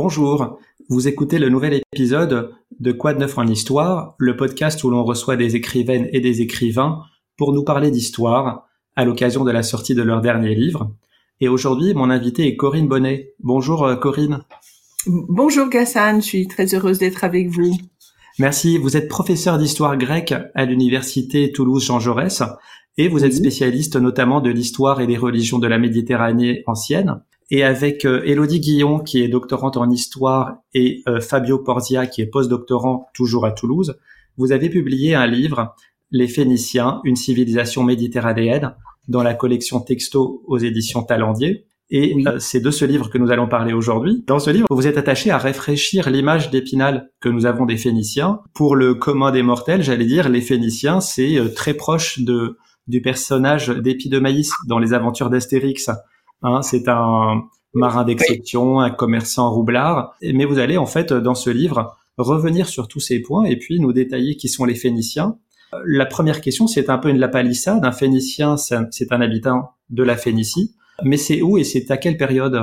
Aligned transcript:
Bonjour, 0.00 0.60
vous 0.88 1.08
écoutez 1.08 1.40
le 1.40 1.48
nouvel 1.48 1.82
épisode 1.92 2.54
de 2.78 2.92
Quoi 2.92 3.14
de 3.14 3.18
neuf 3.18 3.36
en 3.36 3.48
histoire, 3.48 4.14
le 4.18 4.36
podcast 4.36 4.84
où 4.84 4.90
l'on 4.90 5.02
reçoit 5.02 5.34
des 5.34 5.56
écrivaines 5.56 6.08
et 6.12 6.20
des 6.20 6.40
écrivains 6.40 7.02
pour 7.36 7.52
nous 7.52 7.64
parler 7.64 7.90
d'histoire 7.90 8.68
à 8.94 9.04
l'occasion 9.04 9.42
de 9.42 9.50
la 9.50 9.64
sortie 9.64 9.96
de 9.96 10.02
leur 10.02 10.20
dernier 10.20 10.54
livre. 10.54 10.94
Et 11.40 11.48
aujourd'hui, 11.48 11.94
mon 11.94 12.10
invité 12.10 12.46
est 12.46 12.54
Corinne 12.54 12.86
Bonnet. 12.86 13.34
Bonjour 13.40 13.84
euh, 13.84 13.96
Corinne. 13.96 14.44
Bonjour 15.08 15.68
Gassan, 15.68 16.22
je 16.22 16.26
suis 16.26 16.46
très 16.46 16.72
heureuse 16.76 17.00
d'être 17.00 17.24
avec 17.24 17.48
vous. 17.48 17.76
Merci, 18.38 18.78
vous 18.78 18.96
êtes 18.96 19.08
professeur 19.08 19.58
d'histoire 19.58 19.96
grecque 19.96 20.32
à 20.54 20.64
l'université 20.64 21.50
Toulouse-Jean 21.50 21.98
Jaurès 21.98 22.44
et 22.98 23.08
vous 23.08 23.24
êtes 23.24 23.34
spécialiste 23.34 23.96
notamment 23.96 24.40
de 24.40 24.50
l'histoire 24.50 25.00
et 25.00 25.08
des 25.08 25.16
religions 25.16 25.58
de 25.58 25.66
la 25.66 25.78
Méditerranée 25.78 26.62
ancienne 26.68 27.20
et 27.50 27.62
avec 27.62 28.04
euh, 28.04 28.22
Elodie 28.24 28.60
Guillon 28.60 29.00
qui 29.00 29.22
est 29.22 29.28
doctorante 29.28 29.76
en 29.76 29.90
histoire 29.90 30.56
et 30.74 31.02
euh, 31.08 31.20
Fabio 31.20 31.58
Porzia 31.58 32.06
qui 32.06 32.20
est 32.20 32.26
postdoctorant 32.26 33.06
toujours 33.14 33.46
à 33.46 33.52
Toulouse, 33.52 33.98
vous 34.36 34.52
avez 34.52 34.68
publié 34.68 35.14
un 35.14 35.26
livre 35.26 35.74
Les 36.10 36.28
Phéniciens, 36.28 37.00
une 37.04 37.16
civilisation 37.16 37.82
méditerranéenne 37.82 38.74
dans 39.08 39.22
la 39.22 39.34
collection 39.34 39.80
Texto 39.80 40.42
aux 40.46 40.58
éditions 40.58 41.02
Talendier. 41.02 41.64
Et 41.90 42.14
euh, 42.26 42.38
c'est 42.38 42.60
de 42.60 42.70
ce 42.70 42.84
livre 42.84 43.08
que 43.08 43.16
nous 43.16 43.30
allons 43.30 43.48
parler 43.48 43.72
aujourd'hui. 43.72 44.22
Dans 44.26 44.38
ce 44.38 44.50
livre, 44.50 44.66
vous 44.70 44.86
êtes 44.86 44.98
attaché 44.98 45.30
à 45.30 45.38
réfléchir 45.38 46.10
l'image 46.10 46.50
d'Épinal 46.50 47.10
que 47.18 47.30
nous 47.30 47.46
avons 47.46 47.64
des 47.64 47.78
Phéniciens. 47.78 48.40
Pour 48.52 48.76
le 48.76 48.94
commun 48.94 49.32
des 49.32 49.42
mortels, 49.42 49.82
j'allais 49.82 50.04
dire, 50.04 50.28
les 50.28 50.42
Phéniciens, 50.42 51.00
c'est 51.00 51.38
très 51.54 51.72
proche 51.72 52.20
de 52.20 52.58
du 52.88 53.02
personnage 53.02 53.68
d'Épi 53.68 54.08
de 54.08 54.18
Maïs 54.18 54.50
dans 54.66 54.78
les 54.78 54.94
aventures 54.94 55.30
d'Astérix. 55.30 55.90
Hein, 56.42 56.62
c'est 56.62 56.88
un 56.88 57.42
marin 57.74 58.04
d'exception, 58.04 58.80
un 58.80 58.90
commerçant 58.90 59.52
roublard. 59.52 60.14
Mais 60.22 60.44
vous 60.44 60.58
allez 60.58 60.76
en 60.76 60.86
fait 60.86 61.12
dans 61.12 61.34
ce 61.34 61.50
livre 61.50 61.96
revenir 62.16 62.68
sur 62.68 62.88
tous 62.88 63.00
ces 63.00 63.20
points 63.20 63.44
et 63.44 63.56
puis 63.56 63.78
nous 63.80 63.92
détailler 63.92 64.36
qui 64.36 64.48
sont 64.48 64.64
les 64.64 64.74
Phéniciens. 64.74 65.38
La 65.84 66.06
première 66.06 66.40
question, 66.40 66.66
c'est 66.66 66.88
un 66.90 66.98
peu 66.98 67.10
une 67.10 67.18
lapalissade. 67.18 67.84
Un 67.84 67.92
Phénicien, 67.92 68.56
c'est 68.56 69.12
un 69.12 69.20
habitant 69.20 69.70
de 69.90 70.02
la 70.02 70.16
Phénicie. 70.16 70.74
Mais 71.04 71.16
c'est 71.16 71.42
où 71.42 71.58
et 71.58 71.64
c'est 71.64 71.90
à 71.90 71.96
quelle 71.96 72.16
période? 72.16 72.58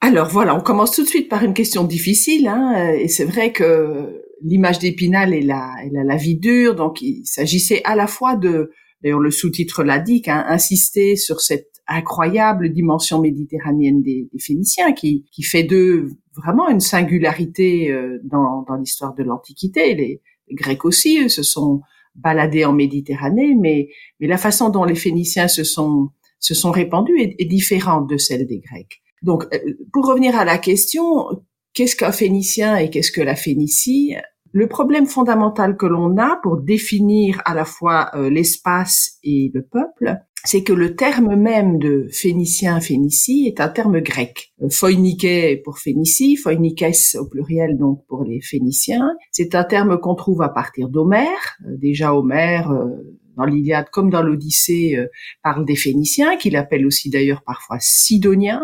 Alors 0.00 0.28
voilà, 0.28 0.54
on 0.54 0.60
commence 0.60 0.92
tout 0.92 1.02
de 1.02 1.08
suite 1.08 1.28
par 1.28 1.42
une 1.42 1.54
question 1.54 1.84
difficile. 1.84 2.46
Hein, 2.46 2.92
et 2.92 3.08
c'est 3.08 3.24
vrai 3.24 3.52
que 3.52 4.22
l'image 4.42 4.78
d'Épinal 4.78 5.34
est 5.34 5.42
la, 5.42 5.70
la 5.92 6.16
vie 6.16 6.36
dure. 6.36 6.74
Donc 6.74 7.02
il 7.02 7.24
s'agissait 7.26 7.82
à 7.84 7.96
la 7.96 8.06
fois 8.06 8.36
de... 8.36 8.70
D'ailleurs, 9.02 9.18
le 9.18 9.30
sous-titre 9.30 9.82
l'a 9.84 9.98
dit, 9.98 10.22
hein, 10.28 10.44
insister 10.48 11.16
sur 11.16 11.42
cette 11.42 11.73
incroyable 11.86 12.72
dimension 12.72 13.20
méditerranéenne 13.20 14.02
des, 14.02 14.28
Phéniciens 14.38 14.92
qui, 14.92 15.24
qui 15.30 15.42
fait 15.42 15.64
d'eux 15.64 16.10
vraiment 16.34 16.68
une 16.68 16.80
singularité 16.80 17.92
euh, 17.92 18.18
dans, 18.24 18.62
dans 18.62 18.76
l'histoire 18.76 19.14
de 19.14 19.22
l'Antiquité. 19.22 19.94
Les, 19.94 20.20
Grecs 20.52 20.84
aussi 20.84 21.20
eux, 21.22 21.30
se 21.30 21.42
sont 21.42 21.80
baladés 22.14 22.66
en 22.66 22.74
Méditerranée, 22.74 23.54
mais, 23.58 23.88
mais 24.20 24.26
la 24.26 24.36
façon 24.36 24.68
dont 24.68 24.84
les 24.84 24.94
Phéniciens 24.94 25.48
se 25.48 25.64
sont, 25.64 26.10
se 26.38 26.54
sont 26.54 26.70
répandus 26.70 27.18
est, 27.18 27.34
est 27.38 27.46
différente 27.46 28.08
de 28.10 28.18
celle 28.18 28.46
des 28.46 28.58
Grecs. 28.58 29.02
Donc, 29.22 29.46
euh, 29.54 29.58
pour 29.92 30.06
revenir 30.06 30.36
à 30.36 30.44
la 30.44 30.58
question, 30.58 31.28
qu'est-ce 31.72 31.96
qu'un 31.96 32.12
Phénicien 32.12 32.76
et 32.76 32.90
qu'est-ce 32.90 33.10
que 33.10 33.22
la 33.22 33.34
Phénicie? 33.34 34.14
Le 34.52 34.68
problème 34.68 35.06
fondamental 35.06 35.76
que 35.76 35.86
l'on 35.86 36.16
a 36.18 36.38
pour 36.42 36.58
définir 36.58 37.40
à 37.46 37.54
la 37.54 37.64
fois 37.64 38.10
euh, 38.14 38.30
l'espace 38.30 39.18
et 39.24 39.50
le 39.52 39.62
peuple, 39.62 40.18
c'est 40.44 40.62
que 40.62 40.74
le 40.74 40.94
terme 40.94 41.36
même 41.36 41.78
de 41.78 42.06
phénicien, 42.12 42.78
phénicie 42.80 43.46
est 43.46 43.60
un 43.60 43.68
terme 43.68 44.00
grec. 44.00 44.52
Euh, 44.62 44.68
Phoinike 44.70 45.62
pour 45.64 45.78
Phénicie, 45.78 46.36
Phoinikes 46.36 47.16
au 47.18 47.26
pluriel 47.26 47.78
donc 47.78 48.04
pour 48.06 48.24
les 48.24 48.40
Phéniciens. 48.42 49.10
C'est 49.32 49.54
un 49.54 49.64
terme 49.64 49.98
qu'on 49.98 50.14
trouve 50.14 50.42
à 50.42 50.50
partir 50.50 50.90
d'Homère. 50.90 51.56
Euh, 51.66 51.76
déjà 51.78 52.14
Homère, 52.14 52.70
euh, 52.70 52.90
dans 53.36 53.46
l'Iliade 53.46 53.88
comme 53.90 54.10
dans 54.10 54.22
l'Odyssée, 54.22 54.96
parle 55.42 55.64
des 55.64 55.74
Phéniciens, 55.74 56.36
qu'il 56.36 56.54
appelle 56.54 56.86
aussi 56.86 57.10
d'ailleurs 57.10 57.42
parfois 57.44 57.78
Sidoniens. 57.80 58.62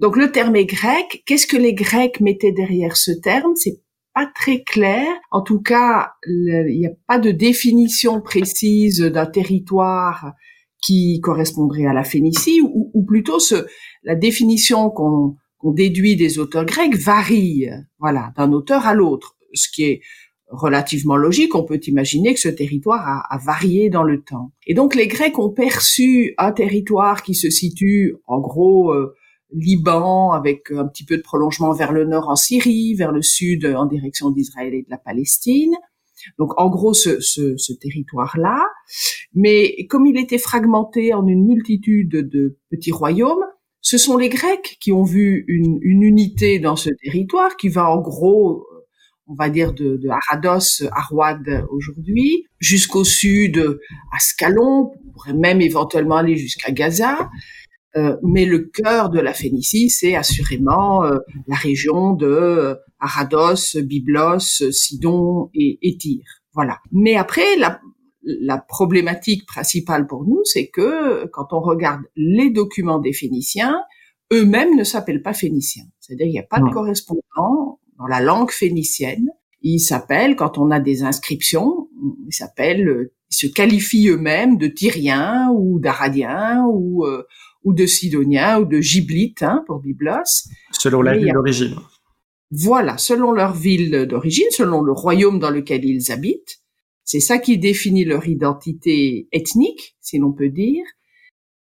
donc 0.00 0.16
le 0.16 0.32
terme 0.32 0.56
est 0.56 0.64
grec. 0.64 1.22
Qu'est-ce 1.26 1.46
que 1.46 1.58
les 1.58 1.74
Grecs 1.74 2.20
mettaient 2.20 2.52
derrière 2.52 2.96
ce 2.96 3.10
terme? 3.10 3.54
C'est 3.54 3.82
pas 4.14 4.30
très 4.34 4.62
clair. 4.62 5.06
En 5.30 5.42
tout 5.42 5.60
cas, 5.60 6.12
il 6.26 6.78
n'y 6.78 6.86
a 6.86 6.92
pas 7.06 7.18
de 7.18 7.32
définition 7.32 8.22
précise 8.22 9.02
d'un 9.02 9.26
territoire 9.26 10.32
qui 10.86 11.20
correspondrait 11.20 11.86
à 11.86 11.92
la 11.92 12.04
Phénicie, 12.04 12.60
ou, 12.62 13.04
plutôt 13.04 13.40
ce, 13.40 13.66
la 14.04 14.14
définition 14.14 14.88
qu'on 14.90 15.34
déduit 15.72 16.14
des 16.14 16.38
auteurs 16.38 16.64
grecs 16.64 16.96
varie, 16.96 17.66
voilà, 17.98 18.32
d'un 18.36 18.52
auteur 18.52 18.86
à 18.86 18.94
l'autre, 18.94 19.36
ce 19.52 19.68
qui 19.68 19.82
est 19.82 20.00
relativement 20.48 21.16
logique. 21.16 21.56
On 21.56 21.64
peut 21.64 21.80
imaginer 21.88 22.34
que 22.34 22.40
ce 22.40 22.48
territoire 22.48 23.00
a, 23.04 23.34
a, 23.34 23.38
varié 23.38 23.90
dans 23.90 24.04
le 24.04 24.22
temps. 24.22 24.52
Et 24.64 24.74
donc 24.74 24.94
les 24.94 25.08
Grecs 25.08 25.40
ont 25.40 25.50
perçu 25.50 26.34
un 26.38 26.52
territoire 26.52 27.24
qui 27.24 27.34
se 27.34 27.50
situe 27.50 28.14
en 28.28 28.38
gros 28.38 28.92
euh, 28.92 29.12
Liban 29.52 30.30
avec 30.30 30.70
un 30.70 30.86
petit 30.86 31.04
peu 31.04 31.16
de 31.16 31.22
prolongement 31.22 31.72
vers 31.72 31.90
le 31.90 32.04
nord 32.04 32.28
en 32.28 32.36
Syrie, 32.36 32.94
vers 32.94 33.10
le 33.10 33.22
sud 33.22 33.64
en 33.66 33.86
direction 33.86 34.30
d'Israël 34.30 34.72
et 34.72 34.82
de 34.82 34.90
la 34.90 34.98
Palestine, 34.98 35.74
donc 36.38 36.52
en 36.60 36.68
gros 36.68 36.94
ce, 36.94 37.20
ce, 37.20 37.56
ce 37.56 37.72
territoire-là, 37.72 38.64
mais 39.34 39.86
comme 39.88 40.06
il 40.06 40.18
était 40.18 40.38
fragmenté 40.38 41.14
en 41.14 41.26
une 41.26 41.44
multitude 41.46 42.10
de 42.10 42.58
petits 42.70 42.92
royaumes, 42.92 43.44
ce 43.80 43.98
sont 43.98 44.16
les 44.16 44.28
Grecs 44.28 44.78
qui 44.80 44.92
ont 44.92 45.04
vu 45.04 45.44
une, 45.46 45.78
une 45.80 46.02
unité 46.02 46.58
dans 46.58 46.74
ce 46.74 46.90
territoire 47.04 47.56
qui 47.56 47.68
va 47.68 47.88
en 47.88 48.00
gros, 48.00 48.66
on 49.28 49.34
va 49.34 49.48
dire 49.48 49.72
de, 49.74 49.96
de 49.96 50.08
Arados 50.08 50.82
à 50.90 51.38
aujourd'hui, 51.70 52.46
jusqu'au 52.58 53.04
sud 53.04 53.78
à 54.12 54.18
Scalon, 54.18 54.92
on 55.06 55.12
pourrait 55.12 55.34
même 55.34 55.60
éventuellement 55.60 56.16
aller 56.16 56.36
jusqu'à 56.36 56.72
Gaza. 56.72 57.30
Euh, 57.96 58.16
mais 58.22 58.44
le 58.44 58.70
cœur 58.72 59.08
de 59.08 59.20
la 59.20 59.32
Phénicie, 59.32 59.88
c'est 59.88 60.16
assurément 60.16 61.04
euh, 61.04 61.18
la 61.46 61.56
région 61.56 62.12
de 62.12 62.26
euh, 62.26 62.74
Arados, 63.00 63.80
Byblos, 63.82 64.70
Sidon 64.70 65.50
et, 65.54 65.78
et 65.82 65.96
Tyr. 65.96 66.22
Voilà. 66.52 66.78
Mais 66.92 67.16
après, 67.16 67.56
la, 67.56 67.80
la 68.22 68.58
problématique 68.58 69.46
principale 69.46 70.06
pour 70.06 70.24
nous, 70.24 70.40
c'est 70.44 70.68
que 70.68 71.26
quand 71.26 71.52
on 71.52 71.60
regarde 71.60 72.02
les 72.16 72.50
documents 72.50 72.98
des 72.98 73.12
Phéniciens, 73.12 73.76
eux-mêmes 74.32 74.76
ne 74.76 74.84
s'appellent 74.84 75.22
pas 75.22 75.34
Phéniciens. 75.34 75.84
C'est-à-dire 76.00 76.26
qu'il 76.26 76.32
n'y 76.32 76.38
a 76.38 76.42
pas 76.42 76.60
de 76.60 76.70
correspondant 76.70 77.80
dans 77.98 78.06
la 78.08 78.20
langue 78.20 78.50
phénicienne. 78.50 79.28
Ils 79.62 79.80
s'appellent, 79.80 80.36
quand 80.36 80.58
on 80.58 80.70
a 80.70 80.80
des 80.80 81.02
inscriptions, 81.02 81.88
ils 82.26 82.34
s'appellent, 82.34 83.10
ils 83.30 83.34
se 83.34 83.46
qualifient 83.46 84.08
eux-mêmes 84.08 84.58
de 84.58 84.66
Tyriens 84.66 85.50
ou 85.54 85.78
d'Aradiens 85.78 86.66
ou 86.68 87.06
ou 87.66 87.74
de 87.74 87.84
Sidonia 87.84 88.60
ou 88.60 88.64
de 88.64 88.80
Giblite 88.80 89.42
hein, 89.42 89.64
pour 89.66 89.80
Byblos. 89.80 90.48
Selon 90.70 91.02
la 91.02 91.18
ville 91.18 91.32
d'origine. 91.32 91.74
Voilà, 92.52 92.96
selon 92.96 93.32
leur 93.32 93.52
ville 93.52 94.06
d'origine, 94.06 94.46
selon 94.52 94.82
le 94.82 94.92
royaume 94.92 95.40
dans 95.40 95.50
lequel 95.50 95.84
ils 95.84 96.12
habitent. 96.12 96.60
C'est 97.04 97.20
ça 97.20 97.38
qui 97.38 97.58
définit 97.58 98.04
leur 98.04 98.28
identité 98.28 99.28
ethnique, 99.32 99.96
si 100.00 100.18
l'on 100.18 100.32
peut 100.32 100.48
dire. 100.48 100.84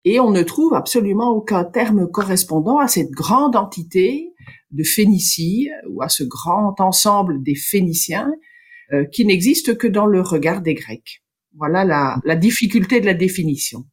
Et 0.05 0.21
on 0.21 0.31
ne 0.31 0.43
trouve 0.43 0.75
absolument 0.75 1.31
aucun 1.31 1.65
terme 1.65 2.07
correspondant 2.11 2.79
à 2.79 2.87
cette 2.87 3.11
grande 3.11 3.57
entité 3.57 4.35
de 4.73 4.85
Phénicie 4.85 5.71
ou 5.89 6.03
à 6.03 6.11
ce 6.11 6.23
grand 6.23 6.79
ensemble 6.81 7.43
des 7.43 7.55
Phéniciens 7.55 8.31
euh, 8.93 9.07
qui 9.07 9.25
n'existe 9.25 9.79
que 9.79 9.87
dans 9.87 10.05
le 10.05 10.21
regard 10.21 10.61
des 10.61 10.75
Grecs. 10.75 11.23
Voilà 11.57 11.87
la, 11.87 12.21
la 12.25 12.37
difficulté 12.37 13.00
de 13.00 13.07
la 13.07 13.15
définition. 13.15 13.87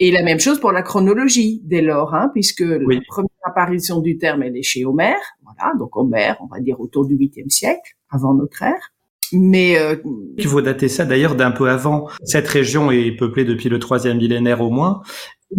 Et 0.00 0.10
la 0.10 0.22
même 0.22 0.40
chose 0.40 0.60
pour 0.60 0.72
la 0.72 0.82
chronologie 0.82 1.60
dès 1.64 1.82
lors, 1.82 2.14
hein, 2.14 2.30
puisque 2.32 2.60
la 2.60 3.00
première 3.08 3.30
apparition 3.44 4.00
du 4.00 4.18
terme 4.18 4.42
elle 4.42 4.56
est 4.56 4.62
chez 4.62 4.84
Homère, 4.84 5.18
voilà, 5.42 5.72
donc 5.78 5.96
Homère, 5.96 6.36
on 6.40 6.46
va 6.46 6.60
dire 6.60 6.80
autour 6.80 7.06
du 7.06 7.16
8e 7.16 7.48
siècle, 7.48 7.96
avant 8.10 8.34
notre 8.34 8.62
ère. 8.62 8.92
Mais 9.32 9.78
euh, 9.78 9.96
il 10.38 10.46
faut 10.46 10.62
dater 10.62 10.88
ça 10.88 11.04
d'ailleurs 11.04 11.34
d'un 11.34 11.50
peu 11.50 11.68
avant. 11.68 12.08
Cette 12.24 12.48
région 12.48 12.90
est 12.90 13.12
peuplée 13.12 13.44
depuis 13.44 13.68
le 13.68 13.78
troisième 13.78 14.16
millénaire 14.16 14.62
au 14.62 14.70
moins, 14.70 15.02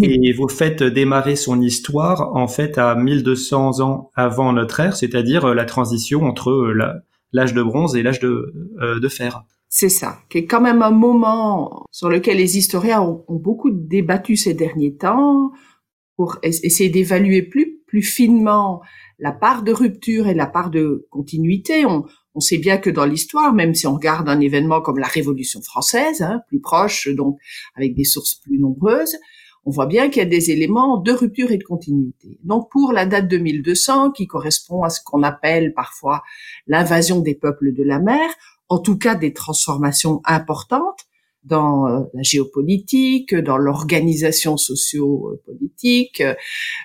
et 0.01 0.33
vous 0.33 0.47
faites 0.47 0.83
démarrer 0.83 1.35
son 1.35 1.61
histoire 1.61 2.35
en 2.35 2.47
fait 2.47 2.77
à 2.77 2.95
1200 2.95 3.81
ans 3.81 4.11
avant 4.15 4.53
notre 4.53 4.79
ère, 4.79 4.95
c'est-à-dire 4.95 5.53
la 5.53 5.65
transition 5.65 6.23
entre 6.23 6.73
l'âge 7.33 7.53
de 7.53 7.63
bronze 7.63 7.95
et 7.95 8.03
l'âge 8.03 8.19
de, 8.19 8.53
euh, 8.81 8.99
de 8.99 9.07
fer. 9.07 9.43
C'est 9.71 9.89
ça, 9.89 10.23
qui 10.29 10.39
est 10.39 10.45
quand 10.45 10.61
même 10.61 10.81
un 10.81 10.89
moment 10.89 11.85
sur 11.91 12.09
lequel 12.09 12.37
les 12.37 12.57
historiens 12.57 13.01
ont, 13.01 13.23
beaucoup 13.29 13.69
débattu 13.69 14.35
ces 14.35 14.55
derniers 14.55 14.95
temps 14.95 15.51
pour 16.15 16.39
essayer 16.41 16.89
d'évaluer 16.89 17.43
plus, 17.43 17.79
plus 17.85 18.01
finement 18.01 18.81
la 19.19 19.31
part 19.31 19.61
de 19.61 19.71
rupture 19.71 20.27
et 20.27 20.33
la 20.33 20.47
part 20.47 20.71
de 20.71 21.07
continuité. 21.11 21.85
On, 21.85 22.03
on 22.33 22.39
sait 22.39 22.57
bien 22.57 22.77
que 22.77 22.89
dans 22.89 23.05
l'histoire, 23.05 23.53
même 23.53 23.75
si 23.75 23.85
on 23.85 23.93
regarde 23.93 24.27
un 24.27 24.39
événement 24.39 24.81
comme 24.81 24.97
la 24.97 25.07
Révolution 25.07 25.61
française, 25.61 26.23
hein, 26.23 26.41
plus 26.47 26.59
proche, 26.59 27.07
donc 27.09 27.37
avec 27.75 27.93
des 27.93 28.05
sources 28.05 28.35
plus 28.35 28.57
nombreuses, 28.57 29.17
on 29.65 29.71
voit 29.71 29.85
bien 29.85 30.09
qu'il 30.09 30.23
y 30.23 30.25
a 30.25 30.29
des 30.29 30.49
éléments 30.49 30.97
de 30.97 31.11
rupture 31.11 31.51
et 31.51 31.57
de 31.57 31.63
continuité. 31.63 32.39
Donc 32.43 32.71
pour 32.71 32.91
la 32.91 33.05
date 33.05 33.27
2200, 33.27 34.11
qui 34.11 34.25
correspond 34.25 34.81
à 34.81 34.89
ce 34.89 34.99
qu'on 35.03 35.21
appelle 35.21 35.75
parfois 35.75 36.23
l'invasion 36.65 37.19
des 37.19 37.35
peuples 37.35 37.71
de 37.73 37.83
la 37.83 37.99
mer, 37.99 38.29
en 38.69 38.79
tout 38.79 38.97
cas 38.97 39.15
des 39.15 39.33
transformations 39.33 40.21
importantes 40.25 41.05
dans 41.43 41.87
euh, 41.87 42.01
la 42.13 42.21
géopolitique, 42.21 43.33
dans 43.33 43.57
l'organisation 43.57 44.57
socio-politique, 44.57 46.21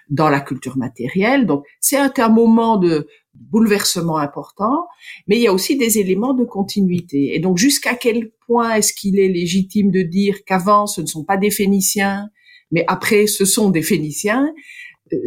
dans 0.08 0.28
la 0.28 0.40
culture 0.40 0.76
matérielle. 0.76 1.46
Donc 1.46 1.64
c'est 1.80 1.98
un 1.98 2.28
moment 2.28 2.76
de 2.76 3.06
bouleversement 3.34 4.18
important, 4.18 4.86
mais 5.26 5.36
il 5.36 5.42
y 5.42 5.48
a 5.48 5.52
aussi 5.52 5.76
des 5.76 5.98
éléments 5.98 6.34
de 6.34 6.44
continuité. 6.44 7.34
Et 7.34 7.40
donc 7.40 7.58
jusqu'à 7.58 7.94
quel 7.94 8.30
point 8.46 8.76
est-ce 8.76 8.92
qu'il 8.92 9.18
est 9.18 9.28
légitime 9.28 9.90
de 9.90 10.02
dire 10.02 10.44
qu'avant 10.44 10.86
ce 10.86 11.00
ne 11.00 11.06
sont 11.06 11.24
pas 11.24 11.36
des 11.36 11.50
Phéniciens, 11.50 12.28
mais 12.70 12.84
après 12.86 13.26
ce 13.26 13.44
sont 13.44 13.70
des 13.70 13.82
Phéniciens, 13.82 14.46
euh, 14.46 14.52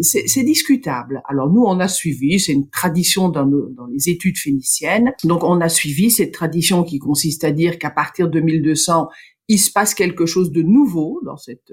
c'est 0.02 0.44
discutable. 0.44 1.22
Alors 1.28 1.52
nous, 1.52 1.64
on 1.64 1.80
a 1.80 1.88
suivi, 1.88 2.40
c'est 2.40 2.54
une 2.54 2.70
tradition 2.70 3.30
dans, 3.30 3.48
les 3.92 4.10
études 4.10 4.38
phéniciennes, 4.38 5.14
donc 5.24 5.44
on 5.44 5.62
a 5.62 5.70
suivi 5.70 6.12
cette 6.12 6.34
tradition 6.34 6.84
qui 6.84 7.00
consiste 7.00 7.44
à 7.44 7.52
dire 7.52 7.80
qu'à 7.80 7.90
partir 7.90 8.30
de 8.30 8.40
1200, 8.40 9.08
il 9.48 9.58
se 9.58 9.72
passe 9.72 9.94
quelque 9.94 10.26
chose 10.26 10.52
de 10.52 10.62
nouveau 10.62 11.22
dans 11.26 11.38
cette, 11.38 11.72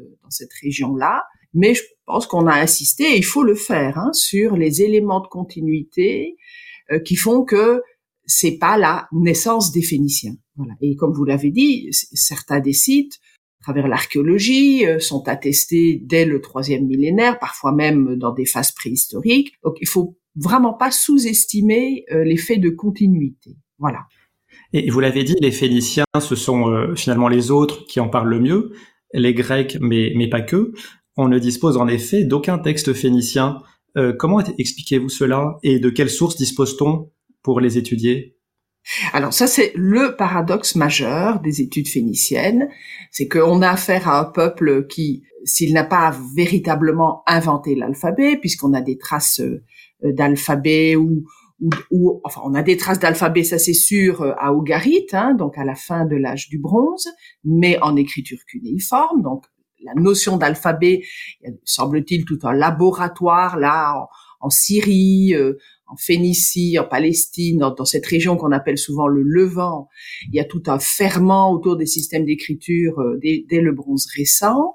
région-là, 0.63 1.23
mais 1.53 1.75
je 1.75 1.83
pense 2.07 2.27
qu'on 2.27 2.47
a 2.47 2.61
insisté, 2.61 3.05
et 3.05 3.19
il 3.19 3.25
faut 3.25 3.43
le 3.43 3.55
faire, 3.55 3.99
hein, 3.99 4.13
sur 4.13 4.57
les 4.57 4.83
éléments 4.83 5.21
de 5.21 5.29
continuité 5.29 6.37
euh, 6.93 6.99
qui 6.99 7.17
font 7.17 7.45
que 7.45 7.83
c'est 8.27 8.59
pas 8.59 8.79
la 8.79 9.09
naissance 9.13 9.73
des 9.73 9.83
Phéniciens. 9.83 10.37
Et 10.81 10.97
comme 10.97 11.13
vous 11.13 11.25
l'avez 11.25 11.51
dit, 11.51 11.89
certains 11.91 12.61
des 12.61 12.73
sites 12.73 13.19
travers 13.65 13.89
l'archéologie, 13.89 14.87
euh, 14.87 15.01
sont 15.01 15.27
attestés 15.27 16.01
dès 16.05 16.27
le 16.27 16.41
troisième 16.41 16.87
millénaire, 16.87 17.39
parfois 17.39 17.73
même 17.73 18.17
dans 18.17 18.33
des 18.33 18.45
phases 18.45 18.73
préhistoriques. 18.73 19.55
Donc 19.65 19.77
il 19.81 19.89
faut 19.89 20.17
vraiment 20.37 20.75
pas 20.75 20.91
sous-estimer 20.91 22.05
euh, 22.13 22.25
l'effet 22.25 22.59
de 22.59 22.69
continuité. 22.69 23.57
Voilà. 23.79 24.01
Et 24.75 24.91
vous 24.91 25.01
l'avez 25.01 25.25
dit, 25.25 25.35
les 25.41 25.51
Phéniciens, 25.51 26.05
ce 26.21 26.37
sont 26.37 26.69
euh, 26.69 26.95
finalement 26.95 27.29
les 27.29 27.51
autres 27.51 27.87
qui 27.87 28.01
en 28.01 28.09
parlent 28.09 28.29
le 28.29 28.41
mieux, 28.41 28.73
les 29.15 29.33
Grecs, 29.33 29.79
mais, 29.81 30.13
mais 30.15 30.29
pas 30.29 30.43
que. 30.43 30.73
On 31.17 31.29
ne 31.29 31.39
dispose 31.39 31.77
en 31.77 31.89
effet 31.89 32.25
d'aucun 32.25 32.59
texte 32.59 32.93
phénicien. 32.93 33.63
comment 34.19 34.41
expliquez-vous 34.41 35.09
cela 35.09 35.59
et 35.63 35.79
de 35.79 35.89
quelles 35.89 36.11
sources 36.11 36.35
dispose-t-on 36.35 37.13
pour 37.45 37.61
les 37.61 37.79
étudier? 37.79 38.34
Alors 39.13 39.33
ça, 39.33 39.47
c'est 39.47 39.73
le 39.75 40.17
paradoxe 40.17 40.77
majeur 40.77 41.41
des 41.41 41.61
études 41.61 41.89
phéniciennes, 41.89 42.69
c'est 43.11 43.29
qu'on 43.29 43.63
a 43.63 43.71
affaire 43.71 44.09
à 44.09 44.21
un 44.21 44.25
peuple 44.25 44.87
qui, 44.87 45.25
s'il 45.45 45.73
n'a 45.73 45.85
pas 45.85 46.15
véritablement 46.35 47.23
inventé 47.27 47.75
l'alphabet, 47.75 48.37
puisqu'on 48.37 48.75
a 48.75 48.83
des 48.83 48.99
traces 48.99 49.41
euh, 49.41 49.63
d'alphabet 50.03 50.97
ou, 50.97 51.25
enfin, 52.25 52.43
on 52.45 52.55
a 52.55 52.63
des 52.63 52.77
traces 52.77 52.99
d'alphabet, 52.99 53.43
ça 53.43 53.59
c'est 53.59 53.73
sûr, 53.73 54.23
euh, 54.23 54.33
à 54.39 54.53
Ogarit, 54.53 55.07
hein, 55.13 55.35
donc 55.35 55.57
à 55.57 55.65
la 55.65 55.75
fin 55.75 56.05
de 56.05 56.17
l'âge 56.17 56.49
du 56.49 56.59
bronze, 56.59 57.09
mais 57.45 57.79
en 57.81 57.97
écriture 57.97 58.39
cunéiforme, 58.47 59.23
donc 59.23 59.45
la 59.83 59.95
notion 59.95 60.37
d'alphabet, 60.37 61.03
semble-t-il 61.65 62.25
tout 62.25 62.39
un 62.43 62.53
laboratoire 62.53 63.59
là 63.59 64.09
en, 64.41 64.51
Syrie, 64.51 65.35
euh, 65.35 65.55
en 65.95 65.97
Phénicie, 65.97 66.79
en 66.79 66.85
Palestine, 66.85 67.59
dans, 67.59 67.85
cette 67.85 68.07
région 68.07 68.37
qu'on 68.37 68.53
appelle 68.53 68.79
souvent 68.79 69.07
le 69.07 69.23
Levant, 69.23 69.89
il 70.29 70.35
y 70.35 70.41
a 70.41 70.45
tout 70.45 70.63
un 70.67 70.79
ferment 70.79 71.53
autour 71.53 71.77
des 71.77 71.87
systèmes 71.87 72.25
d'écriture 72.25 72.99
euh, 72.99 73.19
dès, 73.23 73.61
le 73.61 73.73
bronze 73.73 74.07
récent. 74.17 74.75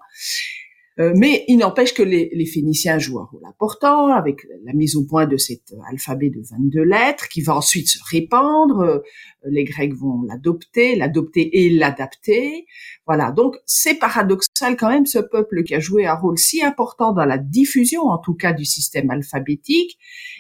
Euh, 1.00 1.14
mais 1.16 1.46
il 1.48 1.58
n'empêche 1.58 1.94
que 1.94 2.04
les, 2.04 2.46
Phéniciens 2.46 3.00
jouent 3.00 3.20
un 3.20 3.26
rôle 3.26 3.46
important 3.46 4.08
avec 4.08 4.46
la 4.66 4.74
mise 4.74 4.98
au 4.98 5.06
point 5.06 5.28
de 5.28 5.38
cet 5.38 5.74
alphabet 5.90 6.30
de 6.30 6.42
22 6.42 6.84
lettres 6.84 7.30
qui 7.30 7.42
va 7.42 7.56
ensuite 7.56 7.88
se 7.88 8.00
répandre. 8.12 8.82
Euh, 8.82 9.00
les 9.46 9.64
Grecs 9.64 9.94
vont 9.94 10.24
l'adopter, 10.24 10.96
l'adopter 10.96 11.66
et 11.66 11.70
l'adapter. 11.70 12.66
Voilà, 13.08 13.32
donc 13.32 13.56
c'est 13.66 13.96
paradoxal 13.96 14.76
quand 14.76 14.90
même 14.90 15.06
ce 15.06 15.20
peuple 15.20 15.64
qui 15.64 15.74
a 15.74 15.80
joué 15.80 16.06
un 16.06 16.16
rôle 16.16 16.38
si 16.38 16.62
important 16.62 17.14
dans 17.14 17.26
la 17.26 17.38
diffusion, 17.38 18.04
en 18.04 18.18
tout 18.18 18.34
cas 18.34 18.52
du 18.52 18.66
système 18.66 19.10
alphabétique. 19.10 19.98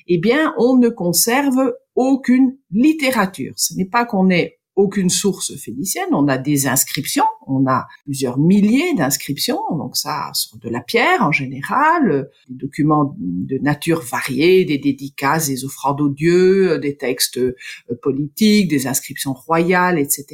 Eh 0.08 0.18
bien, 0.18 0.54
on 0.58 0.78
ne 0.78 0.90
conserve 0.90 1.74
aucune 1.96 2.58
littérature. 2.72 3.54
Ce 3.56 3.74
n'est 3.76 3.86
pas 3.86 4.04
qu'on 4.04 4.30
ait 4.30 4.59
aucune 4.80 5.10
source 5.10 5.58
phénicienne. 5.58 6.08
On 6.14 6.30
a 6.30 6.38
des 6.38 6.66
inscriptions, 6.66 7.26
on 7.46 7.68
a 7.68 7.86
plusieurs 8.06 8.40
milliers 8.40 8.94
d'inscriptions, 8.94 9.60
donc 9.78 9.98
ça 9.98 10.32
sur 10.34 10.58
de 10.58 10.70
la 10.70 10.80
pierre 10.80 11.22
en 11.22 11.34
général, 11.34 12.30
des 12.48 12.56
documents 12.56 13.14
de 13.20 13.58
nature 13.58 14.02
variée, 14.02 14.64
des 14.64 14.78
dédicaces, 14.78 15.48
des 15.48 15.66
offrandes 15.66 16.00
aux 16.00 16.10
dieux, 16.10 16.80
des 16.80 16.96
textes 16.96 17.38
euh, 17.38 17.56
politiques, 18.02 18.70
des 18.70 18.88
inscriptions 18.88 19.34
royales, 19.34 20.00
etc. 20.00 20.26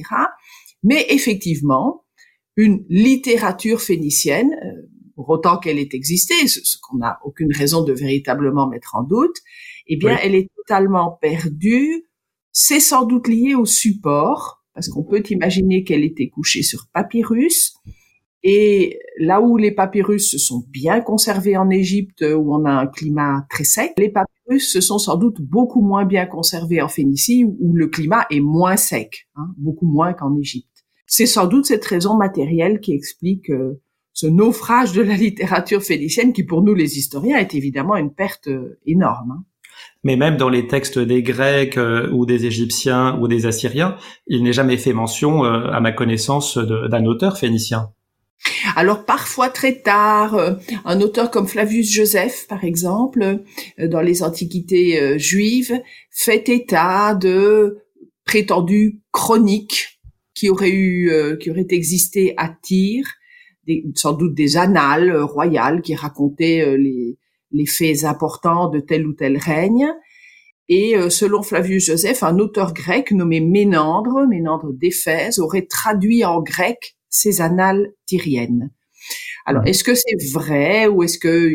Mais 0.83 1.07
effectivement, 1.09 2.06
une 2.56 2.86
littérature 2.88 3.81
phénicienne, 3.81 4.51
euh, 4.63 4.88
pour 5.15 5.27
autant 5.30 5.57
qu'elle 5.57 5.80
ait 5.80 5.89
existé, 5.94 6.48
ce, 6.48 6.77
qu'on 6.83 6.98
n'a 6.98 7.18
aucune 7.24 7.51
raison 7.51 7.83
de 7.83 7.94
véritablement 7.94 8.68
mettre 8.68 8.94
en 8.94 9.01
doute, 9.01 9.38
eh 9.88 9.98
bien, 9.98 10.19
elle 10.21 10.36
est 10.36 10.50
totalement 10.56 11.18
perdue 11.19 12.06
c'est 12.57 12.79
sans 12.79 13.03
doute 13.03 13.27
lié 13.27 13.53
au 13.53 13.65
support, 13.65 14.63
parce 14.73 14.87
qu'on 14.87 15.03
peut 15.03 15.21
imaginer 15.29 15.83
qu'elle 15.83 16.05
était 16.05 16.29
couchée 16.29 16.63
sur 16.63 16.87
papyrus. 16.93 17.75
Et 18.43 18.97
là 19.19 19.41
où 19.41 19.57
les 19.57 19.71
papyrus 19.71 20.31
se 20.31 20.37
sont 20.37 20.63
bien 20.69 21.01
conservés 21.01 21.57
en 21.57 21.69
Égypte, 21.69 22.21
où 22.21 22.55
on 22.55 22.63
a 22.63 22.71
un 22.71 22.87
climat 22.87 23.45
très 23.49 23.65
sec, 23.65 23.91
les 23.97 24.07
papyrus 24.07 24.71
se 24.71 24.79
sont 24.79 24.99
sans 24.99 25.17
doute 25.17 25.41
beaucoup 25.41 25.81
moins 25.81 26.05
bien 26.05 26.25
conservés 26.25 26.81
en 26.81 26.87
Phénicie, 26.87 27.43
où 27.43 27.73
le 27.75 27.87
climat 27.87 28.25
est 28.31 28.39
moins 28.39 28.77
sec, 28.77 29.27
hein, 29.35 29.53
beaucoup 29.57 29.87
moins 29.87 30.13
qu'en 30.13 30.37
Égypte. 30.37 30.85
C'est 31.07 31.25
sans 31.25 31.47
doute 31.47 31.65
cette 31.65 31.83
raison 31.83 32.15
matérielle 32.15 32.79
qui 32.79 32.93
explique 32.93 33.49
euh, 33.49 33.81
ce 34.13 34.27
naufrage 34.27 34.93
de 34.93 35.01
la 35.01 35.17
littérature 35.17 35.83
phénicienne, 35.83 36.31
qui 36.31 36.43
pour 36.43 36.63
nous 36.63 36.73
les 36.73 36.97
historiens 36.97 37.37
est 37.37 37.53
évidemment 37.53 37.97
une 37.97 38.13
perte 38.13 38.47
euh, 38.47 38.79
énorme. 38.85 39.31
Hein. 39.31 39.45
Mais 40.05 40.17
même 40.17 40.37
dans 40.37 40.49
les 40.49 40.67
textes 40.67 41.00
des 41.00 41.24
Grecs 41.24 41.77
euh, 41.77 42.12
ou 42.12 42.27
des 42.27 42.45
Égyptiens 42.45 43.17
ou 43.19 43.27
des 43.27 43.47
Assyriens, 43.47 43.97
il 44.27 44.43
n'est 44.43 44.53
jamais 44.53 44.77
fait 44.77 44.93
mention, 44.93 45.43
euh, 45.43 45.67
à 45.71 45.79
ma 45.79 45.91
connaissance, 45.91 46.59
d'un 46.59 47.05
auteur 47.05 47.39
phénicien. 47.39 47.89
Alors 48.75 49.03
parfois 49.03 49.50
très 49.50 49.81
tard, 49.81 50.35
euh, 50.35 50.53
un 50.85 51.01
auteur 51.01 51.31
comme 51.31 51.47
Flavius 51.47 51.91
Joseph, 51.91 52.45
par 52.47 52.63
exemple, 52.63 53.39
dans 53.79 54.01
les 54.01 54.21
antiquités 54.21 55.17
juives, 55.17 55.81
fait 56.12 56.47
état 56.50 57.15
de 57.15 57.79
prétendues 58.25 59.01
chroniques 59.12 60.00
qui 60.35 60.50
auraient 60.50 60.69
eu, 60.69 61.12
qui 61.39 61.50
auraient 61.50 61.65
existé 61.71 62.35
à 62.38 62.50
Tyr, 62.62 63.07
sans 63.95 64.13
doute 64.13 64.35
des 64.35 64.57
annales 64.57 65.15
royales 65.17 65.81
qui 65.81 65.95
racontaient 65.95 66.77
les, 66.77 67.17
les 67.55 67.65
faits 67.65 68.03
importants 68.03 68.69
de 68.69 68.79
tel 68.79 69.07
ou 69.07 69.13
tel 69.13 69.38
règne. 69.38 69.88
Et 70.67 70.97
euh, 70.97 71.09
selon 71.09 71.43
Flavius 71.43 71.85
Joseph, 71.85 72.24
un 72.24 72.39
auteur 72.39 72.74
grec 72.74 73.12
nommé 73.12 73.39
Ménandre, 73.39 74.27
Ménandre 74.27 74.74
d'Éphèse, 74.74 75.39
aurait 75.39 75.65
traduit 75.65 76.25
en 76.25 76.41
grec 76.41 76.97
ces 77.09 77.41
annales 77.41 77.93
tyriennes. 78.05 78.71
Alors, 79.45 79.65
est-ce 79.65 79.83
que 79.83 79.93
c'est 79.93 80.33
vrai 80.33 80.88
ou 80.88 81.03
est-ce 81.03 81.19
que 81.19 81.53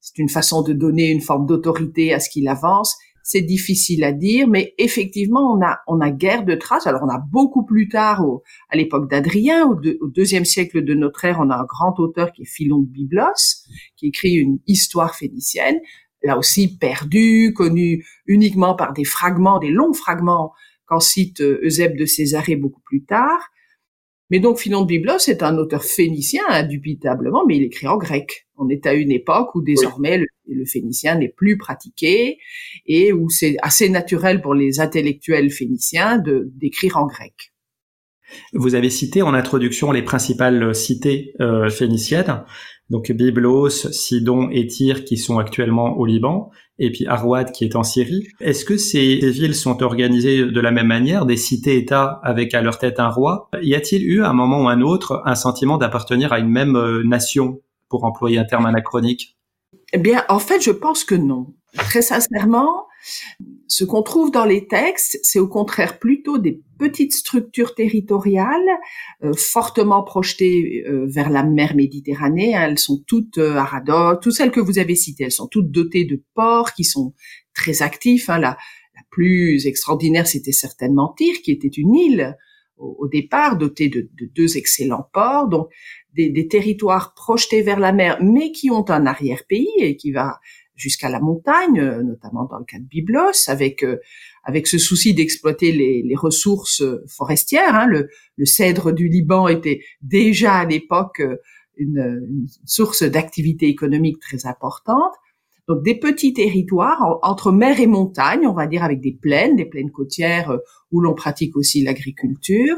c'est 0.00 0.18
une 0.18 0.30
façon 0.30 0.62
de 0.62 0.72
donner 0.72 1.10
une 1.10 1.20
forme 1.20 1.46
d'autorité 1.46 2.14
à 2.14 2.20
ce 2.20 2.30
qu'il 2.30 2.48
avance? 2.48 2.96
C'est 3.28 3.42
difficile 3.42 4.04
à 4.04 4.12
dire, 4.12 4.46
mais 4.46 4.72
effectivement, 4.78 5.52
on 5.52 5.60
a 5.60 5.80
on 5.88 6.00
a 6.00 6.12
guère 6.12 6.44
de 6.44 6.54
traces. 6.54 6.86
Alors, 6.86 7.02
on 7.02 7.08
a 7.08 7.18
beaucoup 7.18 7.64
plus 7.64 7.88
tard, 7.88 8.24
à 8.70 8.76
l'époque 8.76 9.10
d'Adrien, 9.10 9.66
au, 9.66 9.74
au, 9.74 10.06
deuxième 10.06 10.44
siècle 10.44 10.84
de 10.84 10.94
notre 10.94 11.24
ère, 11.24 11.40
on 11.40 11.50
a 11.50 11.56
un 11.56 11.64
grand 11.64 11.98
auteur 11.98 12.30
qui 12.30 12.42
est 12.42 12.48
Philon 12.48 12.78
de 12.78 12.86
Byblos, 12.86 13.66
qui 13.96 14.06
écrit 14.06 14.34
une 14.34 14.60
histoire 14.68 15.16
phénicienne, 15.16 15.80
là 16.22 16.38
aussi 16.38 16.78
perdu, 16.78 17.52
connu 17.52 18.06
uniquement 18.26 18.76
par 18.76 18.92
des 18.92 19.04
fragments, 19.04 19.58
des 19.58 19.70
longs 19.70 19.92
fragments 19.92 20.52
qu'en 20.86 21.00
cite 21.00 21.40
euh, 21.40 21.58
Eusèbe 21.64 21.98
de 21.98 22.06
Césarée 22.06 22.54
beaucoup 22.54 22.82
plus 22.82 23.02
tard. 23.04 23.50
Mais 24.30 24.38
donc 24.38 24.60
Philon 24.60 24.82
de 24.82 24.86
Byblos 24.86 25.26
est 25.26 25.42
un 25.42 25.58
auteur 25.58 25.82
phénicien, 25.82 26.44
indubitablement, 26.48 27.44
mais 27.44 27.56
il 27.56 27.64
écrit 27.64 27.88
en 27.88 27.96
grec. 27.96 28.45
On 28.56 28.68
est 28.68 28.86
à 28.86 28.94
une 28.94 29.12
époque 29.12 29.54
où 29.54 29.62
désormais 29.62 30.18
le, 30.18 30.64
phénicien 30.64 31.16
n'est 31.16 31.28
plus 31.28 31.56
pratiqué 31.56 32.38
et 32.86 33.12
où 33.12 33.28
c'est 33.28 33.56
assez 33.62 33.88
naturel 33.88 34.40
pour 34.40 34.54
les 34.54 34.80
intellectuels 34.80 35.50
phéniciens 35.50 36.18
de 36.18 36.50
d'écrire 36.54 36.96
en 36.96 37.06
grec. 37.06 37.52
Vous 38.52 38.74
avez 38.74 38.90
cité 38.90 39.22
en 39.22 39.34
introduction 39.34 39.92
les 39.92 40.02
principales 40.02 40.74
cités 40.74 41.34
euh, 41.40 41.70
phéniciennes, 41.70 42.42
donc 42.90 43.10
Byblos, 43.10 43.70
Sidon 43.70 44.48
et 44.50 44.66
Tyr 44.66 45.04
qui 45.04 45.16
sont 45.16 45.38
actuellement 45.38 45.96
au 45.96 46.06
Liban 46.06 46.50
et 46.78 46.92
puis 46.92 47.06
Arwad 47.06 47.50
qui 47.52 47.64
est 47.64 47.76
en 47.76 47.82
Syrie. 47.82 48.28
Est-ce 48.40 48.64
que 48.64 48.76
ces, 48.76 49.16
villes 49.30 49.54
sont 49.54 49.82
organisées 49.82 50.44
de 50.44 50.60
la 50.60 50.70
même 50.70 50.86
manière, 50.86 51.26
des 51.26 51.36
cités-États 51.36 52.20
avec 52.22 52.54
à 52.54 52.62
leur 52.62 52.78
tête 52.78 53.00
un 53.00 53.08
roi? 53.08 53.48
Y 53.62 53.74
a-t-il 53.74 54.04
eu 54.04 54.22
à 54.22 54.30
un 54.30 54.34
moment 54.34 54.64
ou 54.64 54.68
un 54.68 54.80
autre 54.82 55.22
un 55.24 55.34
sentiment 55.34 55.78
d'appartenir 55.78 56.32
à 56.32 56.38
une 56.38 56.50
même 56.50 56.76
euh, 56.76 57.02
nation? 57.04 57.60
Pour 57.88 58.04
employer 58.04 58.38
un 58.38 58.44
terme 58.44 58.66
anachronique 58.66 59.36
Eh 59.92 59.98
bien, 59.98 60.24
en 60.28 60.38
fait, 60.38 60.60
je 60.60 60.70
pense 60.70 61.04
que 61.04 61.14
non. 61.14 61.54
Très 61.74 62.02
sincèrement, 62.02 62.86
ce 63.68 63.84
qu'on 63.84 64.02
trouve 64.02 64.30
dans 64.30 64.44
les 64.44 64.66
textes, 64.66 65.18
c'est 65.22 65.38
au 65.38 65.48
contraire 65.48 65.98
plutôt 65.98 66.38
des 66.38 66.62
petites 66.78 67.14
structures 67.14 67.74
territoriales 67.74 68.68
euh, 69.22 69.32
fortement 69.34 70.02
projetées 70.02 70.84
euh, 70.86 71.06
vers 71.06 71.30
la 71.30 71.42
mer 71.42 71.76
Méditerranée. 71.76 72.52
Elles 72.52 72.78
sont 72.78 73.02
toutes 73.06 73.38
euh, 73.38 73.58
à 73.58 73.82
toutes 74.20 74.32
celles 74.32 74.50
que 74.50 74.60
vous 74.60 74.78
avez 74.78 74.94
citées, 74.94 75.24
elles 75.24 75.32
sont 75.32 75.48
toutes 75.48 75.70
dotées 75.70 76.04
de 76.04 76.22
ports 76.34 76.72
qui 76.72 76.84
sont 76.84 77.14
très 77.54 77.82
actifs. 77.82 78.30
Hein. 78.30 78.38
La, 78.38 78.56
la 78.94 79.02
plus 79.10 79.66
extraordinaire, 79.66 80.26
c'était 80.26 80.52
certainement 80.52 81.14
Tyr, 81.16 81.42
qui 81.42 81.52
était 81.52 81.68
une 81.68 81.94
île 81.94 82.36
au, 82.78 83.08
départ, 83.08 83.56
dotée 83.56 83.88
de, 83.88 84.10
de, 84.20 84.30
deux 84.34 84.58
excellents 84.58 85.08
ports, 85.14 85.48
donc 85.48 85.68
des, 86.16 86.30
des 86.30 86.48
territoires 86.48 87.14
projetés 87.14 87.62
vers 87.62 87.78
la 87.78 87.92
mer, 87.92 88.18
mais 88.20 88.50
qui 88.50 88.70
ont 88.70 88.88
un 88.90 89.06
arrière-pays 89.06 89.68
et 89.78 89.96
qui 89.96 90.12
va 90.12 90.40
jusqu'à 90.74 91.08
la 91.08 91.20
montagne, 91.20 91.80
euh, 91.80 92.02
notamment 92.02 92.44
dans 92.44 92.58
le 92.58 92.64
cas 92.64 92.78
de 92.78 92.84
Byblos, 92.84 93.48
avec 93.48 93.82
euh, 93.82 93.98
avec 94.44 94.66
ce 94.66 94.78
souci 94.78 95.14
d'exploiter 95.14 95.72
les, 95.72 96.02
les, 96.02 96.14
ressources 96.14 96.82
euh, 96.82 97.04
forestières. 97.08 97.74
Hein. 97.74 97.86
Le, 97.86 98.08
le, 98.36 98.44
cèdre 98.44 98.92
du 98.92 99.08
Liban 99.08 99.48
était 99.48 99.80
déjà 100.02 100.54
à 100.54 100.64
l'époque 100.64 101.22
une, 101.76 102.26
une, 102.28 102.46
source 102.64 103.02
d'activité 103.02 103.66
économique 103.66 104.20
très 104.20 104.46
importante. 104.46 105.14
Donc 105.68 105.82
des 105.82 105.98
petits 105.98 106.32
territoires 106.32 107.18
entre 107.22 107.50
mer 107.50 107.80
et 107.80 107.88
montagne, 107.88 108.46
on 108.46 108.52
va 108.52 108.68
dire 108.68 108.84
avec 108.84 109.00
des 109.00 109.12
plaines, 109.20 109.56
des 109.56 109.64
plaines 109.64 109.90
côtières 109.90 110.56
où 110.92 111.00
l'on 111.00 111.14
pratique 111.14 111.56
aussi 111.56 111.82
l'agriculture, 111.82 112.76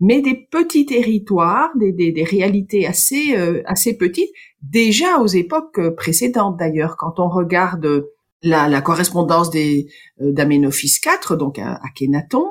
mais 0.00 0.20
des 0.20 0.46
petits 0.50 0.86
territoires, 0.86 1.70
des, 1.78 1.92
des, 1.92 2.12
des 2.12 2.24
réalités 2.24 2.86
assez 2.86 3.34
assez 3.66 3.96
petites 3.96 4.30
déjà 4.70 5.18
aux 5.18 5.26
époques 5.26 5.78
euh, 5.78 5.90
précédentes 5.94 6.58
d'ailleurs. 6.58 6.96
Quand 6.96 7.18
on 7.18 7.28
regarde 7.28 8.04
la, 8.42 8.68
la 8.68 8.80
correspondance 8.80 9.50
des 9.50 9.86
euh, 10.20 10.32
d'Aménophis 10.32 11.00
IV, 11.04 11.36
donc 11.36 11.58
à, 11.58 11.74
à 11.74 11.88
Kenaton, 11.94 12.46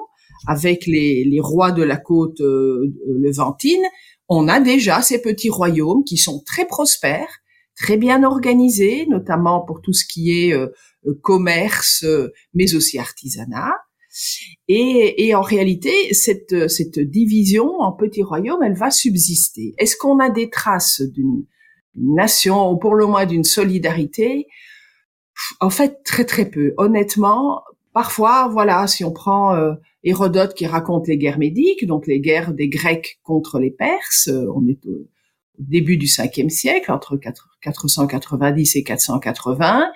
avec 0.47 0.85
les, 0.87 1.23
les, 1.23 1.39
rois 1.39 1.71
de 1.71 1.83
la 1.83 1.97
côte 1.97 2.41
euh, 2.41 2.93
levantine, 3.07 3.83
on 4.27 4.47
a 4.47 4.59
déjà 4.59 5.01
ces 5.01 5.21
petits 5.21 5.49
royaumes 5.49 6.03
qui 6.03 6.17
sont 6.17 6.43
très 6.45 6.65
prospères, 6.65 7.39
très 7.75 7.97
bien 7.97 8.23
organisés, 8.23 9.05
notamment 9.07 9.61
pour 9.61 9.81
tout 9.81 9.93
ce 9.93 10.05
qui 10.05 10.31
est 10.31 10.55
commerce, 11.21 12.05
mais 12.53 12.73
aussi 12.73 12.97
artisanat. 12.97 13.73
Et, 14.67 15.27
et, 15.27 15.35
en 15.35 15.41
réalité, 15.41 15.91
cette, 16.13 16.69
cette 16.69 16.99
division 16.99 17.79
en 17.79 17.91
petits 17.91 18.23
royaumes, 18.23 18.61
elle 18.63 18.75
va 18.75 18.91
subsister. 18.91 19.73
Est-ce 19.77 19.97
qu'on 19.97 20.19
a 20.19 20.29
des 20.29 20.49
traces 20.49 21.01
d'une 21.01 21.45
nation 21.95 22.71
ou 22.71 22.77
pour 22.77 22.95
le 22.95 23.07
moins 23.07 23.25
d'une 23.25 23.43
solidarité? 23.43 24.47
En 25.59 25.69
fait, 25.69 26.03
très 26.03 26.25
très 26.25 26.49
peu. 26.49 26.73
Honnêtement, 26.77 27.63
parfois, 27.93 28.49
voilà, 28.49 28.85
si 28.87 29.03
on 29.03 29.11
prend 29.11 29.55
euh, 29.55 29.73
Hérodote 30.03 30.53
qui 30.53 30.67
raconte 30.67 31.07
les 31.07 31.17
guerres 31.17 31.39
médiques, 31.39 31.85
donc 31.85 32.05
les 32.05 32.19
guerres 32.19 32.53
des 32.53 32.69
Grecs 32.69 33.19
contre 33.23 33.59
les 33.59 33.71
Perses, 33.71 34.27
euh, 34.27 34.45
on 34.55 34.67
est 34.67 34.85
au 34.85 35.07
début 35.57 35.97
du 35.97 36.05
5e 36.05 36.49
siècle, 36.49 36.91
entre 36.91 37.17
490 37.61 38.75
et 38.75 38.83
480, 38.83 39.91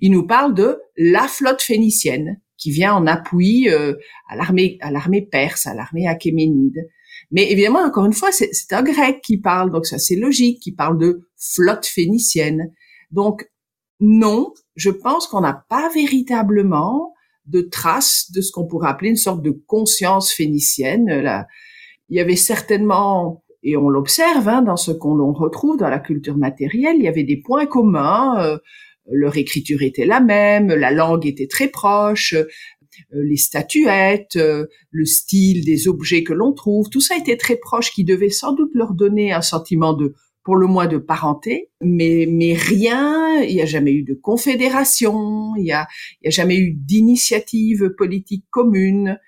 il 0.00 0.10
nous 0.10 0.26
parle 0.26 0.54
de 0.54 0.78
la 0.96 1.26
flotte 1.26 1.62
phénicienne 1.62 2.40
qui 2.58 2.70
vient 2.70 2.94
en 2.94 3.06
appui 3.06 3.68
euh, 3.68 3.94
à 4.28 4.36
l'armée 4.36 4.78
à 4.80 4.90
l'armée 4.90 5.22
perse, 5.22 5.66
à 5.66 5.74
l'armée 5.74 6.06
achéménide. 6.06 6.88
Mais 7.30 7.50
évidemment, 7.50 7.80
encore 7.80 8.04
une 8.04 8.12
fois, 8.12 8.30
c'est 8.32 8.72
un 8.72 8.82
grec 8.82 9.20
qui 9.22 9.38
parle, 9.38 9.72
donc 9.72 9.86
ça 9.86 9.98
c'est 9.98 10.16
logique, 10.16 10.60
qui 10.60 10.72
parle 10.72 10.98
de 10.98 11.28
flotte 11.36 11.86
phénicienne. 11.86 12.72
Donc 13.10 13.50
non, 14.00 14.52
je 14.74 14.90
pense 14.90 15.26
qu'on 15.26 15.40
n'a 15.40 15.64
pas 15.68 15.88
véritablement 15.94 17.14
de 17.46 17.62
traces 17.62 18.30
de 18.32 18.40
ce 18.40 18.52
qu'on 18.52 18.66
pourrait 18.66 18.90
appeler 18.90 19.10
une 19.10 19.16
sorte 19.16 19.42
de 19.42 19.50
conscience 19.66 20.32
phénicienne. 20.32 21.06
Là, 21.06 21.46
il 22.08 22.16
y 22.16 22.20
avait 22.20 22.36
certainement, 22.36 23.42
et 23.62 23.76
on 23.76 23.88
l'observe 23.88 24.48
hein, 24.48 24.62
dans 24.62 24.76
ce 24.76 24.90
qu'on 24.90 25.32
retrouve 25.32 25.76
dans 25.78 25.88
la 25.88 25.98
culture 25.98 26.36
matérielle, 26.36 26.96
il 26.98 27.04
y 27.04 27.08
avait 27.08 27.24
des 27.24 27.38
points 27.38 27.66
communs. 27.66 28.38
Euh, 28.40 28.58
leur 29.10 29.36
écriture 29.36 29.82
était 29.82 30.04
la 30.06 30.20
même, 30.20 30.68
la 30.68 30.90
langue 30.90 31.26
était 31.26 31.46
très 31.46 31.68
proche, 31.68 32.34
euh, 32.34 33.22
les 33.22 33.36
statuettes, 33.36 34.36
euh, 34.36 34.66
le 34.90 35.04
style 35.04 35.64
des 35.64 35.88
objets 35.88 36.22
que 36.22 36.32
l'on 36.32 36.52
trouve, 36.52 36.88
tout 36.88 37.00
ça 37.00 37.16
était 37.16 37.36
très 37.36 37.56
proche, 37.56 37.92
qui 37.92 38.04
devait 38.04 38.30
sans 38.30 38.52
doute 38.52 38.70
leur 38.74 38.94
donner 38.94 39.32
un 39.32 39.42
sentiment 39.42 39.92
de 39.92 40.14
pour 40.44 40.56
le 40.56 40.68
moins 40.68 40.86
de 40.86 40.98
parenté, 40.98 41.70
mais 41.82 42.26
mais 42.30 42.54
rien, 42.54 43.42
il 43.42 43.56
n'y 43.56 43.62
a 43.62 43.66
jamais 43.66 43.92
eu 43.92 44.04
de 44.04 44.14
confédération, 44.14 45.56
il 45.56 45.64
y 45.64 45.72
a, 45.72 45.88
a 46.24 46.30
jamais 46.30 46.56
eu 46.56 46.72
d'initiative 46.72 47.90
politique 47.98 48.44
commune. 48.50 49.18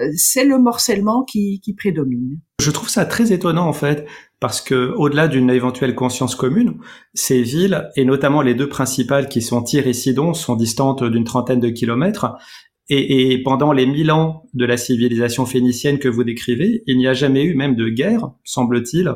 Euh, 0.00 0.10
c'est 0.16 0.44
le 0.44 0.58
morcellement 0.58 1.24
qui, 1.24 1.60
qui 1.60 1.74
prédomine. 1.74 2.40
Je 2.58 2.70
trouve 2.70 2.88
ça 2.88 3.04
très 3.04 3.32
étonnant 3.32 3.68
en 3.68 3.74
fait, 3.74 4.06
parce 4.42 4.60
que 4.60 4.92
au-delà 4.96 5.28
d'une 5.28 5.50
éventuelle 5.50 5.94
conscience 5.94 6.34
commune, 6.34 6.78
ces 7.14 7.42
villes 7.42 7.88
et 7.94 8.04
notamment 8.04 8.42
les 8.42 8.54
deux 8.54 8.68
principales 8.68 9.28
qui 9.28 9.40
sont 9.40 9.62
Tyr 9.62 9.86
et 9.86 9.92
Sidon 9.92 10.34
sont 10.34 10.56
distantes 10.56 11.04
d'une 11.04 11.22
trentaine 11.22 11.60
de 11.60 11.68
kilomètres 11.68 12.34
et, 12.88 13.32
et, 13.32 13.40
pendant 13.40 13.72
les 13.72 13.86
mille 13.86 14.10
ans 14.10 14.42
de 14.52 14.64
la 14.64 14.76
civilisation 14.76 15.46
phénicienne 15.46 16.00
que 16.00 16.08
vous 16.08 16.24
décrivez, 16.24 16.82
il 16.88 16.98
n'y 16.98 17.06
a 17.06 17.14
jamais 17.14 17.44
eu 17.44 17.54
même 17.54 17.76
de 17.76 17.88
guerre, 17.88 18.32
semble-t-il, 18.42 19.14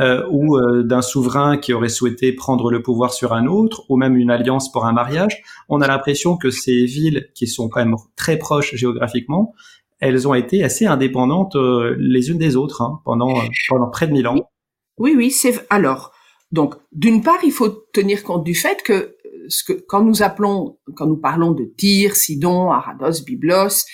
euh, 0.00 0.26
ou 0.28 0.58
euh, 0.58 0.82
d'un 0.82 1.02
souverain 1.02 1.56
qui 1.56 1.72
aurait 1.72 1.88
souhaité 1.88 2.32
prendre 2.32 2.72
le 2.72 2.82
pouvoir 2.82 3.12
sur 3.12 3.32
un 3.32 3.46
autre, 3.46 3.84
ou 3.88 3.96
même 3.96 4.16
une 4.16 4.32
alliance 4.32 4.72
pour 4.72 4.86
un 4.86 4.92
mariage. 4.92 5.40
On 5.68 5.80
a 5.82 5.86
l'impression 5.86 6.36
que 6.36 6.50
ces 6.50 6.84
villes, 6.84 7.28
qui 7.36 7.46
sont 7.46 7.68
quand 7.68 7.78
même 7.78 7.94
très 8.16 8.36
proches 8.36 8.74
géographiquement, 8.74 9.54
elles 10.00 10.26
ont 10.26 10.34
été 10.34 10.64
assez 10.64 10.84
indépendantes 10.84 11.54
euh, 11.54 11.94
les 12.00 12.30
unes 12.30 12.38
des 12.38 12.56
autres 12.56 12.82
hein, 12.82 13.00
pendant, 13.04 13.34
pendant 13.68 13.88
près 13.88 14.08
de 14.08 14.12
mille 14.12 14.26
ans. 14.26 14.50
Oui, 14.98 15.14
oui, 15.16 15.30
c'est 15.30 15.66
alors. 15.70 16.12
Donc, 16.52 16.74
d'une 16.92 17.22
part, 17.22 17.40
il 17.44 17.52
faut 17.52 17.68
tenir 17.68 18.22
compte 18.22 18.44
du 18.44 18.54
fait 18.54 18.82
que 18.82 19.16
ce 19.48 19.64
que 19.64 19.72
quand 19.72 20.04
nous 20.04 20.22
appelons, 20.22 20.78
quand 20.94 21.06
nous 21.06 21.16
parlons 21.16 21.52
de 21.52 21.64
Tyr, 21.64 22.16
Sidon, 22.16 22.70
Arados, 22.70 23.24
Byblos, 23.24 23.84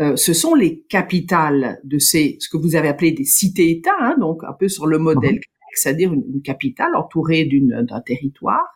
euh, 0.00 0.16
ce 0.16 0.32
sont 0.32 0.54
les 0.54 0.82
capitales 0.88 1.80
de 1.84 1.98
ces, 1.98 2.36
ce 2.40 2.48
que 2.48 2.56
vous 2.56 2.76
avez 2.76 2.88
appelé 2.88 3.12
des 3.12 3.24
cités-États, 3.24 3.96
hein, 4.00 4.16
donc 4.18 4.44
un 4.44 4.52
peu 4.52 4.68
sur 4.68 4.86
le 4.86 4.98
modèle 4.98 5.34
grec, 5.34 5.50
c'est-à-dire 5.74 6.12
une, 6.12 6.42
capitale 6.42 6.94
entourée 6.96 7.44
d'un 7.44 8.00
territoire. 8.00 8.66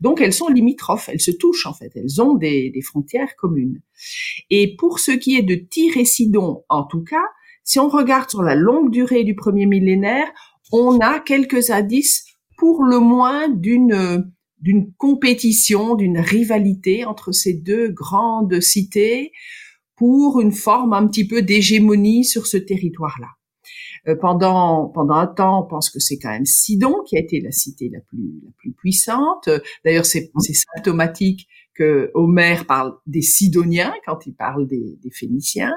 Donc 0.00 0.20
elles 0.20 0.32
sont 0.32 0.48
limitrophes, 0.48 1.08
elles 1.08 1.20
se 1.20 1.30
touchent 1.30 1.66
en 1.66 1.74
fait, 1.74 1.90
elles 1.94 2.22
ont 2.22 2.34
des, 2.34 2.70
des 2.70 2.82
frontières 2.82 3.34
communes. 3.36 3.80
Et 4.50 4.76
pour 4.76 4.98
ce 5.00 5.10
qui 5.10 5.36
est 5.36 5.42
de 5.42 5.56
Tyr 5.56 5.96
et 5.96 6.04
Sidon, 6.04 6.64
en 6.68 6.84
tout 6.84 7.02
cas, 7.02 7.24
si 7.64 7.78
on 7.78 7.88
regarde 7.88 8.30
sur 8.30 8.42
la 8.42 8.54
longue 8.54 8.90
durée 8.90 9.24
du 9.24 9.34
premier 9.34 9.66
millénaire, 9.66 10.28
on 10.72 10.98
a 11.00 11.20
quelques 11.20 11.70
indices 11.70 12.24
pour 12.56 12.84
le 12.84 12.98
moins 12.98 13.48
d'une 13.48 14.30
d'une 14.60 14.92
compétition, 14.94 15.94
d'une 15.94 16.18
rivalité 16.18 17.04
entre 17.04 17.30
ces 17.30 17.54
deux 17.54 17.90
grandes 17.90 18.60
cités 18.60 19.30
pour 19.94 20.40
une 20.40 20.50
forme 20.50 20.92
un 20.92 21.06
petit 21.06 21.28
peu 21.28 21.42
d'hégémonie 21.42 22.24
sur 22.24 22.48
ce 22.48 22.56
territoire-là. 22.56 23.28
Euh, 24.08 24.16
pendant 24.16 24.88
pendant 24.88 25.14
un 25.14 25.28
temps, 25.28 25.64
on 25.64 25.68
pense 25.68 25.90
que 25.90 26.00
c'est 26.00 26.18
quand 26.18 26.30
même 26.30 26.44
Sidon 26.44 26.96
qui 27.06 27.16
a 27.16 27.20
été 27.20 27.40
la 27.40 27.52
cité 27.52 27.88
la 27.88 28.00
plus 28.00 28.40
la 28.44 28.50
plus 28.56 28.72
puissante. 28.72 29.48
D'ailleurs, 29.84 30.06
c'est 30.06 30.30
symptomatique 30.74 31.48
que 31.74 32.10
Homère 32.14 32.66
parle 32.66 32.94
des 33.06 33.22
Sidoniens 33.22 33.94
quand 34.06 34.26
il 34.26 34.34
parle 34.34 34.66
des 34.66 34.98
Phéniciens. 35.12 35.74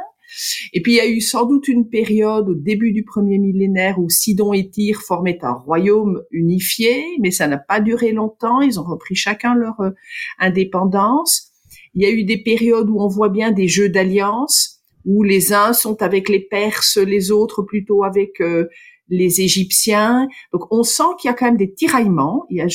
Et 0.74 0.82
puis 0.82 0.94
il 0.94 0.96
y 0.96 1.02
a 1.02 1.08
eu 1.08 1.22
sans 1.22 1.46
doute 1.46 1.68
une 1.68 1.90
période 1.90 2.50
au 2.50 2.56
début 2.56 2.92
du 2.92 3.04
premier 3.04 3.38
millénaire 3.38 4.00
où 4.00 4.10
Sidon 4.10 4.54
et 4.54 4.70
Tyr 4.70 5.02
formaient 5.02 5.40
un 5.44 5.54
royaume 5.54 6.22
unifié, 6.32 7.04
mais 7.20 7.32
ça 7.32 7.48
n'a 7.48 7.58
pas 7.58 7.80
duré 7.80 8.12
longtemps. 8.12 8.62
Ils 8.62 8.80
ont 8.80 8.84
repris 8.84 9.16
chacun 9.16 9.56
leur 9.56 9.80
euh, 9.82 9.92
indépendance. 10.40 11.52
Il 11.94 12.04
y 12.04 12.06
a 12.06 12.12
eu 12.12 12.24
des 12.24 12.42
périodes 12.42 12.90
où 12.90 13.02
on 13.02 13.08
voit 13.08 13.30
bien 13.30 13.52
des 13.52 13.68
jeux 13.68 13.90
d'alliance, 13.90 14.82
où 15.06 15.24
les 15.24 15.54
uns 15.54 15.74
sont 15.74 16.02
avec 16.02 16.30
les 16.30 16.40
Perses, 16.40 16.98
les 16.98 17.32
autres 17.32 17.64
plutôt 17.64 18.04
avec 18.04 18.40
euh, 18.40 18.68
les 19.10 19.42
Égyptiens. 19.42 20.28
Donc 20.54 20.72
on 20.72 20.84
sent 20.84 21.04
qu'il 21.20 21.30
y 21.30 21.32
a 21.32 21.34
quand 21.36 21.46
même 21.46 21.58
des 21.58 21.74
tiraillements. 21.74 22.46
Il 22.50 22.56
n'y 22.56 22.62
a 22.62 22.68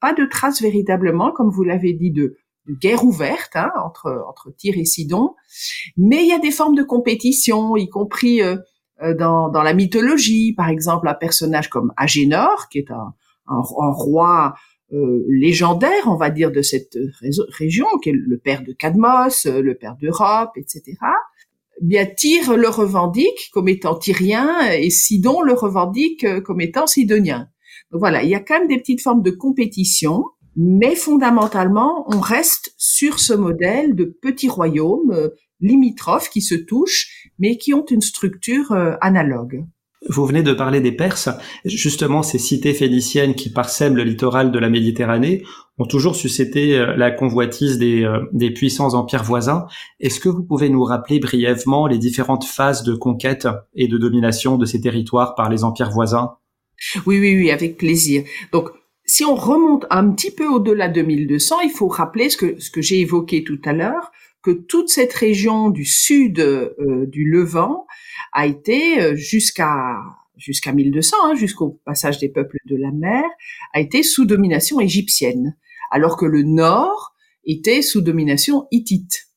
pas 0.00 0.12
de 0.12 0.24
traces 0.24 0.60
véritablement, 0.60 1.32
comme 1.32 1.50
vous 1.50 1.62
l'avez 1.62 1.92
dit, 1.92 2.10
de 2.10 2.36
de 2.68 2.74
guerre 2.74 3.04
ouverte 3.04 3.56
hein, 3.56 3.70
entre 3.84 4.24
entre 4.28 4.50
Tyr 4.56 4.74
et 4.76 4.84
Sidon, 4.84 5.34
mais 5.96 6.22
il 6.22 6.28
y 6.28 6.32
a 6.32 6.38
des 6.38 6.50
formes 6.50 6.74
de 6.74 6.82
compétition, 6.82 7.76
y 7.76 7.88
compris 7.88 8.42
euh, 8.42 8.56
euh, 9.02 9.14
dans, 9.14 9.48
dans 9.48 9.62
la 9.62 9.74
mythologie, 9.74 10.52
par 10.54 10.68
exemple 10.68 11.08
un 11.08 11.14
personnage 11.14 11.68
comme 11.68 11.92
Agénor, 11.96 12.68
qui 12.70 12.78
est 12.78 12.90
un, 12.90 13.14
un, 13.46 13.60
roi 13.60 14.54
euh, 14.92 15.24
légendaire, 15.28 16.06
on 16.06 16.16
va 16.16 16.30
dire, 16.30 16.52
de 16.52 16.62
cette 16.62 16.96
région, 17.58 17.86
qui 18.02 18.10
est 18.10 18.14
le 18.14 18.38
père 18.38 18.62
de 18.62 18.72
Cadmos, 18.72 19.46
le 19.46 19.74
père 19.74 19.96
d'Europe, 19.96 20.52
etc. 20.56 20.96
Bien, 21.82 22.06
Tyr 22.06 22.56
le 22.56 22.68
revendique 22.68 23.50
comme 23.52 23.68
étant 23.68 23.96
tyrien 23.96 24.70
et 24.70 24.90
Sidon 24.90 25.42
le 25.42 25.54
revendique 25.54 26.24
comme 26.42 26.60
étant 26.60 26.86
sidonien. 26.86 27.48
voilà, 27.90 28.22
il 28.22 28.30
y 28.30 28.34
a 28.36 28.40
quand 28.40 28.60
même 28.60 28.68
des 28.68 28.78
petites 28.78 29.02
formes 29.02 29.22
de 29.22 29.32
compétition, 29.32 30.24
mais 30.56 30.94
fondamentalement, 30.94 32.04
on 32.08 32.20
reste 32.20 32.74
sur 32.78 33.18
ce 33.18 33.34
modèle 33.34 33.94
de 33.94 34.04
petits 34.04 34.48
royaumes 34.48 35.10
euh, 35.12 35.28
limitrophes 35.60 36.30
qui 36.30 36.42
se 36.42 36.54
touchent, 36.54 37.30
mais 37.38 37.56
qui 37.56 37.74
ont 37.74 37.84
une 37.86 38.00
structure 38.00 38.72
euh, 38.72 38.94
analogue. 39.00 39.64
Vous 40.08 40.26
venez 40.26 40.42
de 40.42 40.52
parler 40.52 40.82
des 40.82 40.92
Perses. 40.92 41.30
Justement, 41.64 42.22
ces 42.22 42.38
cités 42.38 42.74
phéniciennes 42.74 43.34
qui 43.34 43.50
parsèment 43.50 43.96
le 43.96 44.04
littoral 44.04 44.52
de 44.52 44.58
la 44.58 44.68
Méditerranée 44.68 45.42
ont 45.78 45.86
toujours 45.86 46.14
suscité 46.14 46.78
euh, 46.78 46.94
la 46.94 47.10
convoitise 47.10 47.78
des, 47.78 48.06
des 48.32 48.50
puissants 48.50 48.94
empires 48.94 49.24
voisins. 49.24 49.66
Est-ce 50.00 50.20
que 50.20 50.28
vous 50.28 50.44
pouvez 50.44 50.68
nous 50.68 50.84
rappeler 50.84 51.20
brièvement 51.20 51.86
les 51.86 51.98
différentes 51.98 52.44
phases 52.44 52.82
de 52.82 52.94
conquête 52.94 53.48
et 53.74 53.88
de 53.88 53.96
domination 53.96 54.58
de 54.58 54.66
ces 54.66 54.80
territoires 54.80 55.34
par 55.34 55.48
les 55.48 55.64
empires 55.64 55.90
voisins? 55.90 56.34
Oui, 57.06 57.18
oui, 57.18 57.36
oui, 57.36 57.50
avec 57.50 57.78
plaisir. 57.78 58.24
Donc, 58.52 58.70
si 59.06 59.24
on 59.24 59.34
remonte 59.34 59.86
un 59.90 60.10
petit 60.10 60.30
peu 60.30 60.46
au-delà 60.46 60.88
de 60.88 61.02
1200, 61.02 61.60
il 61.60 61.70
faut 61.70 61.88
rappeler 61.88 62.30
ce 62.30 62.36
que, 62.36 62.60
ce 62.60 62.70
que 62.70 62.80
j'ai 62.80 63.00
évoqué 63.00 63.44
tout 63.44 63.60
à 63.64 63.72
l'heure, 63.72 64.12
que 64.42 64.50
toute 64.50 64.88
cette 64.88 65.12
région 65.12 65.70
du 65.70 65.84
sud 65.84 66.38
euh, 66.38 67.06
du 67.06 67.24
Levant 67.24 67.86
a 68.32 68.46
été 68.46 69.00
euh, 69.00 69.14
jusqu'à 69.14 69.96
jusqu'à 70.36 70.72
1200, 70.72 71.16
hein, 71.24 71.34
jusqu'au 71.34 71.80
passage 71.84 72.18
des 72.18 72.28
peuples 72.28 72.58
de 72.66 72.76
la 72.76 72.90
mer, 72.90 73.24
a 73.72 73.80
été 73.80 74.02
sous 74.02 74.26
domination 74.26 74.80
égyptienne, 74.80 75.56
alors 75.90 76.16
que 76.16 76.26
le 76.26 76.42
nord 76.42 77.14
était 77.44 77.82
sous 77.82 78.00
domination 78.00 78.66
hittite. 78.70 79.28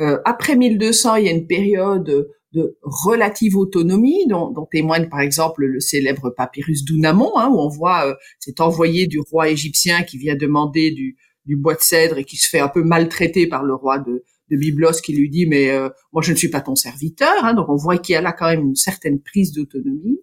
Euh, 0.00 0.18
après 0.24 0.56
1200, 0.56 1.16
il 1.16 1.26
y 1.26 1.28
a 1.28 1.32
une 1.32 1.46
période 1.46 2.28
de 2.54 2.78
relative 2.82 3.56
autonomie, 3.56 4.26
dont, 4.28 4.50
dont, 4.50 4.66
témoigne 4.66 5.08
par 5.08 5.20
exemple 5.20 5.64
le 5.64 5.80
célèbre 5.80 6.30
papyrus 6.30 6.84
d'Ounamon, 6.84 7.36
hein, 7.36 7.50
où 7.50 7.58
on 7.58 7.68
voit 7.68 8.06
euh, 8.06 8.14
cet 8.38 8.60
envoyé 8.60 9.06
du 9.06 9.20
roi 9.20 9.48
égyptien 9.50 10.04
qui 10.04 10.18
vient 10.18 10.36
demander 10.36 10.92
du, 10.92 11.16
du, 11.44 11.56
bois 11.56 11.74
de 11.74 11.80
cèdre 11.80 12.18
et 12.18 12.24
qui 12.24 12.36
se 12.36 12.48
fait 12.48 12.60
un 12.60 12.68
peu 12.68 12.82
maltraiter 12.82 13.48
par 13.48 13.64
le 13.64 13.74
roi 13.74 13.98
de, 13.98 14.24
de 14.50 14.56
Byblos 14.56 15.00
qui 15.04 15.14
lui 15.14 15.28
dit 15.28 15.46
mais 15.46 15.70
euh, 15.70 15.88
moi 16.12 16.22
je 16.22 16.32
ne 16.32 16.36
suis 16.36 16.48
pas 16.48 16.60
ton 16.60 16.76
serviteur. 16.76 17.32
Hein, 17.42 17.54
donc 17.54 17.68
on 17.68 17.76
voit 17.76 17.98
qu'il 17.98 18.12
y 18.12 18.16
a 18.16 18.22
là 18.22 18.32
quand 18.32 18.48
même 18.48 18.62
une 18.62 18.76
certaine 18.76 19.20
prise 19.20 19.52
d'autonomie. 19.52 20.20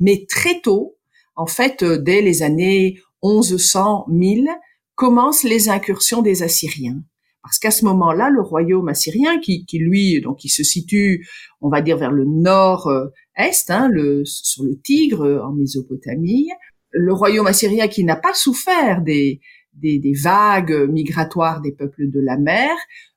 Mais 0.00 0.26
très 0.28 0.60
tôt, 0.60 0.96
en 1.34 1.46
fait, 1.46 1.82
euh, 1.82 1.96
dès 1.96 2.20
les 2.20 2.42
années 2.42 2.98
1100, 3.22 4.06
1000, 4.08 4.48
commencent 4.94 5.44
les 5.44 5.70
incursions 5.70 6.20
des 6.20 6.42
Assyriens 6.42 7.02
parce 7.42 7.58
qu'à 7.58 7.70
ce 7.70 7.84
moment-là, 7.86 8.30
le 8.30 8.42
royaume 8.42 8.88
assyrien, 8.88 9.38
qui, 9.38 9.64
qui, 9.64 9.78
lui, 9.78 10.20
donc, 10.20 10.44
il 10.44 10.50
se 10.50 10.62
situe, 10.62 11.26
on 11.60 11.68
va 11.68 11.80
dire, 11.80 11.96
vers 11.96 12.12
le 12.12 12.24
nord-est, 12.24 13.70
hein, 13.70 13.88
le, 13.90 14.22
sur 14.24 14.64
le 14.64 14.78
Tigre, 14.80 15.22
euh, 15.22 15.42
en 15.42 15.52
Mésopotamie, 15.52 16.48
le 16.90 17.12
royaume 17.12 17.46
assyrien 17.46 17.88
qui 17.88 18.04
n'a 18.04 18.16
pas 18.16 18.34
souffert 18.34 19.00
des, 19.02 19.40
des, 19.74 19.98
des, 19.98 20.12
vagues 20.12 20.88
migratoires 20.90 21.60
des 21.60 21.72
peuples 21.72 22.10
de 22.10 22.20
la 22.20 22.36
mer, 22.36 22.70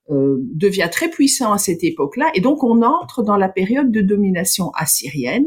euh, 0.10 0.38
devient 0.54 0.90
très 0.92 1.10
puissant 1.10 1.54
à 1.54 1.58
cette 1.58 1.84
époque-là, 1.84 2.30
et 2.36 2.42
donc 2.42 2.64
on 2.64 2.82
entre 2.82 3.24
dans 3.24 3.38
la 3.38 3.50
période 3.50 3.92
de 3.92 4.02
domination 4.02 4.70
assyrienne, 4.72 5.46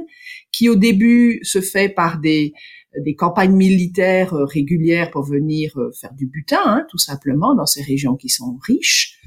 qui 0.51 0.69
au 0.69 0.77
début 0.77 1.41
se 1.43 1.61
fait 1.61 1.89
par 1.89 2.19
des 2.19 2.55
des 2.99 3.15
campagnes 3.15 3.55
militaires 3.55 4.35
euh, 4.35 4.45
régulières 4.45 5.11
pour 5.11 5.23
venir 5.23 5.73
euh, 5.79 5.91
faire 6.01 6.15
du 6.15 6.27
butin, 6.27 6.61
hein, 6.65 6.87
tout 6.91 6.99
simplement, 6.99 7.55
dans 7.55 7.67
ces 7.67 7.83
régions 7.83 8.17
qui 8.17 8.29
sont 8.29 8.59
riches. 8.67 9.19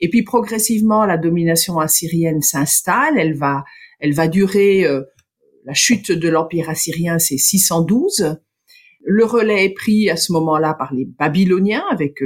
Et 0.00 0.10
puis 0.10 0.22
progressivement, 0.22 1.06
la 1.06 1.16
domination 1.16 1.78
assyrienne 1.78 2.42
s'installe. 2.42 3.18
Elle 3.18 3.34
va, 3.34 3.64
elle 4.00 4.12
va 4.12 4.28
durer. 4.28 4.84
Euh, 4.84 5.02
la 5.64 5.74
chute 5.74 6.12
de 6.12 6.28
l'empire 6.28 6.70
assyrien, 6.70 7.18
c'est 7.18 7.38
612. 7.38 8.36
Le 9.04 9.24
relais 9.24 9.64
est 9.64 9.74
pris 9.74 10.08
à 10.10 10.16
ce 10.16 10.32
moment-là 10.32 10.74
par 10.74 10.94
les 10.94 11.06
Babyloniens, 11.06 11.82
avec 11.90 12.22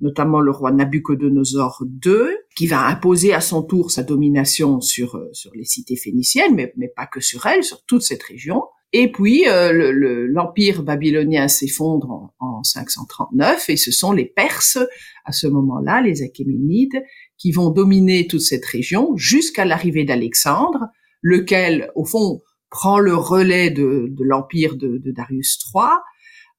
notamment 0.00 0.40
le 0.40 0.50
roi 0.50 0.72
Nabucodonosor 0.72 1.84
II, 2.04 2.12
qui 2.56 2.66
va 2.66 2.88
imposer 2.88 3.32
à 3.32 3.40
son 3.40 3.62
tour 3.62 3.92
sa 3.92 4.02
domination 4.02 4.80
sur 4.80 5.20
sur 5.32 5.52
les 5.54 5.64
cités 5.64 5.94
phéniciennes, 5.94 6.56
mais, 6.56 6.72
mais 6.76 6.88
pas 6.88 7.06
que 7.06 7.20
sur 7.20 7.46
elles, 7.46 7.62
sur 7.62 7.84
toute 7.84 8.02
cette 8.02 8.24
région. 8.24 8.64
Et 8.92 9.12
puis 9.12 9.46
euh, 9.46 10.26
l'empire 10.28 10.82
babylonien 10.82 11.46
s'effondre 11.46 12.32
en, 12.40 12.62
539 12.62 13.70
et 13.70 13.76
ce 13.76 13.90
sont 13.90 14.12
les 14.12 14.26
Perses 14.26 14.78
à 15.24 15.32
ce 15.32 15.46
moment-là, 15.46 16.02
les 16.02 16.22
Achéménides, 16.22 17.02
qui 17.38 17.52
vont 17.52 17.70
dominer 17.70 18.26
toute 18.26 18.42
cette 18.42 18.66
région 18.66 19.16
jusqu'à 19.16 19.64
l'arrivée 19.64 20.04
d'Alexandre, 20.04 20.88
lequel 21.22 21.90
au 21.94 22.04
fond 22.04 22.40
prend 22.68 22.98
le 22.98 23.14
relais 23.14 23.70
de, 23.70 24.12
l'empire 24.18 24.76
de, 24.76 25.00
Darius 25.06 25.58
III 25.74 25.84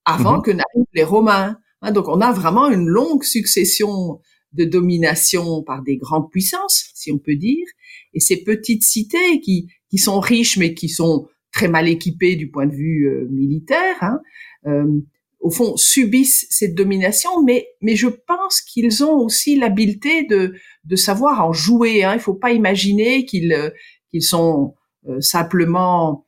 avant 0.06 0.38
mhm. 0.38 0.42
que 0.42 0.52
n'arrivent 0.52 0.94
les 0.94 1.04
Romains. 1.04 1.58
Hein, 1.82 1.92
donc 1.92 2.08
on 2.08 2.22
a 2.22 2.32
vraiment 2.32 2.70
une 2.70 2.88
longue 2.88 3.24
succession 3.24 4.20
de 4.54 4.66
domination 4.66 5.64
par 5.64 5.82
des 5.84 5.98
grandes 5.98 6.30
puissances, 6.30 6.90
si 6.94 7.12
on 7.12 7.18
peut 7.18 7.36
dire, 7.36 7.66
et 8.14 8.20
ces 8.20 8.44
petites 8.44 8.84
cités 8.84 9.40
qui, 9.42 9.68
qui 9.90 9.98
sont 9.98 10.20
riches 10.20 10.58
mais 10.58 10.74
qui 10.74 10.90
sont 10.90 11.28
très 11.52 11.68
mal 11.68 11.88
équipés 11.88 12.36
du 12.36 12.50
point 12.50 12.66
de 12.66 12.74
vue 12.74 13.08
euh, 13.08 13.28
militaire, 13.30 13.98
hein, 14.02 14.20
euh, 14.68 15.00
au 15.40 15.50
fond 15.50 15.76
subissent 15.76 16.46
cette 16.50 16.76
domination, 16.76 17.44
mais 17.44 17.68
mais 17.82 17.96
je 17.96 18.08
pense 18.08 18.62
qu'ils 18.62 19.04
ont 19.04 19.18
aussi 19.18 19.58
l'habileté 19.58 20.24
de 20.24 20.54
de 20.86 20.96
savoir 20.96 21.46
en 21.46 21.52
jouer. 21.52 22.04
Hein. 22.04 22.14
Il 22.14 22.20
faut 22.20 22.36
pas 22.36 22.52
imaginer 22.52 23.26
qu'ils 23.26 23.54
euh, 23.54 23.70
qu'ils 24.12 24.24
sont 24.24 24.76
simplement 25.20 26.28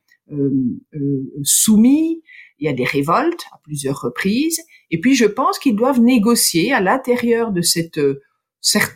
soumis. 1.44 2.24
Il 2.58 2.66
y 2.66 2.70
a 2.70 2.74
des 2.74 2.86
révoltes 2.86 3.44
à 3.52 3.60
plusieurs 3.62 4.00
reprises, 4.02 4.60
et 4.90 5.00
puis 5.00 5.14
je 5.14 5.26
pense 5.26 5.60
qu'ils 5.60 5.76
doivent 5.76 6.00
négocier 6.00 6.74
à 6.74 6.82
l'intérieur 6.82 7.52
de 7.52 7.62
cette 7.62 8.00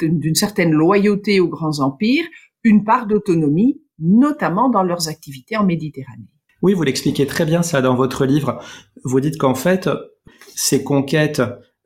d'une 0.01 0.35
certaine 0.35 0.71
loyauté 0.71 1.39
aux 1.39 1.49
grands 1.49 1.79
empires 1.81 2.25
une 2.63 2.83
part 2.83 3.05
d'autonomie 3.05 3.81
notamment 3.99 4.69
dans 4.69 4.83
leurs 4.83 5.07
activités 5.07 5.57
en 5.57 5.63
Méditerranée. 5.63 6.29
Oui, 6.61 6.73
vous 6.73 6.83
l'expliquez 6.83 7.27
très 7.27 7.45
bien 7.45 7.61
ça 7.61 7.81
dans 7.81 7.95
votre 7.95 8.25
livre. 8.25 8.59
Vous 9.03 9.19
dites 9.19 9.37
qu'en 9.37 9.55
fait, 9.55 9.89
ces 10.55 10.83
conquêtes, 10.83 11.41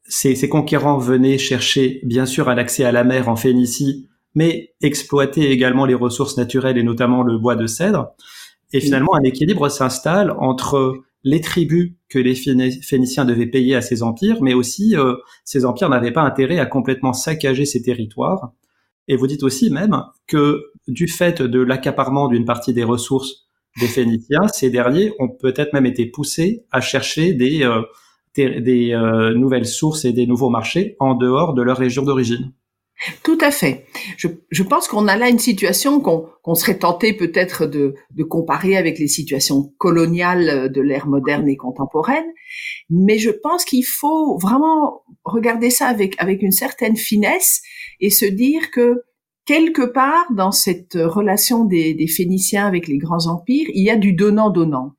ces, 0.06 0.36
ces, 0.36 0.50
conquérants 0.50 0.98
venaient 0.98 1.38
chercher 1.38 2.00
bien 2.04 2.26
sûr 2.26 2.50
un 2.50 2.58
accès 2.58 2.84
à 2.84 2.92
la 2.92 3.04
mer 3.04 3.28
en 3.28 3.36
Phénicie, 3.36 4.08
mais 4.34 4.74
exploiter 4.82 5.52
également 5.52 5.86
les 5.86 5.94
ressources 5.94 6.38
naturelles 6.38 6.78
et 6.78 6.84
notamment 6.84 7.24
le 7.24 7.38
bois 7.38 7.56
de 7.56 7.68
cèdre. 7.68 8.14
Et 8.74 8.80
finalement, 8.80 9.16
un 9.16 9.24
équilibre 9.24 9.68
s'installe 9.68 10.32
entre 10.40 11.02
les 11.24 11.42
tribus 11.42 11.94
que 12.10 12.20
les 12.20 12.36
Phéniciens 12.36 13.26
devaient 13.26 13.48
payer 13.48 13.76
à 13.76 13.82
ces 13.82 14.02
empires, 14.04 14.42
mais 14.42 14.54
aussi 14.54 14.96
euh, 14.96 15.16
ces 15.44 15.66
empires 15.66 15.90
n'avaient 15.90 16.12
pas 16.12 16.24
intérêt 16.24 16.60
à 16.60 16.66
complètement 16.66 17.14
saccager 17.14 17.66
ces 17.66 17.82
territoires. 17.82 18.54
Et 19.12 19.18
vous 19.18 19.28
dites 19.28 19.44
aussi 19.44 19.70
même 19.70 20.06
que 20.26 20.72
du 20.88 21.10
fait 21.10 21.42
de 21.42 21.60
l'accaparement 21.60 22.30
d'une 22.30 22.46
partie 22.46 22.74
des 22.74 22.86
ressources 22.86 23.50
des 23.78 23.88
Phéniciens, 23.88 24.48
ces 24.48 24.70
derniers 24.70 25.12
ont 25.20 25.28
peut-être 25.28 25.74
même 25.74 25.86
été 25.86 26.06
poussés 26.06 26.64
à 26.72 26.80
chercher 26.80 27.34
des, 27.34 27.62
euh, 27.64 27.82
euh, 28.40 29.34
nouvelles 29.34 29.66
sources 29.66 30.06
et 30.06 30.14
des 30.14 30.28
nouveaux 30.28 30.50
marchés 30.50 30.96
en 31.02 31.14
dehors 31.14 31.54
de 31.54 31.62
leur 31.62 31.76
région 31.76 32.04
d'origine. 32.04 32.54
Tout 33.24 33.38
à 33.42 33.50
fait. 33.50 33.86
Je, 34.18 34.28
je 34.52 34.64
pense 34.64 34.88
qu'on 34.88 35.08
a 35.08 35.16
là 35.16 35.30
une 35.30 35.40
situation 35.40 36.00
qu'on 36.00 36.56
serait 36.56 36.78
tenté 36.78 37.14
peut-être 37.14 37.66
de, 37.66 37.96
de, 38.12 38.24
comparer 38.24 38.78
avec 38.78 39.00
les 39.00 39.08
situations 39.08 39.74
coloniales 39.80 40.72
de 40.72 40.82
l'ère 40.82 41.08
moderne 41.08 41.48
et 41.50 41.58
contemporaine, 41.58 42.26
mais 42.90 43.18
je 43.18 43.32
pense 43.32 43.66
qu'il 43.66 43.86
faut 43.86 44.38
vraiment 44.38 45.02
regarder 45.24 45.72
ça 45.72 45.88
avec, 45.88 46.16
avec 46.20 46.44
une 46.44 46.52
certaine 46.52 46.96
finesse 46.96 47.62
et 48.00 48.12
se 48.12 48.26
dire 48.26 48.70
que 48.70 49.02
quelque 49.46 49.82
part 49.82 50.32
dans 50.32 50.52
cette 50.52 50.94
relation 50.94 51.66
des, 51.66 51.96
des, 51.96 52.08
Phéniciens 52.08 52.68
avec 52.68 52.88
les 52.88 52.98
grands 52.98 53.28
empires, 53.28 53.68
il 53.74 53.84
y 53.84 53.90
a 53.90 53.98
du 53.98 54.14
donnant-donnant. 54.14 54.94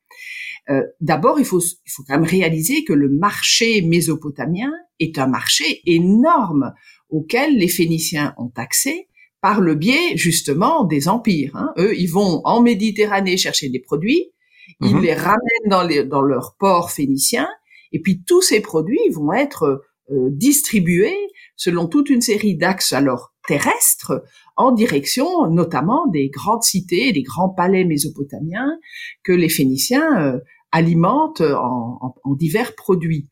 Euh, 0.71 0.83
D'abord, 1.01 1.39
il 1.39 1.45
faut, 1.45 1.61
il 1.61 1.91
faut 1.91 2.03
quand 2.07 2.15
même 2.15 2.29
réaliser 2.29 2.85
que 2.85 2.93
le 2.93 3.09
marché 3.09 3.83
mésopotamien 3.83 4.71
est 5.01 5.19
un 5.19 5.27
marché 5.27 5.83
énorme 5.87 6.73
auquel 7.11 7.57
les 7.57 7.69
Phéniciens 7.69 8.35
ont 8.39 8.53
accès 8.57 9.09
par 9.41 9.61
le 9.61 9.75
biais 9.75 10.17
justement 10.17 10.85
des 10.85 11.09
empires. 11.09 11.57
Hein. 11.57 11.73
Eux, 11.77 11.99
ils 11.99 12.11
vont 12.11 12.41
en 12.45 12.63
Méditerranée 12.63 13.37
chercher 13.37 13.69
des 13.69 13.81
produits, 13.81 14.33
ils 14.81 14.95
mhm. 14.95 15.03
les 15.03 15.15
ramènent 15.15 15.69
dans, 15.69 15.83
les, 15.83 16.05
dans 16.05 16.23
leurs 16.23 16.57
ports 16.59 16.93
phéniciens, 16.93 17.49
et 17.93 18.01
puis 18.01 18.23
tous 18.25 18.41
ces 18.41 18.61
produits 18.61 19.09
vont 19.11 19.33
être 19.33 19.85
euh, 20.11 20.29
distribués 20.31 21.17
selon 21.57 21.87
toute 21.87 22.09
une 22.09 22.21
série 22.21 22.57
d'axes 22.57 22.93
alors 22.93 23.35
terrestres 23.47 24.23
en 24.57 24.73
direction 24.73 25.49
notamment 25.51 26.07
des 26.09 26.29
grandes 26.29 26.63
cités, 26.63 27.13
des 27.13 27.23
grands 27.23 27.49
palais 27.49 27.85
mésopotamiens 27.85 28.79
que 29.23 29.33
les 29.33 29.49
Phéniciens 29.49 30.23
euh, 30.23 30.39
alimentent 30.71 31.41
en, 31.43 32.15
divers 32.35 32.75
produits. 32.75 33.29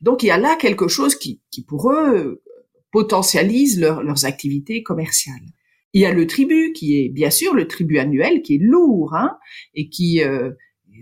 Donc 0.00 0.22
il 0.22 0.26
y 0.26 0.30
a 0.30 0.38
là 0.38 0.56
quelque 0.56 0.88
chose 0.88 1.14
qui, 1.14 1.40
pour 1.66 1.92
eux 1.92 2.42
potentialise 2.90 3.80
leurs 3.80 4.24
activités 4.24 4.82
commerciales. 4.82 5.44
Il 5.92 6.00
y 6.00 6.06
a 6.06 6.12
le 6.12 6.26
tribut 6.26 6.72
qui 6.72 6.98
est 6.98 7.08
bien 7.08 7.30
sûr 7.30 7.54
le 7.54 7.68
tribut 7.68 7.98
annuel 7.98 8.42
qui 8.42 8.54
est 8.54 8.62
lourd 8.62 9.14
hein, 9.14 9.36
et 9.74 9.88
qui 9.88 10.22
euh, 10.22 10.50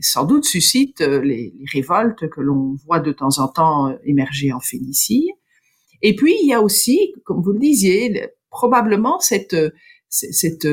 sans 0.01 0.25
doute 0.25 0.45
suscite 0.45 1.01
les, 1.01 1.55
les 1.57 1.65
révoltes 1.73 2.29
que 2.29 2.41
l'on 2.41 2.75
voit 2.87 3.01
de 3.01 3.13
temps 3.13 3.39
en 3.39 3.49
temps 3.49 3.97
émerger 4.05 4.53
en 4.53 4.61
Phénicie. 4.61 5.31
Et 6.03 6.17
puis 6.17 6.35
il 6.43 6.49
y 6.49 6.53
a 6.53 6.61
aussi, 6.61 7.15
comme 7.25 7.41
vous 7.41 7.53
le 7.53 7.61
disiez, 7.61 8.33
probablement 8.53 9.19
cette 9.19 9.57
cette 10.09 10.67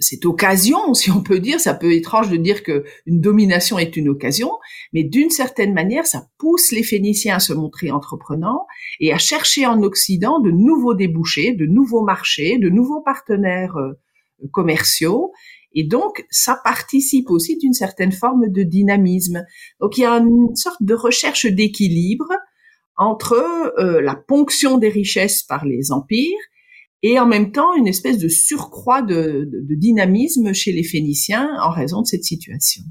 cette 0.00 0.24
occasion, 0.24 0.94
si 0.94 1.10
on 1.10 1.22
peut 1.22 1.40
dire, 1.40 1.60
ça 1.60 1.74
peut 1.74 1.92
être 1.92 1.98
étrange 1.98 2.30
de 2.30 2.36
dire 2.36 2.62
que 2.62 2.84
une 3.06 3.20
domination 3.20 3.78
est 3.78 3.96
une 3.96 4.08
occasion, 4.08 4.50
mais 4.92 5.04
d'une 5.04 5.30
certaine 5.30 5.72
manière, 5.72 6.06
ça 6.06 6.26
pousse 6.38 6.72
les 6.72 6.82
Phéniciens 6.82 7.36
à 7.36 7.40
se 7.40 7.52
montrer 7.52 7.90
entreprenants 7.90 8.66
et 9.00 9.12
à 9.12 9.18
chercher 9.18 9.66
en 9.66 9.82
Occident 9.82 10.40
de 10.40 10.50
nouveaux 10.50 10.94
débouchés, 10.94 11.54
de 11.54 11.66
nouveaux 11.66 12.02
marchés, 12.02 12.58
de 12.58 12.68
nouveaux 12.68 13.02
partenaires 13.02 13.76
euh, 13.76 13.92
commerciaux. 14.52 15.32
Et 15.74 15.84
donc, 15.84 16.24
ça 16.30 16.58
participe 16.64 17.30
aussi 17.30 17.58
d'une 17.58 17.74
certaine 17.74 18.12
forme 18.12 18.50
de 18.50 18.62
dynamisme. 18.62 19.44
Donc, 19.80 19.98
il 19.98 20.00
y 20.00 20.06
a 20.06 20.16
une 20.16 20.56
sorte 20.56 20.82
de 20.82 20.94
recherche 20.94 21.46
d'équilibre 21.46 22.28
entre 22.96 23.34
euh, 23.78 24.00
la 24.00 24.16
ponction 24.16 24.78
des 24.78 24.88
richesses 24.88 25.42
par 25.42 25.66
les 25.66 25.92
empires 25.92 26.38
et 27.02 27.18
en 27.18 27.26
même 27.26 27.52
temps 27.52 27.74
une 27.74 27.86
espèce 27.86 28.18
de 28.18 28.28
surcroît 28.28 29.02
de, 29.02 29.48
dynamisme 29.70 30.52
chez 30.52 30.72
les 30.72 30.82
Phéniciens 30.82 31.48
en 31.62 31.70
raison 31.70 32.02
de 32.02 32.06
cette 32.06 32.24
situation. 32.24 32.82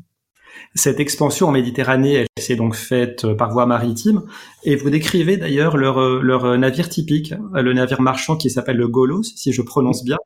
Cette 0.75 0.99
expansion 0.99 1.47
en 1.47 1.51
Méditerranée, 1.51 2.13
elle 2.13 2.27
s'est 2.43 2.55
donc 2.55 2.75
faite 2.75 3.31
par 3.33 3.51
voie 3.51 3.65
maritime, 3.65 4.23
et 4.63 4.75
vous 4.75 4.89
décrivez 4.89 5.37
d'ailleurs 5.37 5.77
leur, 5.77 5.99
leur 6.21 6.57
navire 6.57 6.89
typique, 6.89 7.33
le 7.53 7.73
navire 7.73 8.01
marchand 8.01 8.37
qui 8.37 8.49
s'appelle 8.49 8.77
le 8.77 8.87
Golos, 8.87 9.23
si 9.23 9.53
je 9.53 9.61
prononce 9.61 10.03
bien. 10.03 10.17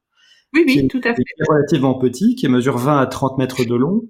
Oui, 0.54 0.63
oui, 0.67 0.88
tout 0.88 1.02
à 1.04 1.13
fait. 1.13 1.24
Qui 1.24 1.41
est 1.41 1.50
relativement 1.50 1.96
petit, 1.96 2.36
qui 2.36 2.48
mesure 2.48 2.78
20 2.78 3.00
à 3.00 3.06
30 3.06 3.38
mètres 3.38 3.63
de 3.63 3.76
long, 3.76 4.04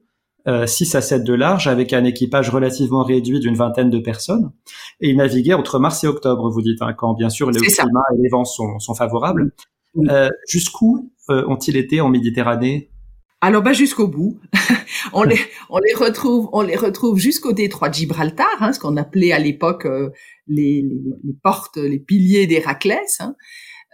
6 0.46 0.96
à 0.96 1.02
7 1.02 1.24
de 1.24 1.34
large, 1.34 1.68
avec 1.68 1.94
un 1.94 2.04
équipage 2.04 2.50
relativement 2.50 3.04
réduit 3.04 3.40
d'une 3.40 3.56
vingtaine 3.56 3.90
de 3.90 4.00
personnes. 4.00 4.52
Et 5.00 5.10
il 5.10 5.18
naviguait 5.18 5.54
entre 5.54 5.80
mars 5.80 6.04
et 6.04 6.08
octobre, 6.08 6.50
vous 6.50 6.62
dites, 6.62 6.82
hein, 6.82 6.94
quand 6.94 7.14
bien 7.14 7.30
sûr 7.30 7.52
le 7.52 7.60
climat 7.60 8.04
et 8.14 8.22
les 8.22 8.30
vents 8.30 8.46
sont, 8.46 8.80
sont 8.80 8.96
favorables. 8.96 9.54
Euh, 10.10 10.30
Jusqu'où 10.48 11.12
euh, 11.30 11.46
ont-ils 11.48 11.78
été 11.78 12.02
en 12.02 12.10
Méditerranée? 12.10 12.92
Alors 13.44 13.64
bah 13.64 13.74
jusqu'au 13.74 14.08
bout, 14.08 14.40
on 15.14 15.24
les 15.24 15.40
on 15.70 15.80
les 15.80 15.96
retrouve 15.96 16.48
on 16.54 16.62
les 16.62 16.76
retrouve 16.76 17.18
jusqu'au 17.18 17.54
détroit 17.54 17.90
de 17.90 17.96
Gibraltar, 17.96 18.48
hein, 18.60 18.72
ce 18.72 18.80
qu'on 18.80 18.98
appelait 18.98 19.32
à 19.32 19.40
l'époque 19.40 19.88
euh, 19.88 20.12
les, 20.46 20.84
les, 20.84 21.02
les, 21.24 21.34
portes, 21.42 21.78
les 21.78 21.98
piliers 21.98 22.46
d'Héraclès. 22.46 23.20
Hein. 23.20 23.36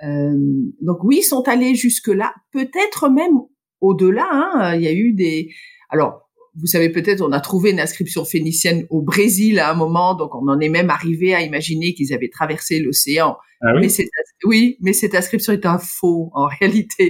Euh, 0.06 0.36
donc 0.82 1.04
oui, 1.04 1.20
ils 1.20 1.24
sont 1.24 1.48
allés 1.48 1.76
jusque 1.76 2.10
là, 2.10 2.34
peut-être 2.52 3.08
même 3.10 3.38
au-delà. 3.80 4.28
Hein, 4.30 4.76
il 4.76 4.82
y 4.82 4.88
a 4.88 4.94
eu 4.94 5.14
des 5.14 5.50
alors 5.90 6.27
vous 6.60 6.67
savez 6.67 6.89
peut-être, 6.89 7.22
on 7.22 7.32
a 7.32 7.39
trouvé 7.39 7.72
une 7.72 7.80
inscription 7.80 8.26
phénicienne 8.26 8.86
au 8.89 9.02
Brésil 9.02 9.60
à 9.60 9.72
un 9.72 9.74
moment, 9.76 10.15
donc 10.15 10.34
on 10.34 10.48
en 10.48 10.60
est 10.60 10.70
même 10.70 10.89
arrivé 10.89 11.34
à 11.36 11.41
imaginer 11.41 11.93
qu'ils 11.93 12.13
avaient 12.13 12.30
traversé 12.30 12.80
l'océan. 12.80 13.38
Ah 13.62 13.74
oui? 13.76 13.82
Mais 13.98 14.06
oui, 14.43 14.78
mais 14.82 14.93
cette 14.93 15.15
inscription 15.15 15.54
est 15.54 15.65
un 15.65 15.78
faux 15.78 16.30
en 16.34 16.48
réalité. 16.60 17.10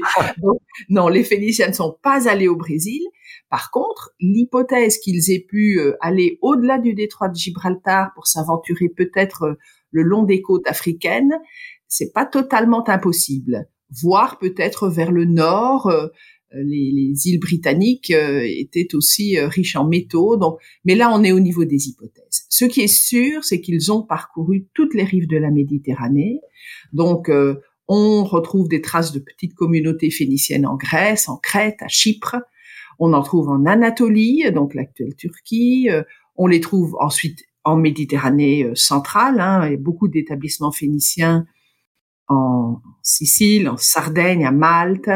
Non, 0.90 1.08
les 1.08 1.24
Phéniciens 1.24 1.70
ne 1.70 1.74
sont 1.74 1.98
pas 2.02 2.28
allés 2.30 2.48
au 2.48 2.56
Brésil. 2.56 3.02
Par 3.50 3.72
contre, 3.72 4.12
l'hypothèse 4.20 4.98
qu'ils 4.98 5.32
aient 5.32 5.46
pu 5.48 5.80
euh, 5.80 5.96
aller 6.02 6.38
au-delà 6.42 6.80
du 6.80 6.94
détroit 6.94 7.30
de 7.30 7.36
Gibraltar 7.36 8.12
pour 8.16 8.28
s'aventurer 8.28 8.90
peut-être 8.90 9.44
euh, 9.44 9.54
le 9.92 10.04
long 10.04 10.24
des 10.24 10.42
côtes 10.42 10.68
africaines, 10.68 11.34
c'est 11.88 12.12
pas 12.14 12.26
totalement 12.26 12.88
impossible. 12.90 13.68
Voire 14.02 14.38
peut-être 14.38 14.90
vers 14.90 15.12
le 15.12 15.24
nord, 15.24 15.90
euh, 16.54 16.58
euh, 16.58 16.64
les, 16.64 17.28
îles 17.28 17.40
britanniques 17.40 18.12
euh, 18.12 18.42
étaient 18.44 18.96
aussi 18.96 19.38
euh, 19.38 19.48
riches 19.48 19.76
en 19.76 19.88
métaux. 19.88 20.38
Donc, 20.38 20.60
mais 20.86 20.96
là, 20.96 21.12
on 21.14 21.24
est 21.24 21.32
au 21.32 21.40
niveau 21.40 21.66
des 21.66 21.88
hypothèses. 21.88 22.46
Ce 22.50 22.66
qui 22.66 22.82
est 22.82 22.88
sûr, 22.88 23.44
c'est 23.44 23.62
qu'ils 23.62 23.92
ont 23.92 24.02
parcouru 24.02 24.68
toutes 24.74 24.94
les 24.94 25.04
rives 25.04 25.28
de 25.28 25.38
la 25.38 25.52
Méditerranée. 25.52 26.42
Donc, 26.94 27.32
on 27.88 28.24
retrouve 28.24 28.68
des 28.68 28.82
traces 28.82 29.12
de 29.12 29.20
petites 29.20 29.54
communautés 29.54 30.10
phéniciennes 30.10 30.66
en 30.66 30.76
Grèce, 30.76 31.30
en 31.30 31.38
Crète, 31.38 31.78
à 31.82 31.88
Chypre. 31.88 32.38
On 33.00 33.14
en 33.14 33.22
trouve 33.22 33.50
en 33.50 33.66
Anatolie, 33.66 34.52
donc 34.52 34.74
l'actuelle 34.74 35.16
Turquie. 35.16 35.90
On 36.36 36.48
les 36.48 36.60
trouve 36.60 36.96
ensuite 37.00 37.40
en 37.64 37.78
Méditerranée 37.78 38.70
centrale. 38.76 39.40
Hein, 39.40 39.76
beaucoup 39.80 40.08
d'établissements 40.08 40.72
phéniciens 40.72 41.46
en 42.28 42.82
Sicile, 43.02 43.70
en 43.70 43.78
Sardaigne, 43.78 44.46
à 44.46 44.52
Malte. 44.52 45.10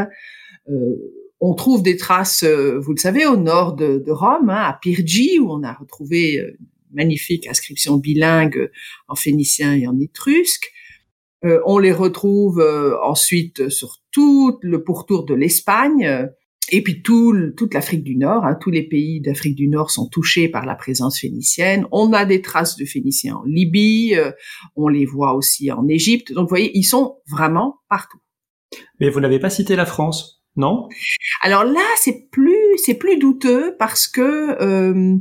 Euh, 0.70 1.21
on 1.42 1.56
trouve 1.56 1.82
des 1.82 1.98
traces, 1.98 2.44
euh, 2.44 2.80
vous 2.80 2.94
le 2.94 3.00
savez, 3.00 3.26
au 3.26 3.36
nord 3.36 3.76
de, 3.76 4.04
Rome, 4.12 4.50
hein, 4.50 4.64
à 4.64 4.78
Pyrgi, 4.80 5.40
où 5.40 5.52
on 5.52 5.64
a 5.64 5.74
retrouvé 5.74 6.40
euh, 6.40 6.56
une 6.60 6.96
magnifique 6.96 7.48
inscription 7.48 7.98
bilingue 7.98 8.70
en 9.08 9.16
phénicien 9.16 9.74
et 9.74 9.88
en 9.88 10.00
étrusque. 10.00 10.72
Euh, 11.44 11.60
on 11.66 11.80
les 11.80 11.92
retrouve 11.92 12.64
ensuite 13.02 13.70
sur 13.70 13.98
tout 14.12 14.60
le 14.62 14.84
pourtour 14.84 15.26
de 15.26 15.34
l'Espagne, 15.34 16.30
et 16.72 16.84
puis 16.84 17.02
tout, 17.02 17.36
toute 17.58 17.74
l'Afrique 17.74 18.04
du 18.04 18.16
Nord. 18.16 18.46
Hein, 18.46 18.56
tous 18.62 18.70
les 18.70 18.84
pays 18.84 19.20
d'Afrique 19.20 19.56
du 19.56 19.68
Nord 19.68 19.90
sont 19.90 20.08
touchés 20.08 20.48
par 20.48 20.68
la 20.68 20.76
présence 20.76 21.20
phénicienne. 21.20 21.88
On 21.92 22.14
a 22.14 22.26
des 22.26 22.44
traces 22.44 22.78
de 22.78 22.86
Phéniciens 22.86 23.38
en 23.38 23.44
Libye, 23.46 24.16
on 24.76 24.88
les 24.88 25.06
voit 25.06 25.34
aussi 25.34 25.72
en 25.72 25.88
Égypte. 25.88 26.32
Donc, 26.34 26.44
vous 26.44 26.50
voyez, 26.50 26.78
ils 26.78 26.84
sont 26.84 27.18
vraiment 27.28 27.80
partout. 27.90 28.20
Mais 29.00 29.10
vous 29.10 29.20
n'avez 29.20 29.40
pas 29.40 29.50
cité 29.50 29.76
la 29.76 29.88
France 29.88 30.41
non? 30.56 30.90
Alors 31.42 31.64
là, 31.64 31.86
c'est 31.98 32.30
plus 32.32 32.78
c'est 32.78 32.96
plus 32.96 33.18
douteux 33.18 33.76
parce 33.80 34.08
que 34.08 34.62
euh, 34.62 35.18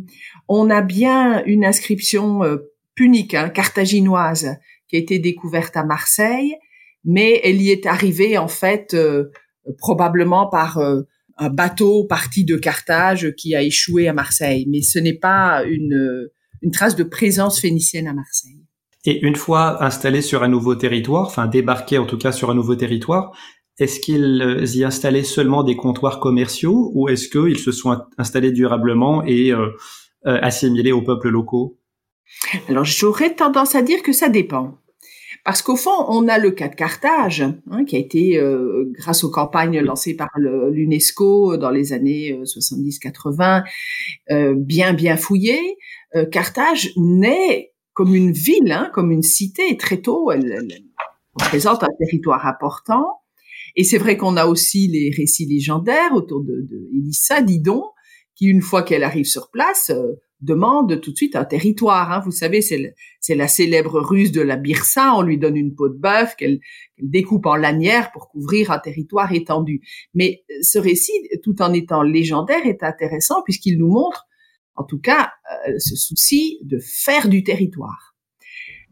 on 0.48 0.70
a 0.70 0.82
bien 0.82 1.44
une 1.44 1.64
inscription 1.64 2.42
euh, 2.42 2.58
punique, 2.94 3.34
hein, 3.34 3.48
carthaginoise, 3.48 4.56
qui 4.88 4.96
a 4.96 4.98
été 4.98 5.18
découverte 5.18 5.76
à 5.76 5.84
Marseille, 5.84 6.56
mais 7.04 7.40
elle 7.44 7.62
y 7.62 7.70
est 7.70 7.86
arrivée 7.86 8.38
en 8.38 8.48
fait 8.48 8.94
euh, 8.94 9.30
probablement 9.78 10.48
par 10.48 10.78
un 10.78 11.50
bateau 11.50 12.04
parti 12.04 12.44
de 12.44 12.56
Carthage 12.56 13.32
qui 13.36 13.54
a 13.54 13.62
échoué 13.62 14.08
à 14.08 14.12
Marseille, 14.12 14.66
mais 14.68 14.82
ce 14.82 14.98
n'est 14.98 15.18
pas 15.18 15.62
une 15.64 16.28
une 16.62 16.72
trace 16.72 16.96
de 16.96 17.04
présence 17.04 17.60
phénicienne 17.60 18.06
à 18.06 18.12
Marseille. 18.12 18.60
Et 19.06 19.24
une 19.24 19.36
fois 19.36 19.82
installé 19.82 20.20
sur 20.20 20.42
un 20.42 20.48
nouveau 20.48 20.74
territoire, 20.74 21.26
enfin 21.26 21.46
débarqué 21.46 21.96
en 21.96 22.04
tout 22.04 22.18
cas 22.18 22.32
sur 22.32 22.50
un 22.50 22.54
nouveau 22.54 22.74
territoire, 22.74 23.32
est-ce 23.80 23.98
qu'ils 23.98 24.42
euh, 24.42 24.64
y 24.76 24.84
installaient 24.84 25.24
seulement 25.24 25.62
des 25.62 25.74
comptoirs 25.74 26.20
commerciaux 26.20 26.92
ou 26.94 27.08
est-ce 27.08 27.28
qu'ils 27.28 27.58
se 27.58 27.72
sont 27.72 27.98
installés 28.18 28.52
durablement 28.52 29.24
et 29.24 29.52
euh, 29.52 29.70
euh, 30.26 30.38
assimilés 30.42 30.92
aux 30.92 31.02
peuples 31.02 31.30
locaux? 31.30 31.78
Alors 32.68 32.84
j'aurais 32.84 33.34
tendance 33.34 33.74
à 33.74 33.82
dire 33.82 34.02
que 34.02 34.12
ça 34.12 34.28
dépend. 34.28 34.76
Parce 35.42 35.62
qu'au 35.62 35.76
fond, 35.76 36.04
on 36.08 36.28
a 36.28 36.38
le 36.38 36.50
cas 36.50 36.68
de 36.68 36.74
Carthage, 36.74 37.40
hein, 37.70 37.84
qui 37.86 37.96
a 37.96 37.98
été, 37.98 38.38
grâce 38.90 39.24
aux 39.24 39.30
campagnes 39.30 39.80
lancées 39.80 40.14
par 40.14 40.28
l'UNESCO 40.36 41.56
dans 41.56 41.70
les 41.70 41.94
années 41.94 42.38
70-80, 42.44 43.64
bien 44.56 44.92
bien 44.92 45.16
fouillé. 45.16 45.58
Carthage 46.30 46.90
naît 46.98 47.72
comme 47.94 48.14
une 48.14 48.32
ville, 48.32 48.70
hein, 48.70 48.90
comme 48.92 49.10
une 49.12 49.22
cité. 49.22 49.78
Très 49.78 50.02
tôt, 50.02 50.30
elle, 50.30 50.52
elle 50.52 50.82
représente 51.32 51.82
un 51.84 51.90
territoire 51.98 52.46
important. 52.46 53.19
Et 53.76 53.84
c'est 53.84 53.98
vrai 53.98 54.16
qu'on 54.16 54.36
a 54.36 54.46
aussi 54.46 54.88
les 54.88 55.10
récits 55.16 55.46
légendaires 55.46 56.14
autour 56.14 56.42
de, 56.42 56.62
de 56.62 56.88
Elissa 56.94 57.42
Didon, 57.42 57.84
qui 58.34 58.46
une 58.46 58.62
fois 58.62 58.82
qu'elle 58.82 59.04
arrive 59.04 59.26
sur 59.26 59.50
place, 59.50 59.90
euh, 59.90 60.14
demande 60.40 61.00
tout 61.00 61.12
de 61.12 61.16
suite 61.16 61.36
un 61.36 61.44
territoire. 61.44 62.12
Hein. 62.12 62.22
Vous 62.24 62.30
savez, 62.30 62.62
c'est 62.62 63.34
la 63.34 63.48
célèbre 63.48 64.00
ruse 64.00 64.32
de 64.32 64.40
la 64.40 64.56
Birsa. 64.56 65.14
On 65.14 65.22
lui 65.22 65.38
donne 65.38 65.56
une 65.56 65.74
peau 65.74 65.88
de 65.88 65.98
bœuf 65.98 66.34
qu'elle 66.36 66.60
découpe 66.98 67.46
en 67.46 67.56
lanière 67.56 68.10
pour 68.12 68.28
couvrir 68.28 68.70
un 68.70 68.78
territoire 68.78 69.32
étendu. 69.32 69.82
Mais 70.14 70.42
euh, 70.50 70.54
ce 70.62 70.78
récit, 70.78 71.12
tout 71.42 71.60
en 71.60 71.72
étant 71.72 72.02
légendaire, 72.02 72.64
est 72.66 72.82
intéressant 72.82 73.42
puisqu'il 73.42 73.78
nous 73.78 73.90
montre, 73.90 74.26
en 74.74 74.84
tout 74.84 75.00
cas, 75.00 75.32
euh, 75.68 75.74
ce 75.78 75.96
souci 75.96 76.58
de 76.62 76.78
faire 76.78 77.28
du 77.28 77.42
territoire. 77.42 78.16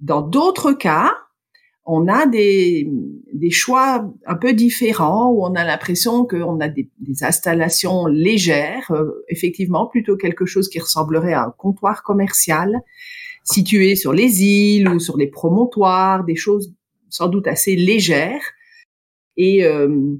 Dans 0.00 0.22
d'autres 0.22 0.72
cas, 0.72 1.14
on 1.90 2.06
a 2.06 2.26
des, 2.26 2.86
des 3.32 3.50
choix 3.50 4.12
un 4.26 4.34
peu 4.34 4.52
différents 4.52 5.32
où 5.32 5.42
on 5.42 5.54
a 5.54 5.64
l'impression 5.64 6.26
qu'on 6.26 6.60
a 6.60 6.68
des, 6.68 6.90
installations 7.22 8.04
légères, 8.04 8.90
euh, 8.90 9.24
effectivement, 9.28 9.86
plutôt 9.86 10.18
quelque 10.18 10.44
chose 10.44 10.68
qui 10.68 10.78
ressemblerait 10.78 11.32
à 11.32 11.44
un 11.44 11.54
comptoir 11.56 12.02
commercial 12.02 12.82
situé 13.42 13.96
sur 13.96 14.12
les 14.12 14.44
îles 14.44 14.88
ou 14.88 15.00
sur 15.00 15.16
des 15.16 15.28
promontoires, 15.28 16.24
des 16.24 16.36
choses 16.36 16.74
sans 17.08 17.28
doute 17.28 17.46
assez 17.46 17.74
légères. 17.74 18.44
Et, 19.38 19.64
euh, 19.64 20.14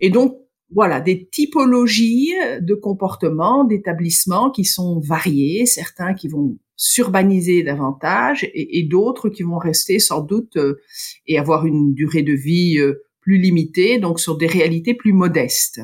et 0.00 0.10
donc, 0.10 0.36
voilà, 0.70 1.00
des 1.00 1.28
typologies 1.28 2.34
de 2.60 2.74
comportements, 2.74 3.64
d'établissements 3.64 4.50
qui 4.50 4.66
sont 4.66 5.00
variés, 5.00 5.64
certains 5.64 6.12
qui 6.12 6.28
vont 6.28 6.58
s'urbaniser 6.78 7.64
davantage 7.64 8.48
et, 8.54 8.84
d'autres 8.84 9.28
qui 9.28 9.42
vont 9.42 9.58
rester 9.58 9.98
sans 9.98 10.20
doute 10.20 10.56
euh, 10.56 10.80
et 11.26 11.36
avoir 11.36 11.66
une 11.66 11.92
durée 11.92 12.22
de 12.22 12.32
vie 12.32 12.78
euh, 12.78 13.02
plus 13.20 13.36
limitée, 13.36 13.98
donc 13.98 14.20
sur 14.20 14.38
des 14.38 14.46
réalités 14.46 14.94
plus 14.94 15.12
modestes. 15.12 15.80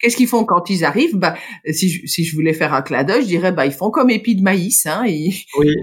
Qu'est-ce 0.00 0.16
qu'ils 0.16 0.26
font 0.26 0.44
quand 0.44 0.70
ils 0.70 0.84
arrivent? 0.84 1.16
Bah, 1.16 1.36
si 1.70 1.90
je, 1.90 2.06
si 2.06 2.24
je 2.24 2.34
voulais 2.34 2.54
faire 2.54 2.72
un 2.72 2.82
clin 2.82 3.04
d'œil, 3.04 3.22
je 3.22 3.26
dirais 3.26 3.52
bah 3.52 3.66
ils 3.66 3.72
font 3.72 3.90
comme 3.90 4.10
épis 4.10 4.36
de 4.36 4.42
maïs. 4.42 4.86
Hein, 4.86 5.04
Oui. 5.06 5.44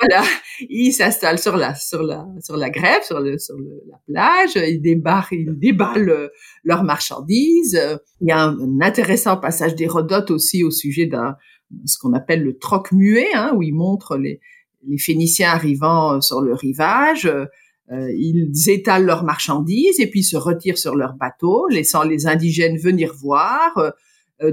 Voilà, 0.00 0.24
ils 0.68 0.92
s'installent 0.92 1.38
sur 1.38 1.56
la 1.56 1.76
sur 1.76 2.02
la 2.02 2.26
sur 2.42 2.56
la 2.56 2.68
grève, 2.68 3.02
sur 3.04 3.20
le 3.20 3.38
sur 3.38 3.54
la 3.88 3.98
plage, 4.08 4.56
ils 4.56 4.80
débarquent, 4.82 5.32
ils 5.32 5.56
déballent 5.56 6.10
euh, 6.10 6.28
leurs 6.64 6.82
marchandises. 6.82 7.80
Il 8.20 8.28
y 8.28 8.32
a 8.32 8.42
un, 8.42 8.80
intéressant 8.80 9.36
passage 9.36 9.76
d'Hérodote 9.76 10.32
aussi 10.32 10.64
au 10.64 10.72
sujet 10.72 11.06
d'un 11.06 11.36
ce 11.84 11.98
qu'on 11.98 12.12
appelle 12.12 12.42
le 12.42 12.58
troc 12.58 12.92
muet, 12.92 13.28
hein, 13.34 13.52
où 13.56 13.62
il 13.62 13.74
montre 13.74 14.16
les 14.16 14.40
les 14.86 14.98
Phéniciens 14.98 15.50
arrivant 15.50 16.14
euh, 16.14 16.20
sur 16.20 16.40
le 16.40 16.54
rivage. 16.54 17.26
Euh, 17.26 18.10
ils 18.16 18.70
étalent 18.70 19.04
leurs 19.04 19.24
marchandises 19.24 20.00
et 20.00 20.06
puis 20.08 20.22
se 20.22 20.36
retirent 20.36 20.78
sur 20.78 20.94
leur 20.94 21.14
bateau, 21.14 21.68
laissant 21.68 22.02
les 22.02 22.26
indigènes 22.26 22.78
venir 22.78 23.12
voir, 23.14 23.92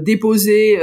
déposer 0.00 0.78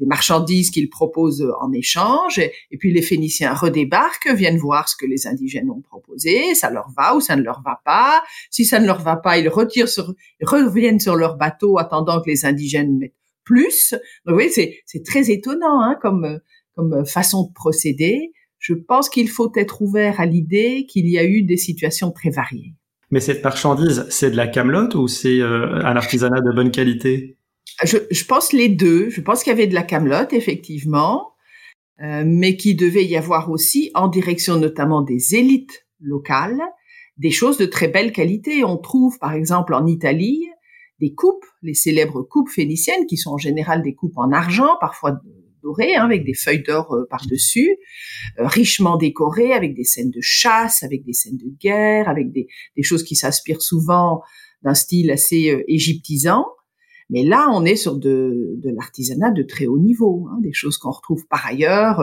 des 0.00 0.06
marchandises 0.06 0.70
qu'ils 0.70 0.88
proposent 0.88 1.46
en 1.60 1.70
échange, 1.72 2.38
et, 2.38 2.78
puis 2.78 2.90
les 2.90 3.02
Phéniciens 3.02 3.52
redébarquent, 3.52 4.30
viennent 4.34 4.56
voir 4.56 4.88
ce 4.88 4.96
que 4.96 5.04
les 5.04 5.26
indigènes 5.26 5.70
ont 5.70 5.82
proposé, 5.82 6.54
ça 6.54 6.70
leur 6.70 6.88
va 6.96 7.14
ou 7.14 7.20
ça 7.20 7.36
ne 7.36 7.42
leur 7.42 7.60
va 7.62 7.82
pas. 7.84 8.22
Si 8.50 8.64
ça 8.64 8.80
ne 8.80 8.86
leur 8.86 9.02
va 9.02 9.16
pas, 9.16 9.36
ils 9.36 9.50
retirent 9.50 9.90
sur, 9.90 10.14
reviennent 10.40 11.00
sur 11.00 11.16
leur 11.16 11.36
bateau, 11.36 11.78
attendant 11.78 12.22
que 12.22 12.30
les 12.30 12.46
indigènes 12.46 12.96
mettent 12.96 13.12
plus. 13.48 13.94
Donc 14.26 14.36
oui, 14.36 14.50
c'est, 14.50 14.78
c'est 14.84 15.04
très 15.04 15.30
étonnant 15.30 15.80
hein, 15.80 15.96
comme, 16.00 16.38
comme 16.76 17.06
façon 17.06 17.48
de 17.48 17.52
procéder. 17.54 18.32
Je 18.58 18.74
pense 18.74 19.08
qu'il 19.08 19.28
faut 19.28 19.50
être 19.56 19.82
ouvert 19.82 20.20
à 20.20 20.26
l'idée 20.26 20.86
qu'il 20.86 21.08
y 21.08 21.18
a 21.18 21.24
eu 21.24 21.42
des 21.42 21.56
situations 21.56 22.10
très 22.10 22.30
variées. 22.30 22.74
Mais 23.10 23.20
cette 23.20 23.42
marchandise, 23.42 24.06
c'est 24.10 24.30
de 24.30 24.36
la 24.36 24.46
camelote 24.46 24.94
ou 24.94 25.08
c'est 25.08 25.40
euh, 25.40 25.76
un 25.76 25.96
artisanat 25.96 26.40
de 26.40 26.54
bonne 26.54 26.70
qualité? 26.70 27.38
Je, 27.84 27.96
je, 28.10 28.24
pense 28.24 28.52
les 28.52 28.68
deux. 28.68 29.08
Je 29.08 29.20
pense 29.20 29.42
qu'il 29.42 29.50
y 29.50 29.54
avait 29.54 29.66
de 29.66 29.74
la 29.74 29.82
camelote, 29.82 30.32
effectivement, 30.32 31.32
euh, 32.02 32.24
mais 32.26 32.56
qu'il 32.56 32.76
devait 32.76 33.04
y 33.04 33.16
avoir 33.16 33.50
aussi, 33.50 33.90
en 33.94 34.08
direction 34.08 34.56
notamment 34.56 35.00
des 35.00 35.36
élites 35.36 35.86
locales, 36.00 36.60
des 37.16 37.30
choses 37.30 37.56
de 37.56 37.66
très 37.66 37.88
belle 37.88 38.12
qualité. 38.12 38.62
On 38.64 38.76
trouve, 38.76 39.18
par 39.18 39.32
exemple, 39.32 39.74
en 39.74 39.86
Italie, 39.86 40.46
des 41.00 41.14
coupes, 41.14 41.44
les 41.62 41.74
célèbres 41.74 42.22
coupes 42.22 42.48
phéniciennes, 42.48 43.06
qui 43.06 43.16
sont 43.16 43.30
en 43.32 43.38
général 43.38 43.82
des 43.82 43.94
coupes 43.94 44.16
en 44.16 44.32
argent, 44.32 44.76
parfois 44.80 45.20
dorées, 45.62 45.94
hein, 45.96 46.04
avec 46.04 46.24
des 46.24 46.34
feuilles 46.34 46.62
d'or 46.62 46.92
euh, 46.92 47.06
par-dessus, 47.08 47.76
euh, 48.38 48.46
richement 48.46 48.96
décorées, 48.96 49.52
avec 49.52 49.74
des 49.74 49.84
scènes 49.84 50.10
de 50.10 50.20
chasse, 50.20 50.82
avec 50.82 51.04
des 51.04 51.12
scènes 51.12 51.36
de 51.36 51.50
guerre, 51.60 52.08
avec 52.08 52.32
des, 52.32 52.48
choses 52.82 53.02
qui 53.02 53.16
s'inspirent 53.16 53.62
souvent 53.62 54.22
d'un 54.62 54.74
style 54.74 55.10
assez 55.10 55.50
euh, 55.50 55.62
égyptisant. 55.68 56.46
Mais 57.10 57.24
là, 57.24 57.48
on 57.52 57.64
est 57.64 57.76
sur 57.76 57.96
de, 57.96 58.60
l'artisanat 58.64 59.30
de 59.30 59.42
très 59.42 59.66
haut 59.66 59.78
niveau, 59.78 60.28
hein, 60.30 60.38
des 60.42 60.52
choses 60.52 60.76
qu'on 60.76 60.90
retrouve 60.90 61.26
par 61.28 61.46
ailleurs 61.46 62.02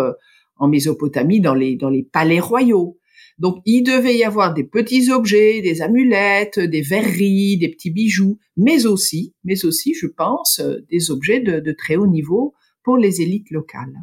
en 0.57 0.67
Mésopotamie 0.67 1.41
dans 1.41 1.53
les 1.53 2.09
palais 2.11 2.39
royaux. 2.39 2.97
Donc, 3.37 3.61
il 3.65 3.83
devait 3.83 4.15
y 4.15 4.23
avoir 4.23 4.53
des 4.53 4.63
petits 4.63 5.11
objets, 5.11 5.61
des 5.61 5.81
amulettes, 5.81 6.59
des 6.59 6.81
verreries, 6.81 7.57
des 7.57 7.69
petits 7.69 7.91
bijoux, 7.91 8.39
mais 8.55 8.85
aussi, 8.85 9.33
mais 9.43 9.65
aussi, 9.65 9.93
je 9.93 10.07
pense, 10.07 10.59
euh, 10.59 10.85
des 10.89 11.11
objets 11.11 11.41
de, 11.41 11.71
très 11.77 11.95
haut 11.95 12.07
niveau 12.07 12.53
pour 12.83 12.97
les 12.97 13.21
élites 13.21 13.51
locales. 13.51 13.95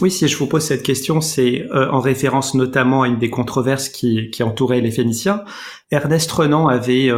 Oui, 0.00 0.10
si 0.10 0.26
je 0.26 0.36
vous 0.36 0.46
pose 0.46 0.64
cette 0.64 0.82
question, 0.82 1.20
c'est 1.20 1.62
euh, 1.70 1.88
en 1.92 2.00
référence 2.00 2.54
notamment 2.54 3.02
à 3.02 3.08
une 3.08 3.18
des 3.18 3.30
controverses 3.30 3.88
qui, 3.88 4.28
entourait 4.40 4.80
les 4.80 4.90
Phéniciens. 4.90 5.44
Ernest 5.92 6.30
Renan 6.32 6.66
avait 6.66 7.10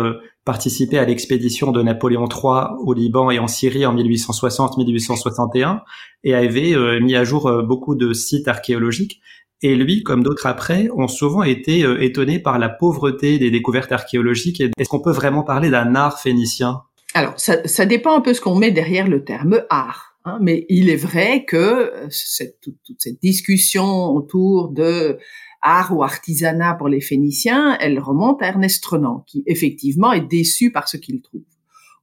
participé 0.44 0.98
à 0.98 1.04
l'expédition 1.04 1.70
de 1.70 1.82
Napoléon 1.82 2.26
III 2.26 2.74
au 2.84 2.94
Liban 2.94 3.30
et 3.30 3.38
en 3.38 3.46
Syrie 3.46 3.84
en 3.84 3.94
1860-1861 3.94 5.80
et 6.24 6.34
avait 6.34 6.74
euh, 6.74 6.98
mis 7.00 7.14
à 7.14 7.24
jour 7.24 7.46
euh, 7.46 7.62
beaucoup 7.62 7.94
de 7.94 8.12
sites 8.12 8.48
archéologiques. 8.48 9.20
Et 9.62 9.74
lui, 9.74 10.02
comme 10.02 10.22
d'autres 10.22 10.46
après, 10.46 10.88
ont 10.94 11.08
souvent 11.08 11.42
été 11.42 11.84
euh, 11.84 12.02
étonnés 12.02 12.38
par 12.38 12.58
la 12.58 12.68
pauvreté 12.68 13.38
des 13.38 13.50
découvertes 13.50 13.92
archéologiques. 13.92 14.62
Est-ce 14.78 14.88
qu'on 14.88 15.02
peut 15.02 15.12
vraiment 15.12 15.42
parler 15.42 15.68
d'un 15.68 15.94
art 15.94 16.18
phénicien? 16.20 16.82
Alors, 17.14 17.38
ça, 17.38 17.66
ça, 17.66 17.84
dépend 17.84 18.16
un 18.16 18.20
peu 18.20 18.32
ce 18.32 18.40
qu'on 18.40 18.54
met 18.54 18.70
derrière 18.70 19.08
le 19.08 19.24
terme 19.24 19.62
art. 19.68 20.16
Hein, 20.24 20.38
mais 20.40 20.66
il 20.68 20.90
est 20.90 20.96
vrai 20.96 21.44
que 21.44 21.92
cette, 22.10 22.60
toute, 22.60 22.76
toute 22.84 23.00
cette 23.00 23.20
discussion 23.20 24.10
autour 24.10 24.68
de 24.68 25.18
art 25.62 25.94
ou 25.94 26.02
artisanat 26.02 26.74
pour 26.74 26.88
les 26.88 27.00
Phéniciens, 27.00 27.76
elle 27.80 27.98
remonte 27.98 28.42
à 28.42 28.48
Ernest 28.48 28.84
Renan, 28.84 29.24
qui 29.26 29.42
effectivement 29.46 30.12
est 30.12 30.26
déçu 30.26 30.72
par 30.72 30.88
ce 30.88 30.96
qu'il 30.96 31.20
trouve. 31.22 31.44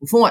Au 0.01 0.05
fond, 0.05 0.25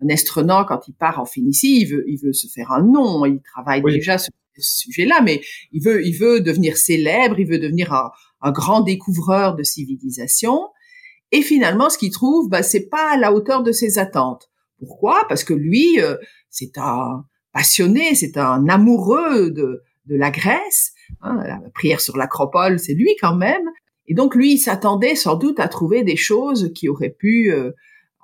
Ernest 0.00 0.28
Renan, 0.30 0.64
quand 0.64 0.88
il 0.88 0.94
part 0.94 1.20
en 1.20 1.24
Phénicie, 1.24 1.82
il 1.82 1.86
veut, 1.86 2.04
il 2.08 2.18
veut 2.18 2.32
se 2.32 2.48
faire 2.48 2.72
un 2.72 2.82
nom, 2.82 3.24
il 3.24 3.40
travaille 3.40 3.82
déjà 3.82 4.18
sur 4.18 4.32
ce 4.60 4.78
sujet-là, 4.78 5.20
mais 5.22 5.40
il 5.72 5.82
veut, 5.82 6.04
il 6.06 6.12
veut 6.12 6.40
devenir 6.40 6.76
célèbre, 6.76 7.38
il 7.38 7.46
veut 7.46 7.58
devenir 7.58 7.92
un, 7.92 8.52
grand 8.52 8.80
découvreur 8.80 9.54
de 9.54 9.62
civilisation. 9.62 10.68
Et 11.30 11.42
finalement, 11.42 11.88
ce 11.88 11.98
qu'il 11.98 12.10
trouve, 12.10 12.48
bah, 12.48 12.62
c'est 12.62 12.88
pas 12.88 13.12
à 13.12 13.16
la 13.16 13.32
hauteur 13.32 13.62
de 13.62 13.72
ses 13.72 13.98
attentes. 13.98 14.50
Pourquoi? 14.78 15.26
Parce 15.28 15.44
que 15.44 15.54
lui, 15.54 16.00
euh, 16.00 16.16
c'est 16.50 16.76
un 16.76 17.24
passionné, 17.52 18.14
c'est 18.14 18.36
un 18.36 18.68
amoureux 18.68 19.50
de, 19.50 19.82
de 20.06 20.16
la 20.16 20.30
Grèce, 20.30 20.92
Hein, 21.20 21.42
la 21.46 21.60
prière 21.74 22.00
sur 22.00 22.16
l'acropole, 22.16 22.78
c'est 22.78 22.94
lui 22.94 23.16
quand 23.20 23.36
même. 23.36 23.68
Et 24.06 24.14
donc 24.14 24.34
lui, 24.34 24.54
il 24.54 24.58
s'attendait 24.58 25.14
sans 25.14 25.36
doute 25.36 25.60
à 25.60 25.68
trouver 25.68 26.02
des 26.02 26.16
choses 26.16 26.72
qui 26.74 26.88
auraient 26.88 27.14
pu 27.16 27.52
euh, 27.52 27.72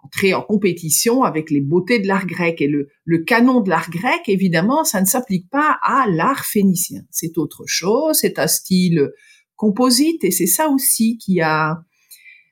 entrer 0.04 0.34
en 0.34 0.42
compétition 0.42 1.22
avec 1.22 1.50
les 1.50 1.60
beautés 1.60 1.98
de 1.98 2.06
l'art 2.06 2.26
grec. 2.26 2.60
Et 2.60 2.68
le, 2.68 2.88
le 3.04 3.18
canon 3.18 3.60
de 3.60 3.68
l'art 3.68 3.90
grec, 3.90 4.22
évidemment, 4.26 4.84
ça 4.84 5.00
ne 5.00 5.06
s'applique 5.06 5.48
pas 5.50 5.78
à 5.82 6.06
l'art 6.08 6.44
phénicien. 6.44 7.02
C'est 7.10 7.38
autre 7.38 7.64
chose, 7.66 8.18
c'est 8.20 8.38
un 8.38 8.46
style 8.46 9.10
composite, 9.56 10.22
et 10.24 10.30
c'est 10.30 10.46
ça 10.46 10.68
aussi 10.68 11.18
qui 11.18 11.40
a 11.40 11.82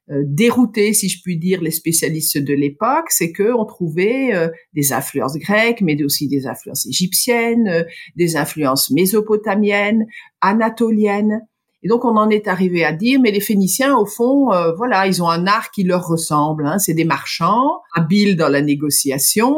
euh, 0.09 0.23
dérouté, 0.25 0.93
si 0.93 1.09
je 1.09 1.21
puis 1.21 1.37
dire, 1.37 1.61
les 1.61 1.73
spécialistes 1.73 2.39
de 2.39 2.55
l'époque, 2.55 3.07
c'est 3.09 3.33
que 3.33 3.53
on 3.53 3.65
trouvait 3.65 4.35
euh, 4.35 4.49
des 4.73 4.93
influences 4.93 5.37
grecques, 5.37 5.81
mais 5.81 6.01
aussi 6.05 6.29
des 6.29 6.47
influences 6.47 6.87
égyptiennes, 6.87 7.67
euh, 7.67 7.83
des 8.15 8.37
influences 8.37 8.91
mésopotamiennes, 8.93 10.07
anatoliennes. 10.41 11.41
Et 11.87 11.89
donc 11.89 12.05
on 12.05 12.17
en 12.17 12.31
est 12.31 12.49
arrivé 12.49 12.85
à 12.85 12.93
dire, 12.93 13.21
mais 13.21 13.31
les 13.31 13.39
Phéniciens, 13.39 13.97
au 13.97 14.07
fond, 14.07 14.51
voilà, 14.77 15.07
ils 15.07 15.23
ont 15.23 15.29
un 15.29 15.47
art 15.47 15.71
qui 15.71 15.85
leur 15.85 16.05
ressemble. 16.05 16.67
Hein. 16.67 16.81
C'est 16.81 16.95
des 16.95 17.05
marchands, 17.05 17.81
habiles 17.95 18.37
dans 18.37 18.49
la 18.49 18.61
négociation, 18.61 19.55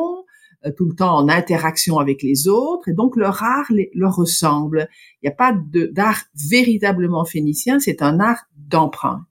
tout 0.77 0.85
le 0.85 0.95
temps 0.95 1.17
en 1.17 1.31
interaction 1.31 1.99
avec 1.99 2.23
les 2.23 2.47
autres, 2.47 2.91
et 2.91 2.93
donc 2.93 3.17
leur 3.17 3.43
art 3.43 3.73
leur 3.95 4.15
ressemble. 4.15 4.91
Il 5.23 5.27
n'y 5.27 5.33
a 5.33 5.35
pas 5.35 5.57
d'art 5.93 6.21
véritablement 6.51 7.25
phénicien, 7.25 7.81
c'est 7.81 8.03
un 8.03 8.21
art 8.21 8.45
d'emprunt 8.55 9.25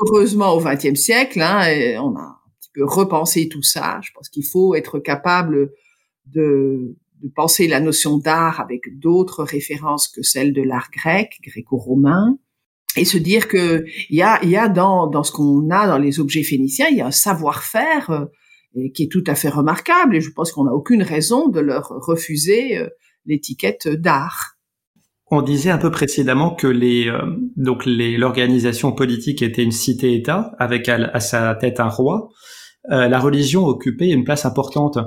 heureusement 0.00 0.54
au 0.54 0.60
XXe 0.60 0.98
siècle, 0.98 1.40
hein, 1.40 1.98
on 2.00 2.16
a 2.16 2.20
un 2.20 2.36
petit 2.60 2.70
peu 2.74 2.84
repensé 2.84 3.48
tout 3.48 3.62
ça. 3.62 4.00
Je 4.02 4.10
pense 4.12 4.28
qu'il 4.28 4.44
faut 4.44 4.74
être 4.74 4.98
capable 4.98 5.72
de, 6.26 6.96
penser 7.30 7.68
la 7.68 7.80
notion 7.80 8.18
d'art 8.18 8.60
avec 8.60 8.98
d'autres 8.98 9.44
références 9.44 10.08
que 10.08 10.22
celle 10.22 10.52
de 10.52 10.62
l'art 10.62 10.90
grec, 10.92 11.38
gréco-romain, 11.42 12.38
et 12.96 13.04
se 13.04 13.18
dire 13.18 13.48
que 13.48 13.84
il 14.10 14.16
y 14.16 14.22
a, 14.22 14.44
y 14.44 14.56
a 14.56 14.68
dans, 14.68 15.06
dans 15.06 15.22
ce 15.22 15.32
qu'on 15.32 15.68
a 15.70 15.86
dans 15.86 15.98
les 15.98 16.20
objets 16.20 16.42
phéniciens, 16.42 16.86
il 16.90 16.98
y 16.98 17.00
a 17.00 17.06
un 17.06 17.10
savoir-faire 17.12 18.10
euh, 18.76 18.88
qui 18.94 19.04
est 19.04 19.10
tout 19.10 19.24
à 19.26 19.34
fait 19.34 19.48
remarquable. 19.48 20.16
Et 20.16 20.20
je 20.20 20.30
pense 20.30 20.52
qu'on 20.52 20.64
n'a 20.64 20.72
aucune 20.72 21.02
raison 21.02 21.48
de 21.48 21.60
leur 21.60 21.88
refuser 21.88 22.78
euh, 22.78 22.88
l'étiquette 23.26 23.88
d'art. 23.88 24.56
On 25.30 25.42
disait 25.42 25.70
un 25.70 25.78
peu 25.78 25.90
précédemment 25.90 26.54
que 26.54 26.66
les 26.66 27.08
euh, 27.08 27.24
l'organisation 27.56 28.92
politique 28.92 29.42
était 29.42 29.64
une 29.64 29.72
cité-État 29.72 30.54
avec 30.58 30.88
à, 30.88 31.18
sa 31.18 31.54
tête 31.54 31.80
un 31.80 31.88
roi. 31.88 32.28
La 32.90 33.18
religion 33.18 33.64
occupait 33.64 34.10
une 34.10 34.24
place 34.24 34.44
importante. 34.44 34.98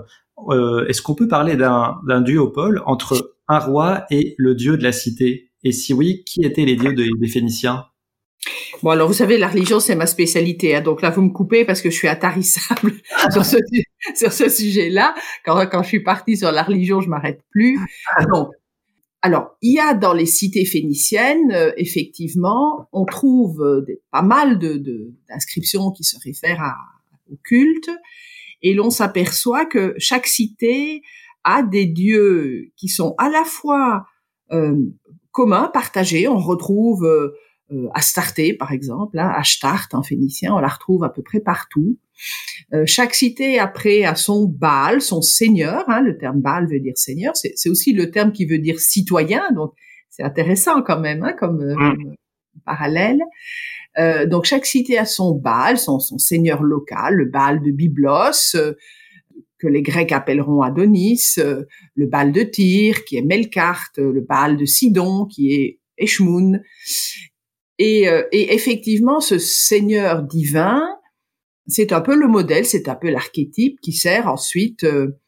Euh, 0.50 0.86
est-ce 0.88 1.02
qu'on 1.02 1.16
peut 1.16 1.28
parler 1.28 1.56
d'un 1.56 2.22
duopole 2.22 2.82
entre 2.86 3.36
un 3.48 3.60
roi 3.60 4.06
et 4.12 4.36
le 4.38 4.56
dieu 4.56 4.78
de 4.78 4.84
la 4.84 4.92
cité? 4.92 5.52
Et 5.64 5.72
si 5.72 5.94
oui, 5.94 6.24
qui 6.26 6.44
étaient 6.44 6.66
les 6.66 6.76
dieux 6.76 6.94
des, 6.94 7.28
Phéniciens? 7.28 7.86
Bon, 8.84 8.92
alors 8.92 9.08
vous 9.08 9.16
savez, 9.16 9.38
la 9.38 9.48
religion, 9.48 9.80
c'est 9.80 9.96
ma 9.96 10.06
spécialité. 10.06 10.76
Hein, 10.76 10.82
donc 10.82 11.02
là, 11.02 11.10
vous 11.10 11.22
me 11.22 11.32
coupez 11.32 11.66
parce 11.66 11.82
que 11.82 11.90
je 11.90 11.96
suis 11.96 12.08
attarissable 12.08 12.94
sur 13.34 13.44
ce, 13.44 14.50
sujet-là. 14.50 15.16
Quand, 15.44 15.84
je 15.84 15.88
suis 15.88 16.04
partie 16.04 16.38
sur 16.38 16.52
la 16.52 16.64
religion, 16.64 17.02
je 17.02 17.10
m'arrête 17.10 17.42
plus. 17.50 17.80
Donc, 18.32 18.50
alors, 19.24 19.58
il 19.62 19.74
y 19.74 19.80
a 19.80 19.96
dans 19.96 20.14
les 20.14 20.28
cités 20.28 20.64
phéniciennes, 20.64 21.52
euh, 21.52 21.72
effectivement, 21.76 22.88
on 22.94 23.04
trouve 23.04 23.62
euh, 23.64 23.86
pas 24.12 24.22
mal 24.22 24.60
d'inscriptions 24.60 25.92
qui 25.92 26.04
se 26.04 26.18
réfèrent 26.24 26.76
au 27.32 27.36
culte, 27.44 27.90
et 28.62 28.74
l'on 28.74 28.90
s'aperçoit 28.90 29.66
que 29.66 29.94
chaque 29.98 30.28
cité 30.28 31.02
a 31.44 31.64
des 31.64 31.86
dieux 31.86 32.72
qui 32.76 32.88
sont 32.88 33.16
à 33.18 33.30
la 33.30 33.44
fois 33.44 34.06
euh, 34.52 34.76
communs, 35.32 35.70
partagés. 35.74 36.28
On 36.28 36.40
retrouve 36.40 37.06
euh, 37.06 37.32
Astarté, 37.94 38.54
par 38.54 38.72
exemple, 38.72 39.20
hein, 39.20 39.30
Ashtart 39.36 39.90
en 39.94 40.02
phénicien, 40.02 40.54
on 40.54 40.60
la 40.60 40.70
retrouve 40.70 41.04
à 41.04 41.10
peu 41.10 41.22
près 41.22 41.42
partout. 41.42 41.98
Euh, 42.74 42.84
chaque 42.86 43.14
cité 43.14 43.60
après 43.60 44.04
a 44.04 44.16
son 44.16 44.46
Baal, 44.46 45.02
son 45.02 45.22
seigneur. 45.22 45.84
Hein, 45.90 46.02
le 46.02 46.18
terme 46.18 46.42
Baal 46.42 46.68
veut 46.68 46.80
dire 46.80 46.98
seigneur. 46.98 47.34
C'est 47.36 47.70
aussi 47.70 47.94
le 47.94 48.10
terme 48.10 48.32
qui 48.32 48.46
veut 48.46 48.58
dire 48.58 48.80
citoyen. 48.80 49.44
Donc 49.54 49.74
c'est 50.10 50.24
intéressant 50.24 50.82
quand 50.82 51.00
même 51.00 51.24
hein, 51.24 51.34
comme, 51.38 51.62
euh, 51.62 51.76
mm. 51.76 52.16
parallèle. 52.66 53.20
Euh, 54.00 54.26
donc 54.26 54.46
chaque 54.46 54.66
cité 54.66 54.98
a 54.98 55.06
son 55.06 55.34
Baal, 55.34 55.78
son, 55.78 56.00
son 56.00 56.18
seigneur 56.18 56.64
local, 56.64 57.16
le 57.16 57.26
Baal 57.26 57.62
de 57.62 57.72
Byblos, 57.72 58.56
que 59.60 59.68
les 59.68 59.82
Grecs 59.82 60.12
appelleront 60.12 60.62
Adonis, 60.62 61.36
le 61.38 62.06
Baal 62.06 62.32
de 62.32 62.44
Tyr, 62.44 63.06
qui 63.06 63.18
est 63.18 63.24
Melkart, 63.24 63.90
le 63.98 64.22
Baal 64.22 64.56
de 64.56 64.66
Sidon, 64.66 65.26
qui 65.26 65.54
est 65.54 65.80
Eshmoun. 65.98 66.62
Et, 67.80 68.04
et 68.32 68.54
effectivement, 68.54 69.20
ce 69.20 69.40
seigneur 69.40 70.22
divin, 70.22 70.84
c'est 71.68 71.92
un 71.92 72.02
peu 72.02 72.16
le 72.16 72.28
modèle, 72.28 72.66
c'est 72.66 72.88
un 72.88 72.96
peu 72.96 73.10
l'archétype 73.10 73.80
qui 73.82 73.92
sert 73.92 74.28
ensuite 74.28 74.84
euh, 74.86 75.20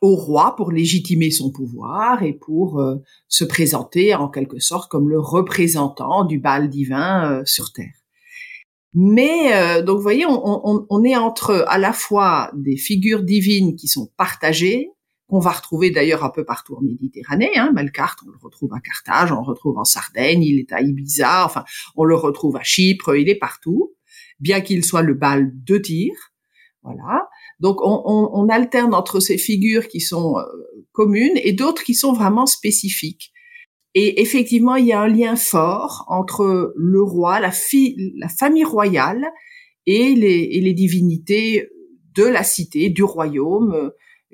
au 0.00 0.16
roi 0.16 0.54
pour 0.56 0.72
légitimer 0.72 1.30
son 1.30 1.50
pouvoir 1.50 2.22
et 2.22 2.32
pour 2.32 2.80
euh, 2.80 2.96
se 3.28 3.44
présenter 3.44 4.14
en 4.14 4.28
quelque 4.28 4.58
sorte 4.58 4.90
comme 4.90 5.08
le 5.08 5.20
représentant 5.20 6.24
du 6.24 6.38
bal 6.38 6.68
divin 6.70 7.30
euh, 7.30 7.42
sur 7.44 7.72
terre. 7.72 8.03
Mais 8.94 9.82
donc 9.82 9.96
vous 9.96 10.02
voyez, 10.02 10.24
on, 10.26 11.04
est 11.04 11.16
entre 11.16 11.64
à 11.66 11.78
la 11.78 11.92
fois 11.92 12.50
des 12.54 12.76
figures 12.76 13.22
divines 13.22 13.74
qui 13.74 13.88
sont 13.88 14.10
partagées, 14.16 14.90
qu'on 15.26 15.40
va 15.40 15.50
retrouver 15.50 15.90
d'ailleurs 15.90 16.24
un 16.24 16.30
peu 16.30 16.44
partout 16.44 16.76
en 16.76 16.80
Méditerranée. 16.80 17.50
Hein, 17.56 17.72
on 17.74 18.30
le 18.30 18.38
retrouve 18.40 18.72
à 18.72 18.80
Carthage, 18.80 19.32
on 19.32 19.40
le 19.40 19.46
retrouve 19.46 19.78
en 19.78 19.84
Sardaigne, 19.84 20.44
il 20.44 20.60
est 20.60 20.72
à 20.72 20.80
Ibiza, 20.80 21.44
enfin 21.44 21.64
on 21.96 22.04
le 22.04 22.14
retrouve 22.14 22.56
à 22.56 22.62
Chypre, 22.62 23.16
il 23.16 23.28
est 23.28 23.38
partout 23.38 23.94
bien 24.40 24.60
qu'il 24.60 24.84
soit 24.84 25.02
le 25.02 25.14
bal 25.14 25.50
de 25.52 25.78
tir. 25.78 26.12
Voilà. 26.82 27.28
Donc 27.60 27.78
on, 27.82 28.48
alterne 28.50 28.94
entre 28.94 29.20
ces 29.20 29.38
figures 29.38 29.88
qui 29.88 30.00
sont 30.00 30.38
euh, 30.38 30.44
communes 30.92 31.36
et 31.36 31.52
d'autres 31.52 31.82
qui 31.82 31.94
sont 31.94 32.12
vraiment 32.12 32.46
spécifiques. 32.46 33.32
Et 33.94 34.20
effectivement, 34.20 34.74
il 34.76 34.86
y 34.86 34.92
a 34.92 35.00
un 35.00 35.08
lien 35.08 35.36
fort 35.36 36.04
entre 36.08 36.72
le 36.76 37.02
roi, 37.02 37.40
la, 37.40 37.52
la 38.16 38.28
famille 38.28 38.64
royale 38.64 39.24
et 39.86 40.14
les, 40.14 40.74
divinités 40.74 41.68
de 42.14 42.24
la 42.24 42.42
cité, 42.42 42.90
du 42.90 43.04
royaume, 43.04 43.72
euh, 43.72 43.90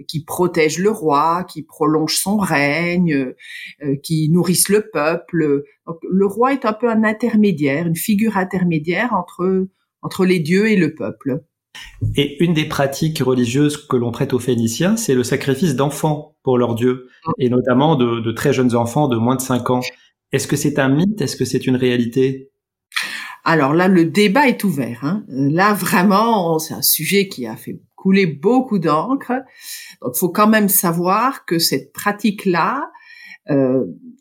qui 0.09 0.25
protègent 0.25 0.79
le 0.79 0.91
roi, 0.91 1.45
qui 1.45 1.63
prolongent 1.63 2.17
son 2.17 2.39
règne, 2.39 3.35
euh, 3.83 3.97
qui 4.03 4.31
nourrissent 4.31 4.71
le 4.71 4.89
peuple. 4.91 5.65
Donc, 5.87 5.99
le 6.09 6.27
roi 6.27 6.55
est 6.55 6.65
un 6.65 6.73
peu 6.73 6.89
un 6.89 7.05
intermédiaire, 7.05 7.87
une 7.87 7.97
figure 7.97 8.39
intermédiaire 8.39 9.13
entre 9.13 9.69
entre 10.03 10.25
les 10.25 10.41
dieux 10.41 10.71
et 10.71 10.77
le 10.77 10.95
peuple. 10.95 11.45
Et 12.17 12.43
une 12.43 12.55
des 12.55 12.65
pratiques 12.65 13.19
religieuses 13.19 13.77
que 13.77 13.97
l'on 13.97 14.11
prête 14.11 14.33
aux 14.33 14.39
Phéniciens, 14.39 14.97
c'est 14.97 15.15
le 15.15 15.23
sacrifice 15.23 15.77
d'enfants 15.77 16.37
pour 16.43 16.59
leurs 16.59 16.75
dieux, 16.75 17.09
et 17.39 17.49
notamment 17.51 17.97
de, 17.97 18.33
très 18.33 18.53
jeunes 18.53 18.75
enfants 18.75 19.09
de 19.09 19.17
moins 19.17 19.37
de 19.37 19.41
5 19.41 19.71
ans. 19.71 19.81
Est-ce 20.33 20.49
que 20.49 20.57
c'est 20.57 20.79
un 20.79 20.89
mythe? 20.89 21.21
Est-ce 21.21 21.37
que 21.37 21.45
c'est 21.45 21.67
une 21.67 21.77
réalité? 21.77 22.51
Alors 23.45 23.75
là, 23.75 23.89
le 23.89 24.05
débat 24.05 24.49
est 24.49 24.65
ouvert. 24.65 25.01
Hein. 25.03 25.25
Là, 25.29 25.75
vraiment, 25.75 26.59
c'est 26.59 26.75
un 26.75 26.83
sujet 26.83 27.29
qui 27.29 27.47
a 27.47 27.57
fait 27.57 27.81
couler 27.97 28.27
beaucoup 28.27 28.79
d'encre. 28.79 29.33
Donc, 30.03 30.17
faut 30.17 30.31
quand 30.31 30.49
même 30.49 30.69
savoir 30.69 31.45
que 31.45 31.59
cette 31.59 31.93
pratique-là, 31.93 32.91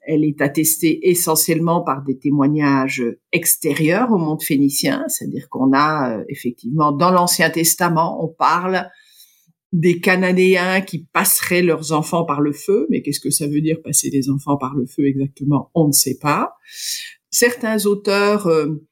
elle 0.09 0.23
est 0.23 0.41
attestée 0.41 1.07
essentiellement 1.07 1.81
par 1.81 2.03
des 2.03 2.17
témoignages 2.17 3.03
extérieurs 3.31 4.11
au 4.11 4.17
monde 4.17 4.41
phénicien, 4.41 5.05
c'est-à-dire 5.07 5.47
qu'on 5.49 5.71
a 5.71 6.17
euh, 6.17 6.23
effectivement 6.29 6.91
dans 6.91 7.11
l'Ancien 7.11 7.51
Testament, 7.51 8.23
on 8.23 8.27
parle 8.27 8.89
des 9.71 9.99
Cananéens 9.99 10.81
qui 10.81 11.05
passeraient 11.13 11.61
leurs 11.61 11.91
enfants 11.91 12.25
par 12.25 12.41
le 12.41 12.53
feu, 12.53 12.87
mais 12.89 13.03
qu'est-ce 13.03 13.19
que 13.19 13.29
ça 13.29 13.47
veut 13.47 13.61
dire 13.61 13.83
passer 13.83 14.09
des 14.09 14.31
enfants 14.31 14.57
par 14.57 14.73
le 14.73 14.87
feu 14.87 15.05
exactement 15.05 15.69
On 15.75 15.85
ne 15.87 15.91
sait 15.91 16.17
pas. 16.19 16.55
Certains 17.29 17.85
auteurs 17.85 18.47
euh, 18.47 18.83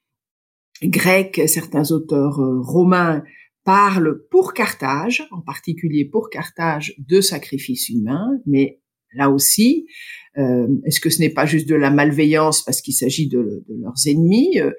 grecs, 0.84 1.40
certains 1.48 1.90
auteurs 1.90 2.38
romains 2.60 3.24
parlent 3.64 4.24
pour 4.30 4.54
Carthage, 4.54 5.26
en 5.32 5.40
particulier 5.40 6.04
pour 6.04 6.30
Carthage, 6.30 6.94
de 6.98 7.20
sacrifices 7.20 7.88
humains, 7.88 8.38
mais 8.46 8.80
là 9.14 9.30
aussi, 9.30 9.86
euh, 10.27 10.27
est-ce 10.36 11.00
que 11.00 11.10
ce 11.10 11.20
n'est 11.20 11.30
pas 11.30 11.46
juste 11.46 11.68
de 11.68 11.74
la 11.74 11.90
malveillance 11.90 12.62
parce 12.62 12.80
qu'il 12.80 12.94
s'agit 12.94 13.28
de, 13.28 13.64
leurs 13.68 14.06
ennemis? 14.06 14.60
Euh, 14.60 14.70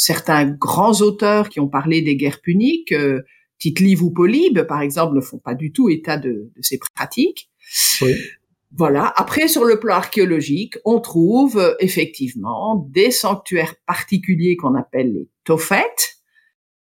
Certains 0.00 0.46
grands 0.46 1.00
auteurs 1.00 1.48
qui 1.48 1.58
ont 1.58 1.66
parlé 1.66 2.02
des 2.02 2.16
guerres 2.16 2.40
puniques, 2.40 2.92
euh, 2.92 3.22
tite 3.58 3.80
ou 4.00 4.12
Polybe, 4.12 4.62
par 4.62 4.80
exemple, 4.80 5.16
ne 5.16 5.20
font 5.20 5.40
pas 5.40 5.56
du 5.56 5.72
tout 5.72 5.88
état 5.88 6.16
de, 6.16 6.52
ces 6.60 6.78
pratiques. 6.94 7.50
Voilà. 8.76 9.12
Après, 9.16 9.48
sur 9.48 9.64
le 9.64 9.80
plan 9.80 9.96
archéologique, 9.96 10.76
on 10.84 11.00
trouve 11.00 11.76
effectivement 11.80 12.86
des 12.90 13.10
sanctuaires 13.10 13.74
particuliers 13.88 14.56
qu'on 14.56 14.76
appelle 14.76 15.14
les 15.14 15.28
tophètes. 15.42 16.20